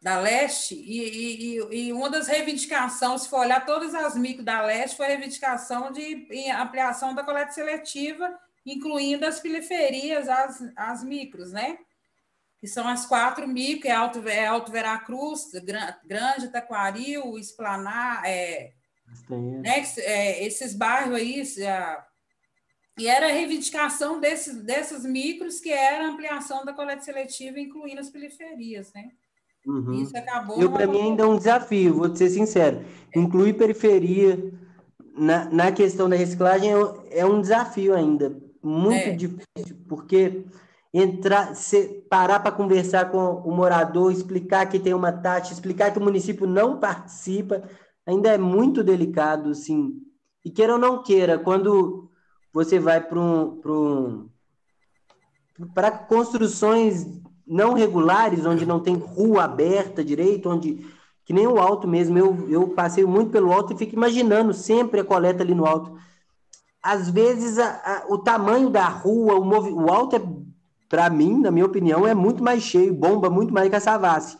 [0.00, 4.60] da Leste, e, e, e, uma das reivindicações, se for olhar todas as micro da
[4.60, 11.52] Leste, foi a reivindicação de ampliação da coleta seletiva, incluindo as periferias, as, as micros,
[11.52, 11.78] né?
[12.64, 15.50] Que são as quatro micro, é Alto, é Alto Veracruz,
[16.06, 18.72] Grande, Taquaril, Esplanar, é,
[19.28, 19.84] né?
[19.98, 21.42] é, esses bairros aí,
[22.98, 28.00] e era a reivindicação desses, desses micros, que era a ampliação da coleta seletiva, incluindo
[28.00, 29.10] as periferias, né?
[29.66, 30.00] Uhum.
[30.00, 30.58] Isso acabou.
[30.58, 32.82] Eu, para mim, ainda é um desafio, vou ser sincero.
[33.14, 34.42] Incluir periferia
[35.14, 38.34] na, na questão da reciclagem é, é um desafio ainda.
[38.62, 39.10] Muito é.
[39.10, 40.46] difícil, porque
[40.94, 45.98] entrar, se, parar para conversar com o morador, explicar que tem uma taxa, explicar que
[45.98, 47.64] o município não participa,
[48.06, 50.00] ainda é muito delicado, assim.
[50.44, 52.08] E queira ou não queira, quando
[52.52, 54.28] você vai para um, um,
[55.74, 57.04] para construções
[57.44, 60.86] não regulares, onde não tem rua aberta direito, onde
[61.24, 65.00] que nem o alto mesmo, eu, eu passei muito pelo alto e fico imaginando sempre
[65.00, 65.98] a coleta ali no alto.
[66.82, 70.22] Às vezes a, a, o tamanho da rua, o, o alto é,
[70.88, 74.38] para mim, na minha opinião, é muito mais cheio, bomba muito mais que a Savassi.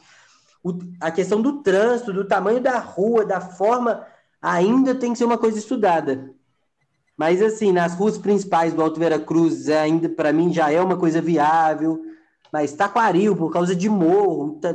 [0.62, 4.06] O, a questão do trânsito, do tamanho da rua, da forma,
[4.40, 6.30] ainda tem que ser uma coisa estudada.
[7.16, 10.96] Mas assim, nas ruas principais do Alto Vera Cruz, ainda para mim já é uma
[10.96, 12.14] coisa viável
[12.54, 14.72] mas Taquaril, por causa de morro, ta...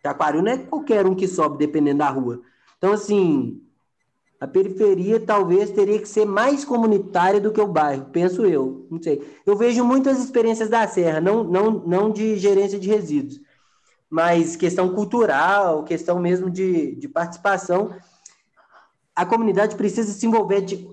[0.00, 2.42] Taquaril não é qualquer um que sobe, dependendo da rua.
[2.78, 3.60] Então, assim,
[4.40, 8.86] a periferia talvez teria que ser mais comunitária do que o bairro, penso eu.
[8.90, 9.22] Não sei.
[9.46, 13.40] Eu vejo muitas experiências da Serra, não, não, não de gerência de resíduos,
[14.10, 17.94] mas questão cultural, questão mesmo de, de participação.
[19.14, 20.60] A comunidade precisa se envolver.
[20.62, 20.88] De,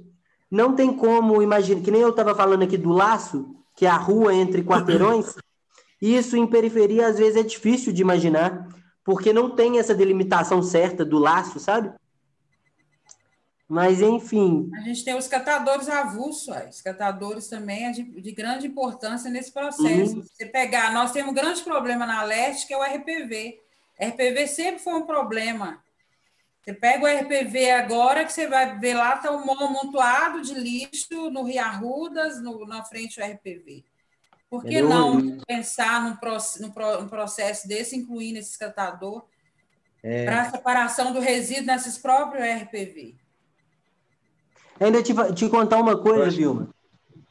[0.49, 3.97] não tem como imaginar, que nem eu estava falando aqui do laço, que é a
[3.97, 5.35] rua entre quarteirões.
[6.01, 8.67] Isso em periferia às vezes é difícil de imaginar,
[9.03, 11.91] porque não tem essa delimitação certa do laço, sabe?
[13.71, 14.69] Mas, enfim.
[14.75, 19.49] A gente tem os catadores avulsos, os catadores também é de, de, grande importância nesse
[19.53, 20.17] processo.
[20.17, 20.23] Uhum.
[20.23, 23.61] Você pegar, nós temos um grande problema na leste, que é o RPV.
[23.97, 25.81] RPV sempre foi um problema.
[26.61, 31.31] Você pega o RPV agora, que você vai ver lá, está um amontoado de lixo
[31.31, 33.85] no Rio Arrudas, no, na frente do RPV.
[34.49, 36.17] Por que não pensar num,
[36.59, 39.25] num, processo desse, incluindo esse catador,
[40.03, 40.25] é.
[40.25, 43.20] para a separação do resíduo nesses próprios RPV?
[44.81, 46.67] Ainda te, te contar uma coisa, Vilma.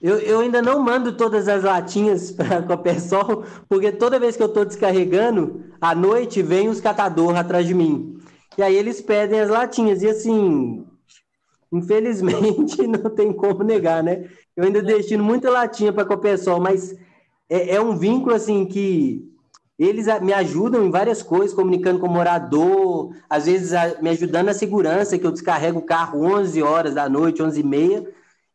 [0.00, 4.42] Eu, eu ainda não mando todas as latinhas para a Copesol, porque toda vez que
[4.42, 8.18] eu estou descarregando, à noite vem os catadores atrás de mim.
[8.56, 10.00] E aí eles pedem as latinhas.
[10.02, 10.86] E assim,
[11.72, 14.28] infelizmente, não tem como negar, né?
[14.56, 16.96] Eu ainda destino muita latinha para a Copesol, mas
[17.48, 19.29] é, é um vínculo assim que
[19.80, 24.52] eles me ajudam em várias coisas, comunicando com o morador, às vezes me ajudando na
[24.52, 28.06] segurança, que eu descarrego o carro 11 horas da noite, 11 e meia,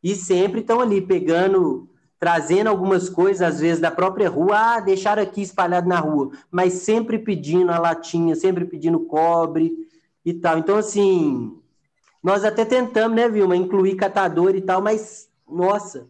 [0.04, 1.90] e sempre estão ali pegando,
[2.20, 6.74] trazendo algumas coisas, às vezes da própria rua, ah, deixaram aqui espalhado na rua, mas
[6.74, 9.74] sempre pedindo a latinha, sempre pedindo cobre
[10.24, 10.60] e tal.
[10.60, 11.58] Então, assim,
[12.22, 16.08] nós até tentamos, né, Vilma, incluir catador e tal, mas, nossa,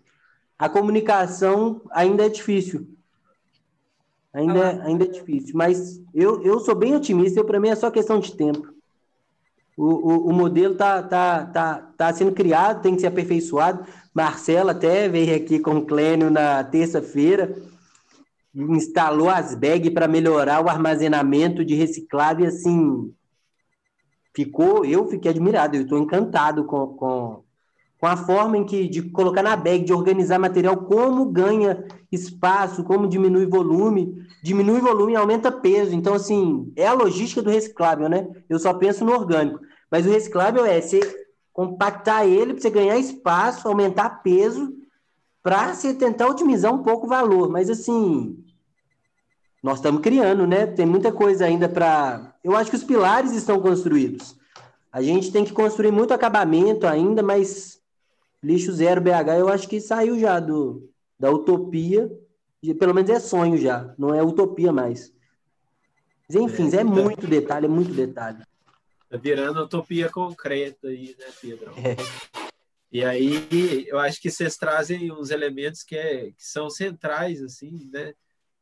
[0.59, 2.94] a comunicação ainda é difícil.
[4.35, 5.53] Ainda, é, ainda é difícil.
[5.55, 8.73] Mas eu, eu sou bem otimista, para mim é só questão de tempo.
[9.77, 13.85] O, o, o modelo está tá, tá, tá sendo criado, tem que ser aperfeiçoado.
[14.13, 17.55] Marcelo até veio aqui com o Clênio na terça-feira,
[18.53, 23.13] instalou as bags para melhorar o armazenamento de reciclável e assim
[24.33, 27.43] ficou, eu fiquei admirado, eu estou encantado com, com,
[28.05, 32.83] com a forma em que de colocar na bag, de organizar material, como ganha espaço,
[32.83, 35.95] como diminui volume, diminui volume e aumenta peso.
[35.95, 38.27] Então, assim, é a logística do reciclável, né?
[38.47, 39.59] Eu só penso no orgânico.
[39.89, 40.99] Mas o reciclável é você
[41.51, 44.71] compactar ele para você ganhar espaço, aumentar peso,
[45.41, 47.49] para você tentar otimizar um pouco o valor.
[47.49, 48.37] Mas, assim,
[49.63, 50.67] nós estamos criando, né?
[50.67, 52.35] Tem muita coisa ainda para.
[52.43, 54.35] Eu acho que os pilares estão construídos.
[54.93, 57.74] A gente tem que construir muito acabamento ainda, mas
[58.45, 60.87] Lixo Zero BH, eu acho que saiu já do,
[61.19, 62.07] da utopia,
[62.77, 65.11] pelo menos é sonho já, não é utopia mais.
[66.29, 68.43] Mas, enfim, é, é muito detalhe, é muito detalhe.
[69.09, 71.71] Tá virando utopia concreta aí, né, Pedro?
[71.71, 71.95] É.
[72.91, 77.89] E aí, eu acho que vocês trazem uns elementos que, é, que são centrais, assim,
[77.91, 78.13] né?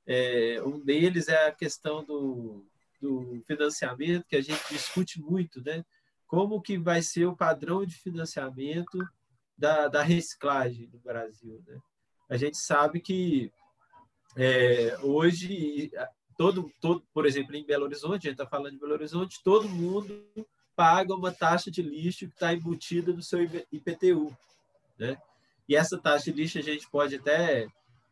[0.08, 2.66] É, um deles é a questão do,
[3.02, 5.84] do financiamento, que a gente discute muito, né?
[6.26, 8.98] Como que vai ser o padrão de financiamento
[9.64, 11.64] da, da reciclagem no Brasil.
[11.66, 11.80] Né?
[12.30, 13.50] A gente sabe que
[14.36, 15.90] é, hoje,
[16.38, 19.70] todo, todo, por exemplo, em Belo Horizonte, a gente está falando de Belo Horizonte, todo
[19.70, 20.22] mundo
[20.76, 23.42] paga uma taxa de lixo que está embutida no seu
[23.72, 24.36] IPTU.
[25.00, 25.18] Né?
[25.70, 27.66] E essa taxa de lixo a gente pode até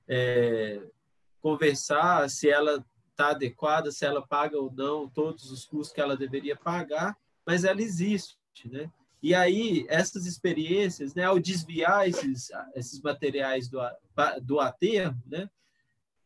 [0.07, 0.81] é,
[1.41, 6.15] conversar se ela está adequada, se ela paga ou não todos os custos que ela
[6.15, 8.37] deveria pagar, mas ela existe.
[8.63, 8.89] Né?
[9.22, 13.80] E aí, essas experiências, né, ao desviar esses, esses materiais do,
[14.41, 15.48] do aterro, né,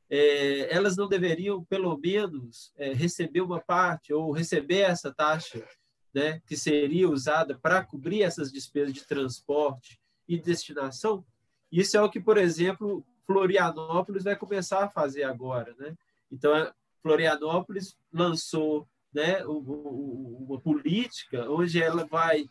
[0.10, 5.68] é, elas não deveriam, pelo menos, é, receber uma parte ou receber essa taxa
[6.14, 11.26] né, que seria usada para cobrir essas despesas de transporte e destinação?
[11.72, 15.76] Isso é o que, por exemplo, Florianópolis vai começar a fazer agora.
[15.78, 15.96] Né?
[16.32, 22.46] Então, Florianópolis lançou né, uma política onde ela vai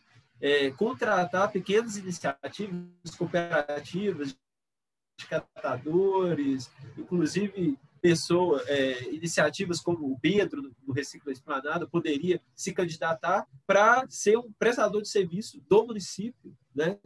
[0.45, 4.37] é, contratar pequenas iniciativas cooperativas
[5.17, 13.47] de catadores, inclusive pessoa, é, iniciativas como o Pedro do Recicla Esplanada poderia se candidatar
[13.65, 16.99] para ser um prestador de serviço do município, né?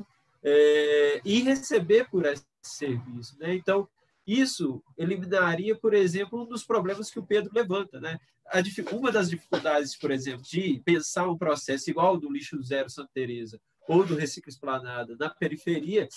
[0.44, 3.56] É, e receber por esse serviço, né?
[3.56, 3.88] Então
[4.30, 8.19] isso eliminaria, por exemplo, um dos problemas que o Pedro levanta, né?
[8.47, 8.60] A,
[8.95, 13.10] uma das dificuldades, por exemplo, de pensar um processo igual ao do lixo zero Santa
[13.14, 16.07] Teresa ou do reciclo esplanada na periferia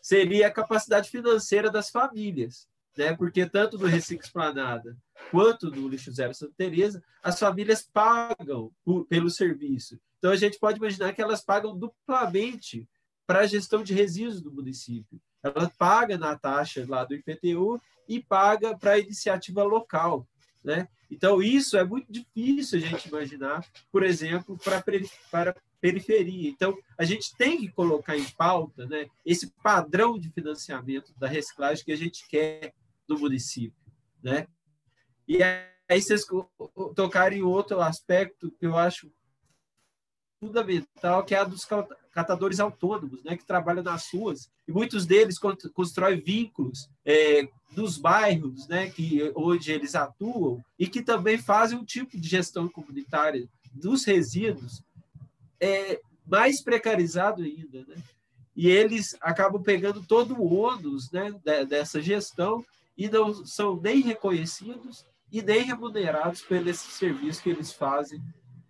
[0.00, 3.14] seria a capacidade financeira das famílias, né?
[3.14, 4.96] Porque tanto no reciclo esplanada
[5.30, 10.00] quanto no lixo zero Santa Teresa, as famílias pagam por, pelo serviço.
[10.18, 12.88] Então a gente pode imaginar que elas pagam duplamente
[13.26, 18.20] para a gestão de resíduos do município ela paga na taxa lá do IPTU e
[18.22, 20.26] paga para a iniciativa local,
[20.62, 20.88] né?
[21.10, 24.56] Então, isso é muito difícil a gente imaginar, por exemplo,
[25.30, 26.48] para, periferia.
[26.48, 31.84] Então, a gente tem que colocar em pauta né, esse padrão de financiamento da reciclagem
[31.84, 32.72] que a gente quer
[33.08, 33.74] no município.
[34.22, 34.46] Né?
[35.26, 36.24] E aí vocês
[36.94, 39.10] tocaram em outro aspecto que eu acho
[40.38, 41.64] fundamental, que é a dos
[42.12, 45.38] catadores autônomos, né, que trabalham nas ruas, e muitos deles
[45.72, 51.84] constroem vínculos é, dos bairros, né, que onde eles atuam, e que também fazem um
[51.84, 54.82] tipo de gestão comunitária dos resíduos
[55.60, 57.96] é, mais precarizado ainda, né?
[58.56, 61.32] E eles acabam pegando todo o ônus né,
[61.66, 62.64] dessa gestão
[62.96, 68.20] e não são nem reconhecidos e nem remunerados pelo esse serviço que eles fazem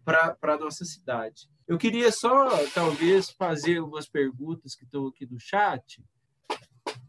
[0.04, 1.48] para a nossa cidade.
[1.70, 6.02] Eu queria só, talvez, fazer umas perguntas que estão aqui no chat.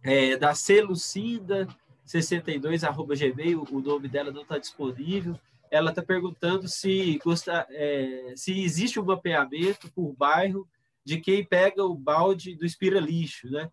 [0.04, 0.84] É, da C.
[0.84, 1.68] Lucinda,
[2.06, 5.36] 62, arroba gmail, o nome dela não está disponível.
[5.72, 10.70] Ela está perguntando se, gosta, é, se existe um mapeamento por bairro
[11.04, 13.68] de quem pega o balde do Espira Lixo, né?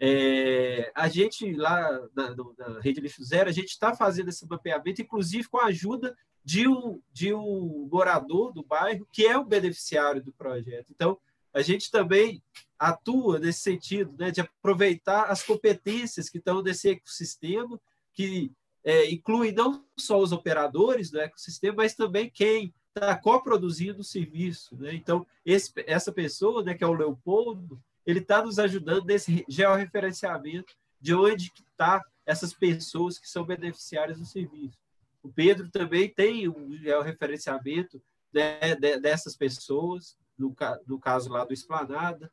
[0.00, 5.02] É, a gente lá na, na, Rede Lixo Zero, a gente está fazendo esse mapeamento,
[5.02, 10.22] inclusive com a ajuda de um, de um morador do bairro, que é o beneficiário
[10.22, 10.86] do projeto.
[10.90, 11.18] Então,
[11.52, 12.42] a gente também
[12.78, 17.78] atua nesse sentido, né, de aproveitar as competências que estão nesse ecossistema,
[18.12, 18.50] que
[18.82, 24.76] é, inclui não só os operadores do ecossistema, mas também quem está coproduzindo o serviço.
[24.76, 24.94] Né?
[24.94, 30.74] Então, esse, essa pessoa, né, que é o Leopoldo, ele está nos ajudando nesse georreferenciamento
[31.00, 34.78] de onde está essas pessoas que são beneficiárias do serviço.
[35.22, 38.02] O Pedro também tem um georreferenciamento
[38.32, 40.54] né, dessas pessoas, no,
[40.86, 42.30] no caso lá do Esplanada.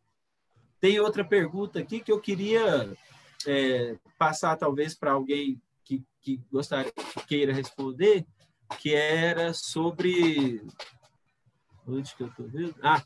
[0.79, 2.95] Tem outra pergunta aqui que eu queria
[3.45, 8.25] é, passar talvez para alguém que, que gostaria que queira responder,
[8.79, 10.61] que era sobre
[11.87, 12.75] onde que eu estou vendo?
[12.81, 13.03] Ah,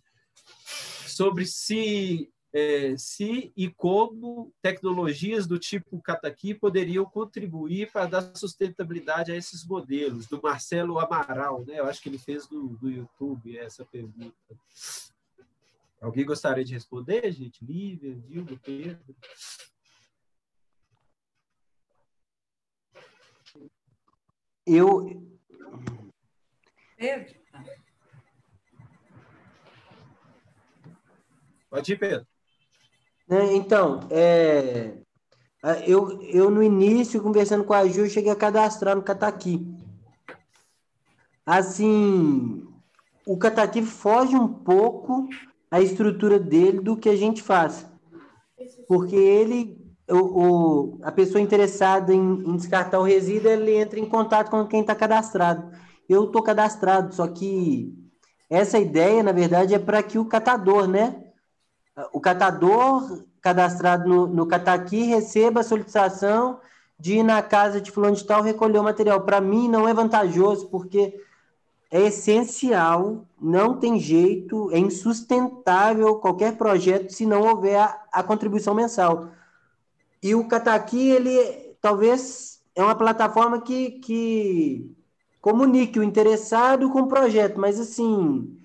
[1.07, 9.31] sobre se é, se e como tecnologias do tipo Kataki poderiam contribuir para dar sustentabilidade
[9.31, 11.79] a esses modelos, do Marcelo Amaral, né?
[11.79, 14.35] Eu acho que ele fez no, no YouTube essa pergunta.
[16.01, 17.63] Alguém gostaria de responder, gente?
[17.63, 19.15] Lívia, Dilma, Pedro?
[24.65, 25.31] Eu.
[26.97, 27.41] Pedro?
[31.69, 32.30] Pode ir, Pedro.
[33.31, 34.91] Né, então, é,
[35.87, 39.65] eu, eu no início, conversando com a Ju, cheguei a cadastrar no Cataqui.
[41.45, 42.67] Assim,
[43.25, 45.29] o Cataqui foge um pouco
[45.71, 47.89] a estrutura dele do que a gente faz.
[48.85, 54.09] Porque ele, o, o a pessoa interessada em, em, descartar o resíduo, ele entra em
[54.09, 55.71] contato com quem está cadastrado.
[56.09, 57.97] Eu estou cadastrado, só que
[58.49, 61.30] essa ideia, na verdade, é para que o catador, né?
[62.11, 66.59] O catador cadastrado no, no Cataqui receba a solicitação
[66.99, 69.21] de ir na casa de fulano de tal recolher o material.
[69.21, 71.19] Para mim, não é vantajoso, porque
[71.89, 78.75] é essencial, não tem jeito, é insustentável qualquer projeto se não houver a, a contribuição
[78.75, 79.29] mensal.
[80.21, 84.95] E o Cataqui, ele talvez é uma plataforma que, que
[85.41, 88.60] comunique o interessado com o projeto, mas assim,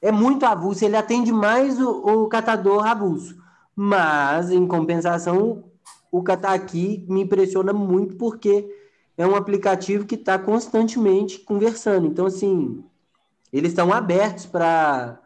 [0.00, 3.36] é muito avulso, ele atende mais o, o catador avulso.
[3.74, 5.64] Mas, em compensação,
[6.10, 8.68] o Cataqui me impressiona muito porque
[9.16, 12.06] é um aplicativo que está constantemente conversando.
[12.06, 12.82] Então, assim,
[13.52, 15.18] eles estão abertos para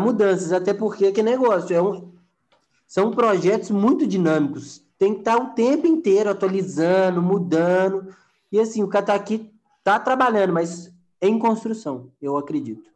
[0.00, 2.12] mudanças, até porque que negócio é um,
[2.86, 4.82] são projetos muito dinâmicos.
[4.98, 8.14] Tem que estar tá o tempo inteiro atualizando, mudando.
[8.50, 12.95] E assim, o Cataqui está trabalhando, mas em construção, eu acredito.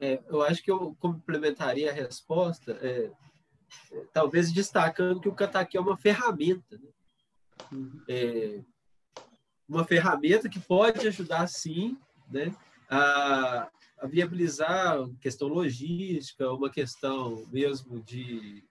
[0.00, 3.10] É, eu acho que eu complementaria a resposta, é,
[3.92, 6.78] é, talvez destacando que o Kataki é uma ferramenta.
[6.78, 7.90] Né?
[8.08, 8.60] É,
[9.68, 11.98] uma ferramenta que pode ajudar, sim,
[12.30, 12.54] né,
[12.88, 13.68] a,
[13.98, 18.62] a viabilizar questão logística, uma questão mesmo de,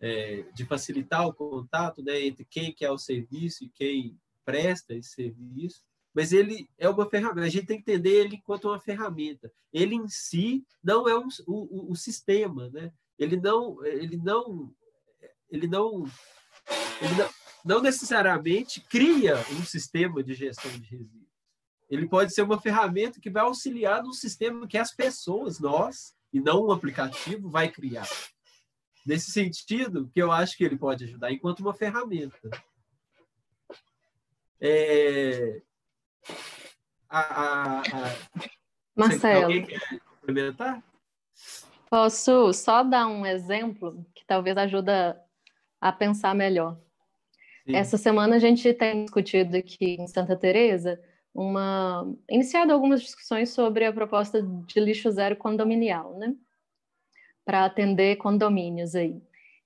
[0.00, 5.10] é, de facilitar o contato né, entre quem quer o serviço e quem presta esse
[5.10, 5.82] serviço
[6.16, 7.46] mas ele é uma ferramenta.
[7.46, 9.52] A gente tem que entender ele enquanto uma ferramenta.
[9.70, 12.90] Ele em si não é um, o, o, sistema, né?
[13.18, 14.74] Ele não, ele não,
[15.50, 16.04] ele não,
[17.02, 17.30] ele não,
[17.62, 21.28] não necessariamente cria um sistema de gestão de resíduos.
[21.90, 26.40] Ele pode ser uma ferramenta que vai auxiliar no sistema que as pessoas, nós, e
[26.40, 28.08] não um aplicativo, vai criar.
[29.04, 32.50] Nesse sentido, que eu acho que ele pode ajudar enquanto uma ferramenta.
[34.58, 35.60] É,
[37.08, 37.82] a, a, a...
[38.94, 39.52] Marcelo.
[41.88, 45.20] Posso só dar um exemplo que talvez ajuda
[45.80, 46.78] a pensar melhor.
[47.68, 51.00] Essa semana a gente tem discutido aqui em Santa Teresa
[51.34, 56.34] uma iniciado algumas discussões sobre a proposta de lixo zero condominial, né?
[57.44, 59.20] Para atender condomínios aí.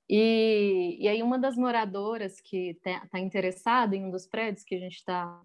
[0.08, 4.78] E, e aí uma das moradoras que está interessada em um dos prédios que a
[4.78, 5.40] gente está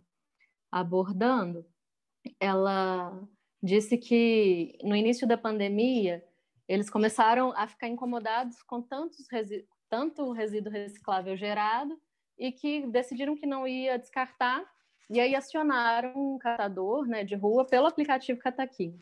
[0.76, 1.66] abordando,
[2.38, 3.18] ela
[3.64, 6.22] disse que no início da pandemia
[6.68, 11.98] eles começaram a ficar incomodados com tantos resi tanto resíduo reciclável gerado
[12.38, 14.66] e que decidiram que não ia descartar
[15.10, 18.98] e aí acionaram um catador né, de rua pelo aplicativo Cataqui.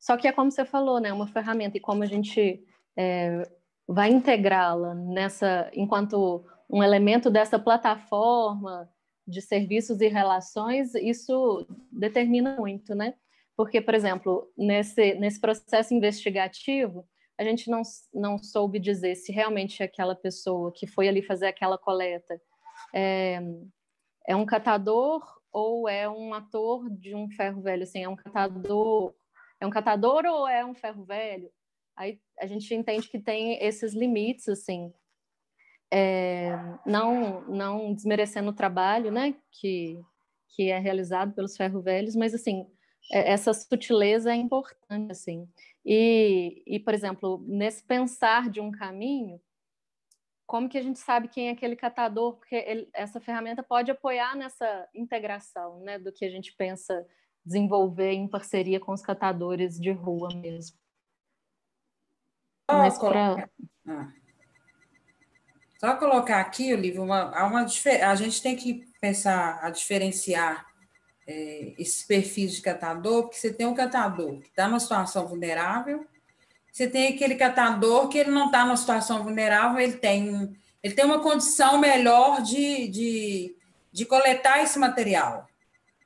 [0.00, 3.42] Só que é como você falou, né, uma ferramenta e como a gente é,
[3.86, 8.90] vai integrá-la nessa, enquanto um elemento dessa plataforma
[9.32, 13.14] de serviços e relações, isso determina muito, né?
[13.56, 17.06] Porque, por exemplo, nesse, nesse processo investigativo,
[17.38, 17.82] a gente não,
[18.12, 22.40] não soube dizer se realmente aquela pessoa que foi ali fazer aquela coleta
[22.94, 23.40] é,
[24.26, 27.82] é um catador ou é um ator de um ferro velho?
[27.82, 29.14] Assim, é um catador,
[29.60, 31.50] é um catador ou é um ferro velho?
[31.96, 34.92] Aí a gente entende que tem esses limites, assim,
[35.92, 36.56] é,
[36.86, 40.00] não, não desmerecendo o trabalho, né, que,
[40.48, 42.66] que é realizado pelos ferro velhos, mas, assim,
[43.12, 45.46] é, essa sutileza é importante, assim.
[45.84, 49.38] E, e, por exemplo, nesse pensar de um caminho,
[50.46, 52.36] como que a gente sabe quem é aquele catador?
[52.36, 57.06] Porque ele, essa ferramenta pode apoiar nessa integração, né, do que a gente pensa
[57.44, 60.78] desenvolver em parceria com os catadores de rua mesmo.
[62.70, 63.48] Mas pra...
[63.86, 64.21] ah.
[65.84, 70.64] Só colocar aqui, Olivia, uma, uma, a gente tem que pensar a diferenciar
[71.26, 76.06] é, esses perfis de catador, porque você tem um catador que está numa situação vulnerável,
[76.70, 81.04] você tem aquele catador que ele não está numa situação vulnerável, ele tem, ele tem
[81.04, 83.56] uma condição melhor de, de,
[83.90, 85.48] de coletar esse material.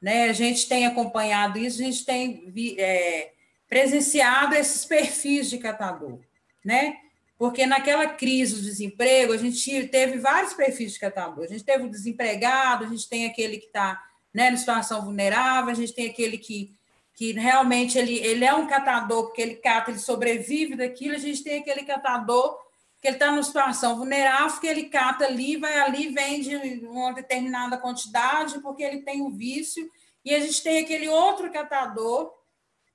[0.00, 0.30] Né?
[0.30, 3.32] A gente tem acompanhado isso, a gente tem é,
[3.68, 6.18] presenciado esses perfis de catador
[6.66, 6.96] né?
[7.38, 11.44] Porque naquela crise do desemprego, a gente teve vários perfis de catador.
[11.44, 14.02] A gente teve o desempregado, a gente tem aquele que está
[14.32, 16.74] né, em situação vulnerável, a gente tem aquele que,
[17.14, 21.42] que realmente ele, ele é um catador, porque ele cata, ele sobrevive daquilo, a gente
[21.42, 22.58] tem aquele catador
[23.00, 26.56] que ele está numa situação vulnerável, que ele cata ali, vai ali, vende
[26.86, 29.88] uma determinada quantidade, porque ele tem um vício,
[30.24, 32.32] e a gente tem aquele outro catador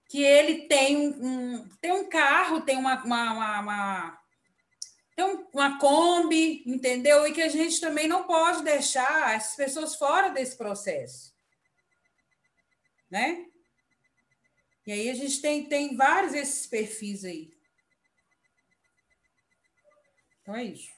[0.09, 4.20] que ele tem um, tem um carro, tem uma, uma, uma, uma
[5.21, 7.27] tem uma Kombi, entendeu?
[7.27, 11.35] E que a gente também não pode deixar essas pessoas fora desse processo.
[13.09, 13.47] Né?
[14.87, 17.51] E aí a gente tem, tem vários desses perfis aí.
[20.41, 20.89] Então é isso.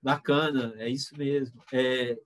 [0.00, 1.62] Bacana, é isso mesmo.
[1.72, 2.18] É,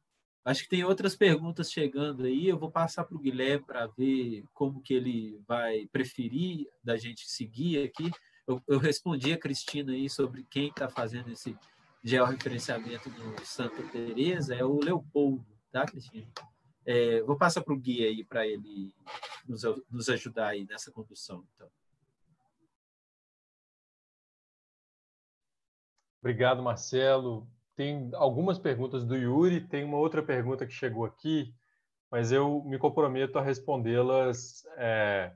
[0.47, 2.47] Acho que tem outras perguntas chegando aí.
[2.47, 7.29] Eu vou passar para o Guilherme para ver como que ele vai preferir da gente
[7.29, 8.13] seguir aqui.
[8.47, 11.59] Eu, eu respondi a Cristina aí sobre quem está fazendo esse
[12.01, 14.55] georreferenciamento no Santa Teresa.
[14.55, 16.29] É o Leopoldo, tá, Cristina?
[16.85, 18.95] É, vou passar para o Gui aí para ele
[19.49, 21.45] nos, nos ajudar aí nessa condução.
[21.57, 21.69] Então.
[26.21, 31.55] Obrigado, Marcelo tem algumas perguntas do Yuri, tem uma outra pergunta que chegou aqui,
[32.11, 35.33] mas eu me comprometo a respondê-las é,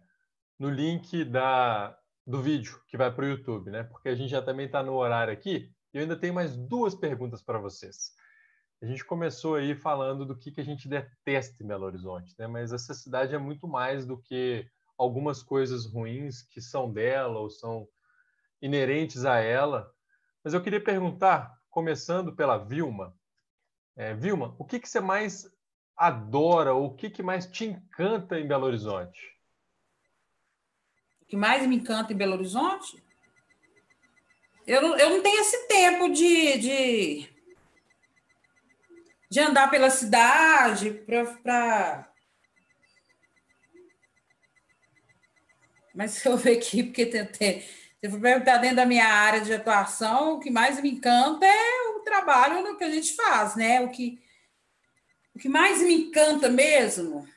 [0.59, 1.97] no link da,
[2.27, 3.83] do vídeo que vai para o YouTube, né?
[3.85, 6.95] Porque a gente já também está no horário aqui e eu ainda tenho mais duas
[6.95, 8.13] perguntas para vocês.
[8.83, 12.47] A gente começou aí falando do que, que a gente detesta em Belo Horizonte, né?
[12.47, 17.51] Mas essa cidade é muito mais do que algumas coisas ruins que são dela ou
[17.51, 17.87] são
[18.63, 19.93] inerentes a ela.
[20.43, 23.17] Mas eu queria perguntar começando pela Vilma.
[23.97, 25.49] É, Vilma, o que, que você mais
[25.97, 29.39] adora o que, que mais te encanta em Belo Horizonte?
[31.21, 33.03] O que mais me encanta em Belo Horizonte?
[34.67, 37.29] Eu não, eu não tenho esse tempo de, de,
[39.31, 42.11] de andar pela cidade para.
[45.95, 47.69] Mas eu ver aqui, porque tentei
[48.01, 51.89] se for perguntar dentro da minha área de atuação, o que mais me encanta é
[51.97, 53.83] o trabalho no que a gente faz, né?
[53.83, 54.19] O que,
[55.35, 57.29] o que mais me encanta mesmo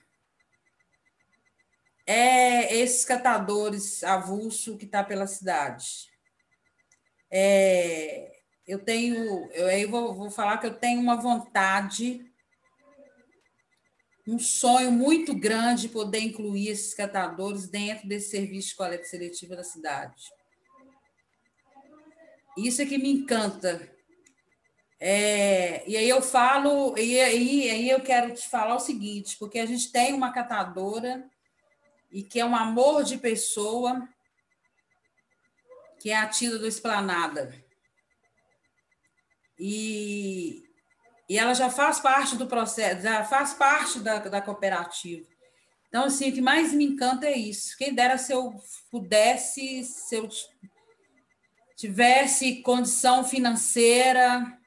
[2.08, 6.10] é esses catadores avulso que está pela cidade.
[7.30, 8.32] É,
[8.66, 12.26] eu tenho, eu aí vou, vou falar que eu tenho uma vontade,
[14.26, 19.58] um sonho muito grande de poder incluir esses catadores dentro desse serviço de coleta seletiva
[19.58, 20.32] da cidade
[22.58, 23.92] Isso é que me encanta.
[25.00, 29.60] É, e aí eu falo, e aí, aí eu quero te falar o seguinte, porque
[29.60, 31.30] a gente tem uma catadora
[32.12, 34.08] e que é um amor de pessoa,
[36.00, 37.54] que é a Tida do Esplanada.
[39.60, 40.64] E,
[41.28, 45.28] e ela já faz parte do processo, já faz parte da, da cooperativa.
[45.90, 47.78] Então, assim, o que mais me encanta é isso.
[47.78, 48.54] Quem dera se eu
[48.90, 50.28] pudesse, se eu
[51.84, 54.58] tivesse condição financeira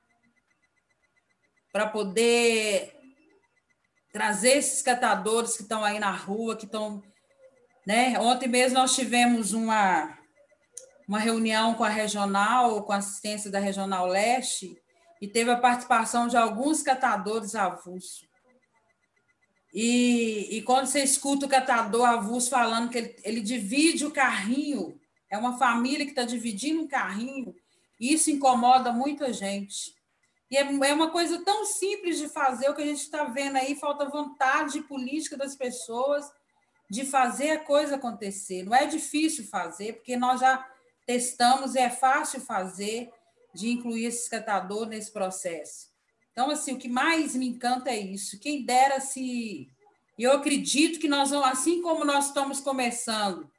[1.73, 2.95] para poder
[4.13, 7.03] trazer esses catadores que estão aí na rua, que estão.
[7.87, 8.21] Né?
[8.21, 10.19] Ontem mesmo nós tivemos uma,
[11.09, 14.77] uma reunião com a regional, com a assistência da Regional Leste,
[15.19, 18.29] e teve a participação de alguns catadores avulsos.
[19.73, 25.01] E, e quando você escuta o catador avulso falando que ele, ele divide o carrinho,
[25.37, 27.55] é uma família que está dividindo um carrinho,
[28.01, 29.95] isso incomoda muita gente.
[30.51, 33.57] E é, é uma coisa tão simples de fazer, o que a gente está vendo
[33.57, 36.31] aí, falta vontade política das pessoas
[36.89, 38.63] de fazer a coisa acontecer.
[38.65, 40.67] Não é difícil fazer, porque nós já
[41.05, 43.11] testamos e é fácil fazer
[43.55, 45.89] de incluir esse catador nesse processo.
[46.33, 48.39] Então, assim, o que mais me encanta é isso.
[48.39, 49.69] Quem dera se.
[50.19, 53.51] Eu acredito que nós vamos, assim como nós estamos começando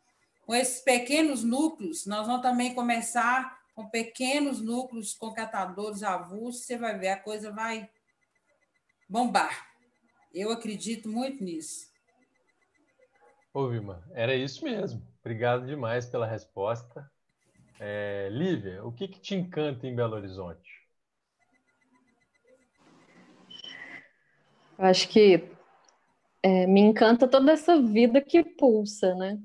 [0.48, 6.78] com esses pequenos núcleos, nós vamos também começar com pequenos núcleos com catadores avulsos, você
[6.78, 7.90] vai ver, a coisa vai
[9.10, 9.68] bombar.
[10.34, 11.92] Eu acredito muito nisso.
[13.54, 15.06] Ô, Vilma, era isso mesmo.
[15.20, 17.12] Obrigado demais pela resposta.
[17.78, 20.88] É, Lívia, o que, que te encanta em Belo Horizonte?
[24.80, 25.44] Eu acho que
[26.42, 29.38] é, me encanta toda essa vida que pulsa, né?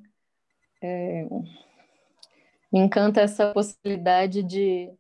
[0.82, 1.26] É,
[2.72, 4.90] me encanta essa possibilidade de,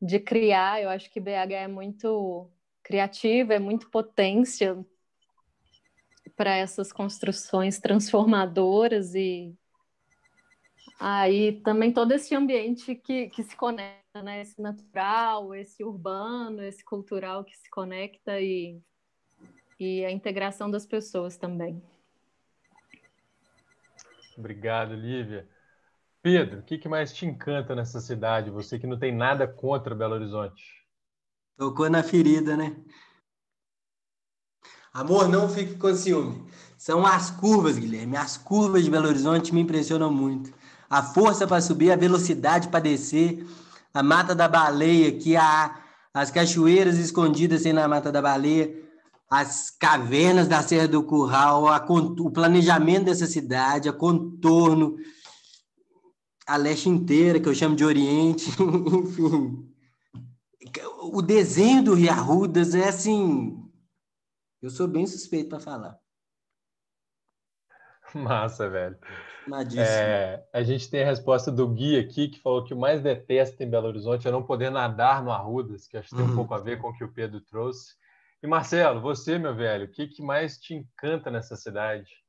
[0.00, 0.82] de criar.
[0.82, 2.50] Eu acho que BH é muito
[2.82, 4.84] criativa, é muito potência
[6.36, 9.54] para essas construções transformadoras e
[10.98, 14.40] aí também todo esse ambiente que, que se conecta, né?
[14.40, 18.80] Esse natural, esse urbano, esse cultural que se conecta e
[19.78, 21.80] e a integração das pessoas também.
[24.38, 25.48] Obrigado, Lívia.
[26.22, 28.50] Pedro, o que, que mais te encanta nessa cidade?
[28.52, 30.62] Você que não tem nada contra Belo Horizonte.
[31.56, 32.76] Tocou na ferida, né?
[34.92, 36.48] Amor, não fique com ciúme.
[36.76, 38.16] São as curvas, Guilherme.
[38.16, 40.52] As curvas de Belo Horizonte me impressionam muito.
[40.88, 43.44] A força para subir, a velocidade para descer,
[43.92, 45.82] a Mata da Baleia, que há
[46.14, 48.87] as cachoeiras escondidas aí na Mata da Baleia
[49.30, 54.96] as cavernas da Serra do Curral, a, o planejamento dessa cidade, a contorno,
[56.46, 59.68] a leste inteira, que eu chamo de Oriente, enfim.
[61.12, 63.62] O desenho do Rio Arrudas é assim.
[64.60, 65.98] Eu sou bem suspeito para falar.
[68.14, 68.98] Massa, velho.
[69.78, 73.64] É, a gente tem a resposta do Gui aqui, que falou que o mais detesta
[73.64, 76.36] em Belo Horizonte é não poder nadar no Arrudas, que acho que tem um uhum.
[76.36, 77.94] pouco a ver com o que o Pedro trouxe.
[78.42, 82.24] E Marcelo, você, meu velho, o que, que mais te encanta nessa cidade?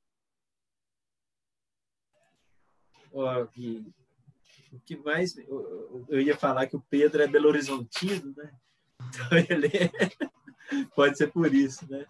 [3.11, 5.38] Oh, o que mais.
[5.38, 8.52] Eu, eu, ia falar que o Pedro é Belo Horizontino, né?
[8.99, 12.06] Então ele é, pode ser por isso, né?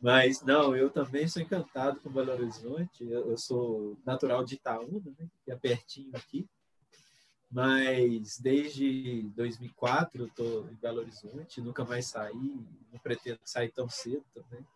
[0.00, 3.04] Mas não, eu também sou encantado com Belo Horizonte.
[3.04, 5.28] Eu, eu sou natural de Itaúna, né?
[5.44, 6.48] Que é pertinho aqui
[7.54, 13.88] mas desde 2004 eu estou em Belo Horizonte, nunca mais saí, não pretendo sair tão
[13.88, 14.66] cedo também.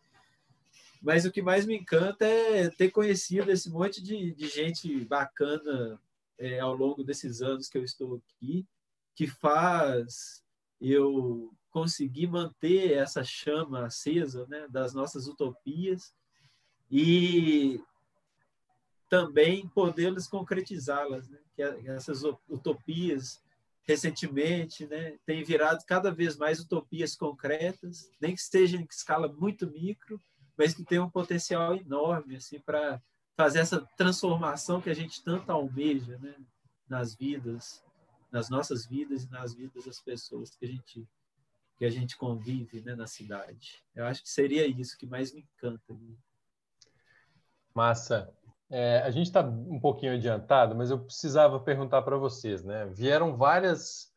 [1.02, 6.00] Mas o que mais me encanta é ter conhecido esse monte de, de gente bacana
[6.38, 8.64] é, ao longo desses anos que eu estou aqui,
[9.12, 10.44] que faz
[10.80, 16.14] eu conseguir manter essa chama acesa né, das nossas utopias
[16.88, 17.80] e
[19.08, 21.28] também podê-las concretizá-las.
[21.28, 21.38] Né?
[21.54, 23.42] Que essas utopias,
[23.82, 29.70] recentemente, né, têm virado cada vez mais utopias concretas, nem que estejam em escala muito
[29.70, 30.20] micro,
[30.56, 33.00] mas que têm um potencial enorme assim, para
[33.36, 36.34] fazer essa transformação que a gente tanto almeja né,
[36.88, 37.84] nas vidas,
[38.30, 41.08] nas nossas vidas e nas vidas das pessoas que a gente
[41.78, 43.80] que a gente convive né, na cidade.
[43.94, 45.94] Eu acho que seria isso que mais me encanta.
[45.94, 46.16] Né?
[47.72, 48.36] Massa.
[48.70, 52.86] É, a gente está um pouquinho adiantado, mas eu precisava perguntar para vocês, né?
[52.86, 54.12] Vieram várias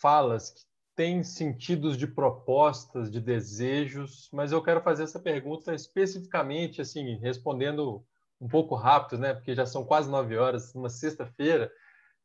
[0.00, 0.62] falas que
[0.94, 8.04] têm sentidos de propostas, de desejos, mas eu quero fazer essa pergunta especificamente, assim, respondendo
[8.38, 9.32] um pouco rápido, né?
[9.32, 11.70] Porque já são quase nove horas, uma sexta-feira,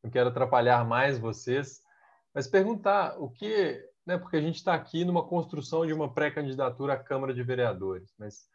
[0.03, 1.81] não quero atrapalhar mais vocês.
[2.33, 6.93] mas perguntar o que, né, porque a gente está aqui numa construção de uma pré-candidatura
[6.93, 8.47] à Câmara de Vereadores, mas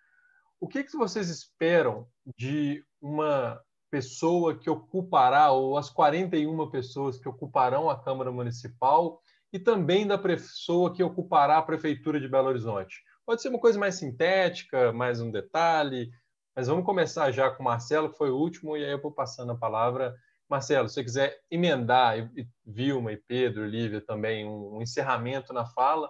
[0.62, 2.06] o que, que vocês esperam
[2.38, 3.60] de uma
[3.90, 9.20] pessoa que ocupará, ou as 41 pessoas que ocuparão a Câmara Municipal,
[9.52, 13.02] e também da pessoa que ocupará a Prefeitura de Belo Horizonte?
[13.26, 16.12] Pode ser uma coisa mais sintética, mais um detalhe,
[16.54, 19.10] mas vamos começar já com o Marcelo, que foi o último, e aí eu vou
[19.10, 20.14] passando a palavra.
[20.48, 26.08] Marcelo, se você quiser emendar, e Vilma e Pedro, Lívia também, um, encerramento na fala,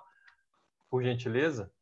[0.91, 1.73] por gentileza.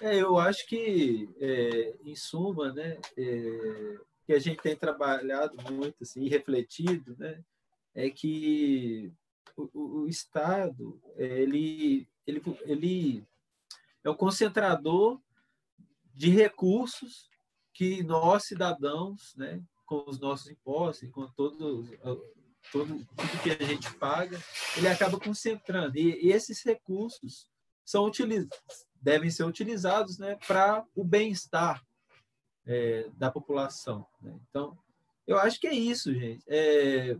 [0.00, 6.02] É, eu acho que, é, em suma, né, é, que a gente tem trabalhado muito
[6.02, 7.42] assim, e refletido, né,
[7.94, 9.12] é que
[9.56, 13.24] o, o Estado ele, ele, ele
[14.02, 15.20] é o concentrador
[16.12, 17.28] de recursos
[17.72, 22.24] que nós, cidadãos, né, com os nossos impostos, com todo, todo
[22.72, 24.40] tudo que a gente paga,
[24.76, 25.96] ele acaba concentrando.
[25.98, 27.46] E, e esses recursos
[27.84, 31.84] são utilizados, devem ser utilizados né, para o bem-estar
[32.66, 34.06] é, da população.
[34.22, 34.34] Né?
[34.48, 34.76] Então,
[35.26, 36.42] eu acho que é isso, gente.
[36.48, 37.14] É,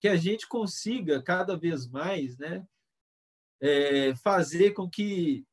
[0.00, 2.66] que a gente consiga cada vez mais né,
[3.60, 5.46] é, fazer com que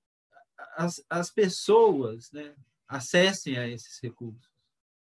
[0.76, 2.56] as, as pessoas né,
[2.88, 4.50] acessem a esses recursos.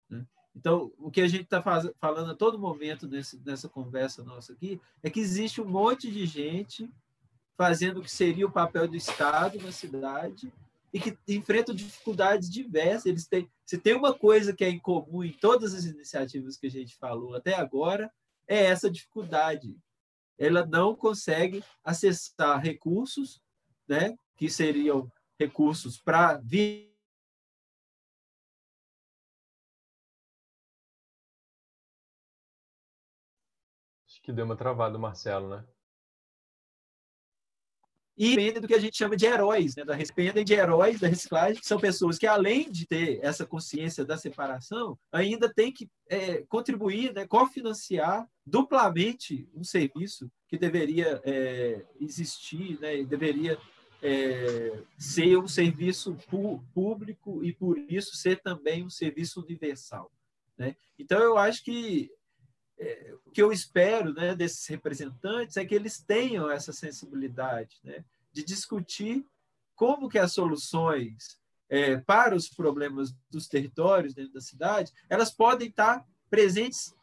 [0.10, 0.26] Né?
[0.56, 1.62] Então, o que a gente está
[2.00, 6.26] falando a todo momento nesse, nessa conversa nossa aqui é que existe um monte de
[6.26, 6.90] gente
[7.58, 10.52] fazendo o que seria o papel do Estado na cidade
[10.94, 13.06] e que enfrentam dificuldades diversas.
[13.06, 16.68] Eles têm, se tem uma coisa que é em comum em todas as iniciativas que
[16.68, 18.12] a gente falou até agora,
[18.48, 19.78] é essa dificuldade.
[20.38, 23.42] Ela não consegue acessar recursos,
[23.88, 26.92] né, que seriam recursos para vir
[34.08, 35.66] Acho que deu uma travada, Marcelo, né?
[38.22, 39.84] E dependem do que a gente chama de heróis, né?
[39.84, 44.16] dependem de heróis da reciclagem, que são pessoas que, além de ter essa consciência da
[44.16, 47.26] separação, ainda tem que é, contribuir, né?
[47.26, 53.04] cofinanciar duplamente um serviço que deveria é, existir, né?
[53.04, 53.58] deveria
[54.04, 56.16] é, ser um serviço
[56.76, 60.12] público e, por isso, ser também um serviço universal.
[60.56, 60.76] Né?
[61.00, 62.12] Então, eu acho que
[63.26, 68.04] o que eu espero né, desses representantes é que eles tenham essa sensibilidade né,
[68.34, 69.26] de discutir
[69.76, 71.40] como que as soluções
[71.70, 76.94] é, para os problemas dos territórios dentro da cidade elas podem estar presentes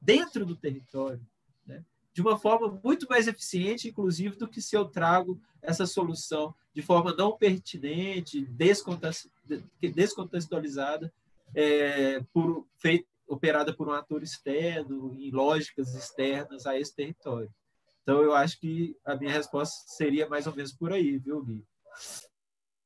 [0.00, 1.20] dentro do território,
[1.66, 1.82] né,
[2.12, 6.82] de uma forma muito mais eficiente, inclusive, do que se eu trago essa solução de
[6.82, 11.12] forma não pertinente, descontextualizada,
[11.54, 17.50] é, por, feito, operada por um ator externo, em lógicas externas a esse território.
[18.02, 21.64] Então, eu acho que a minha resposta seria mais ou menos por aí, viu, Gui?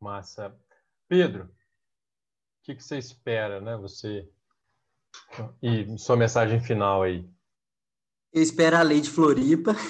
[0.01, 0.57] Massa.
[1.09, 1.51] Pedro, o
[2.63, 3.77] que, que você espera, né?
[3.79, 4.29] Você.
[5.63, 7.29] E sua mensagem final aí.
[8.33, 9.75] Eu espero a lei de Floripa.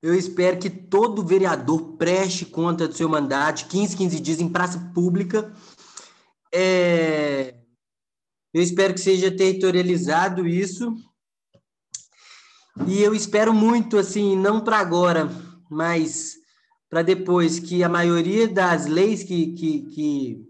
[0.00, 4.78] Eu espero que todo vereador preste conta do seu mandato, 15, 15 dias em praça
[4.94, 5.52] pública.
[6.54, 7.57] É...
[8.52, 10.94] Eu espero que seja territorializado isso.
[12.86, 15.28] E eu espero muito, assim, não para agora,
[15.70, 16.36] mas
[16.88, 20.48] para depois, que a maioria das leis que, que, que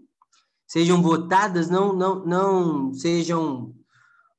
[0.65, 3.75] sejam votadas não, não, não sejam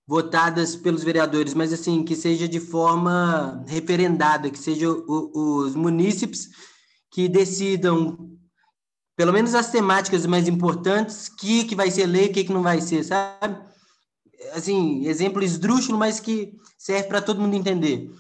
[0.07, 6.49] votadas pelos vereadores, mas assim, que seja de forma referendada, que sejam os munícipes
[7.11, 8.40] que decidam
[9.21, 12.53] pelo menos as temáticas mais importantes, o que, que vai ser lei, o que, que
[12.55, 13.55] não vai ser, sabe?
[14.55, 18.11] Assim, exemplo esdrúxulo, mas que serve para todo mundo entender.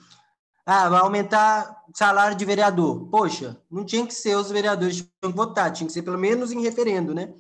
[0.67, 3.09] Ah, vai aumentar salário de vereador.
[3.09, 6.19] Poxa, não tinha que ser os vereadores que tinham que votar, tinha que ser pelo
[6.19, 7.33] menos em referendo, né?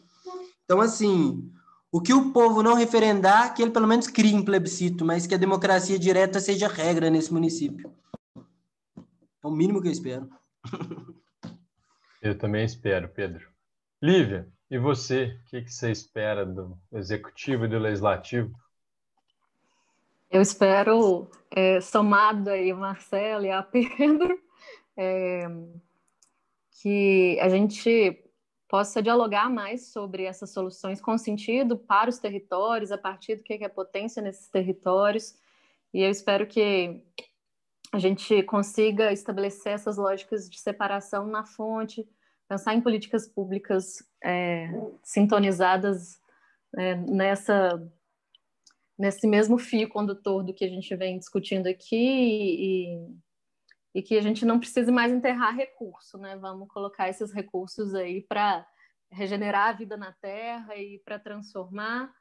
[0.64, 1.46] Então, assim,
[1.92, 5.34] o que o povo não referendar, que ele pelo menos crie um plebiscito, mas que
[5.34, 7.92] a democracia direta seja regra nesse município.
[8.96, 10.30] É o mínimo que eu espero.
[12.22, 13.49] Eu também espero, Pedro.
[14.02, 15.38] Lívia, e você?
[15.46, 18.50] O que, que você espera do executivo e do legislativo?
[20.30, 24.40] Eu espero, é, somado aí Marcelo e a Pedro,
[24.96, 25.46] é,
[26.80, 28.24] que a gente
[28.68, 33.52] possa dialogar mais sobre essas soluções com sentido para os territórios, a partir do que
[33.52, 35.34] é potência nesses territórios.
[35.92, 37.02] E eu espero que
[37.92, 42.08] a gente consiga estabelecer essas lógicas de separação na fonte,
[42.50, 44.68] pensar em políticas públicas é,
[45.04, 46.20] sintonizadas
[46.76, 47.80] é, nessa
[48.98, 53.08] nesse mesmo fio condutor do que a gente vem discutindo aqui e,
[53.94, 56.36] e que a gente não precise mais enterrar recurso, né?
[56.36, 58.66] Vamos colocar esses recursos aí para
[59.10, 62.12] regenerar a vida na Terra e para transformar.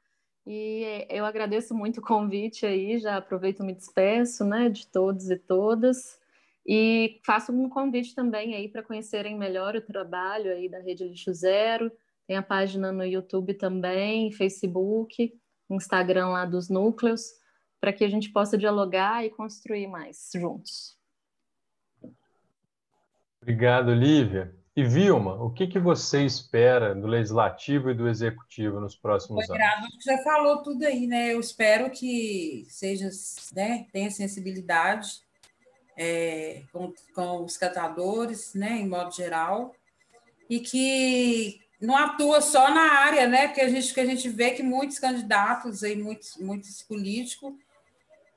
[0.47, 5.30] E eu agradeço muito o convite aí, já aproveito e me despeço, né, de todos
[5.30, 6.19] e todas.
[6.72, 11.34] E faço um convite também aí para conhecerem melhor o trabalho aí da Rede Lixo
[11.34, 11.91] Zero.
[12.28, 15.34] Tem a página no YouTube também, Facebook.
[15.68, 17.32] Instagram lá dos núcleos,
[17.82, 20.96] para que a gente possa dialogar e construir mais juntos.
[23.41, 24.56] Obrigado, Lívia.
[24.76, 29.60] E Vilma, o que, que você espera do legislativo e do executivo nos próximos Foi
[29.60, 29.90] anos?
[30.00, 31.34] Você falou tudo aí, né?
[31.34, 33.10] Eu espero que seja,
[33.56, 35.28] né, tenha sensibilidade
[36.01, 39.76] é, com, com os catadores, né, em modo geral,
[40.49, 43.47] e que não atua só na área, né?
[43.47, 47.53] Porque a gente, que a gente vê que muitos candidatos e muitos, muitos políticos,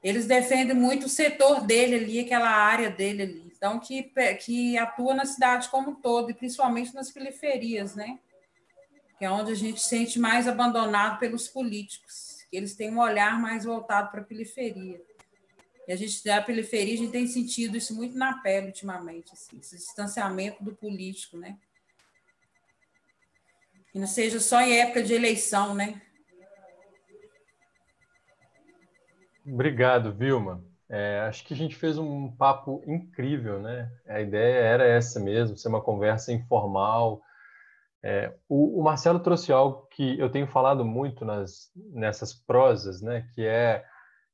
[0.02, 3.52] eles defendem muito o setor dele ali, aquela área dele ali.
[3.56, 4.10] Então, que,
[4.44, 8.18] que atua na cidade como um todo, e principalmente nas periferias, né?
[9.18, 12.98] Que é onde a gente se sente mais abandonado pelos políticos, que eles têm um
[12.98, 15.00] olhar mais voltado para a periferia.
[15.86, 19.58] E a gente, da periferia, a gente tem sentido isso muito na pele ultimamente, assim,
[19.58, 21.58] esse distanciamento do político, né?
[23.90, 26.00] Que não seja só em época de eleição, né?
[29.44, 30.64] Obrigado, Vilma.
[30.88, 33.90] É, acho que a gente fez um papo incrível, né?
[34.06, 37.20] A ideia era essa mesmo, ser uma conversa informal.
[38.02, 43.26] É, o, o, Marcelo trouxe algo que eu tenho falado muito nas, nessas prosas, né?
[43.34, 43.84] Que é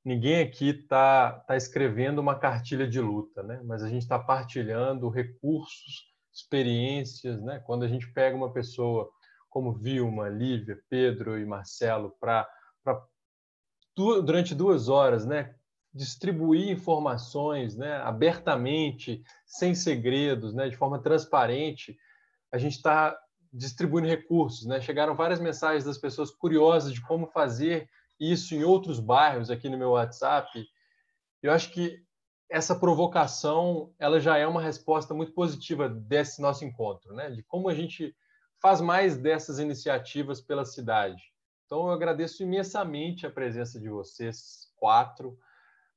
[0.09, 3.61] ninguém aqui está tá escrevendo uma cartilha de luta, né?
[3.65, 7.63] Mas a gente está partilhando recursos, experiências, né?
[7.67, 9.11] Quando a gente pega uma pessoa
[9.51, 12.49] como Vilma, Lívia, Pedro e Marcelo, para
[13.95, 15.57] durante duas horas, né,
[15.93, 21.99] distribuir informações, né, abertamente, sem segredos, né, de forma transparente.
[22.53, 23.19] A gente está
[23.53, 24.81] distribuindo recursos, né?
[24.81, 27.89] Chegaram várias mensagens das pessoas curiosas de como fazer
[28.19, 30.67] isso em outros bairros aqui no meu WhatsApp.
[31.43, 32.03] Eu acho que
[32.51, 37.31] essa provocação, ela já é uma resposta muito positiva desse nosso encontro, né?
[37.31, 38.17] De como a gente
[38.61, 41.23] faz mais dessas iniciativas pela cidade.
[41.67, 45.39] Então, eu agradeço imensamente a presença de vocês quatro,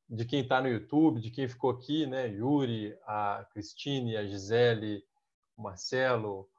[0.09, 2.27] de quem está no YouTube, de quem ficou aqui, né?
[2.27, 5.03] Yuri, a Cristine, a Gisele,
[5.55, 6.49] o Marcelo,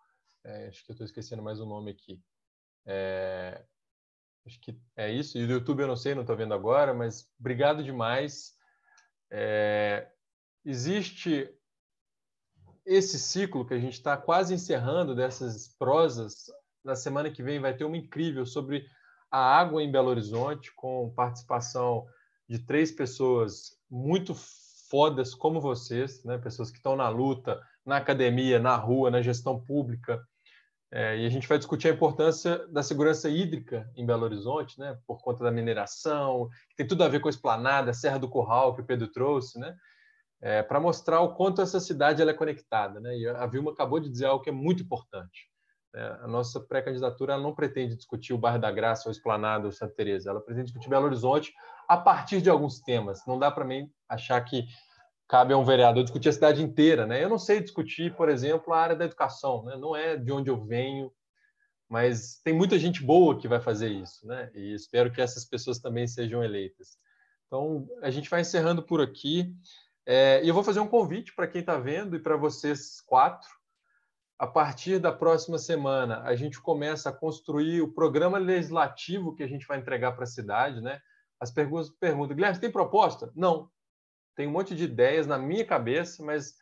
[0.44, 2.20] é, acho que eu estou esquecendo mais um nome aqui.
[2.84, 3.62] É,
[4.46, 5.38] acho que é isso.
[5.38, 8.54] E do YouTube eu não sei, não estou vendo agora, mas obrigado demais.
[9.30, 10.08] É,
[10.64, 11.48] existe
[12.84, 16.46] esse ciclo que a gente está quase encerrando dessas prosas,
[16.84, 18.86] na semana que vem vai ter uma incrível sobre
[19.30, 22.06] a água em Belo Horizonte, com participação
[22.48, 24.34] de três pessoas muito
[24.90, 26.36] fodas como vocês, né?
[26.36, 30.22] pessoas que estão na luta, na academia, na rua, na gestão pública.
[30.94, 34.98] É, e a gente vai discutir a importância da segurança hídrica em Belo Horizonte, né?
[35.06, 38.28] por conta da mineração, que tem tudo a ver com a esplanada, a Serra do
[38.28, 39.74] Curral, que o Pedro trouxe, né?
[40.42, 42.98] é, para mostrar o quanto essa cidade ela é conectada.
[43.00, 43.16] Né?
[43.16, 45.48] E a Vilma acabou de dizer algo que é muito importante.
[45.94, 46.18] Né?
[46.20, 50.30] A nossa pré-candidatura não pretende discutir o bairro da Graça, ou Esplanada, ou Santa Teresa.
[50.30, 51.54] Ela pretende discutir Belo Horizonte
[51.88, 53.24] a partir de alguns temas.
[53.24, 54.64] Não dá para mim achar que
[55.32, 57.06] cabe a um vereador discutir a cidade inteira.
[57.06, 57.24] Né?
[57.24, 59.64] Eu não sei discutir, por exemplo, a área da educação.
[59.64, 59.78] Né?
[59.78, 61.10] Não é de onde eu venho,
[61.88, 64.26] mas tem muita gente boa que vai fazer isso.
[64.26, 64.50] Né?
[64.54, 66.98] E espero que essas pessoas também sejam eleitas.
[67.46, 69.56] Então, a gente vai encerrando por aqui.
[70.04, 73.48] É, e eu vou fazer um convite para quem está vendo e para vocês quatro.
[74.38, 79.48] A partir da próxima semana, a gente começa a construir o programa legislativo que a
[79.48, 80.82] gente vai entregar para a cidade.
[80.82, 81.00] Né?
[81.40, 83.32] As perguntas perguntam, Guilherme, tem proposta?
[83.34, 83.71] Não.
[84.34, 86.54] Tem um monte de ideias na minha cabeça, mas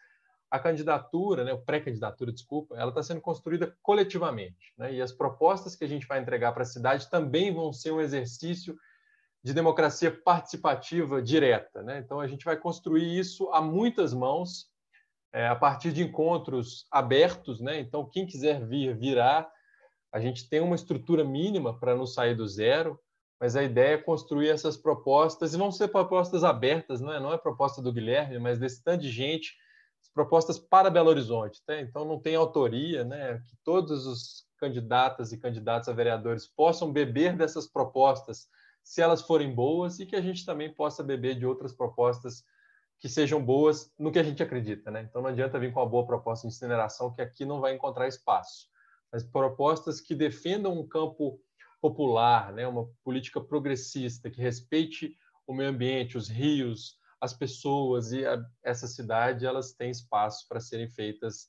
[0.51, 4.75] a candidatura, né, o pré-candidatura, desculpa, ela está sendo construída coletivamente.
[4.77, 4.95] Né?
[4.95, 8.01] E as propostas que a gente vai entregar para a cidade também vão ser um
[8.01, 8.77] exercício
[9.43, 11.83] de democracia participativa direta.
[11.83, 11.99] Né?
[11.99, 14.69] Então, a gente vai construir isso a muitas mãos,
[15.33, 17.61] é, a partir de encontros abertos.
[17.61, 17.79] Né?
[17.79, 19.49] Então, quem quiser vir, virá.
[20.13, 23.01] A gente tem uma estrutura mínima para não sair do zero,
[23.41, 27.33] mas a ideia é construir essas propostas, e vão ser propostas abertas, não é, não
[27.33, 29.57] é proposta do Guilherme, mas desse tanto de gente,
[30.15, 31.63] propostas para Belo Horizonte.
[31.65, 31.81] Tá?
[31.81, 33.43] Então, não tem autoria, né?
[33.47, 38.49] que todos os candidatas e candidatos a vereadores possam beber dessas propostas
[38.83, 42.45] se elas forem boas e que a gente também possa beber de outras propostas
[42.99, 45.07] que sejam boas no que a gente acredita, né?
[45.09, 48.09] Então não adianta vir com uma boa proposta de incineração que aqui não vai encontrar
[48.09, 48.69] espaço,
[49.11, 51.41] mas propostas que defendam um campo
[51.81, 52.67] popular, né?
[52.67, 55.17] uma política progressista que respeite
[55.47, 60.61] o meio ambiente, os rios, as pessoas e a, essa cidade, elas têm espaço para
[60.61, 61.49] serem feitas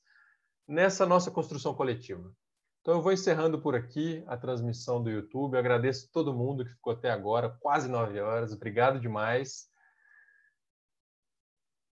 [0.67, 2.31] nessa nossa construção coletiva.
[2.81, 5.53] Então eu vou encerrando por aqui a transmissão do YouTube.
[5.53, 8.51] Eu agradeço todo mundo que ficou até agora, quase nove horas.
[8.51, 9.70] Obrigado demais.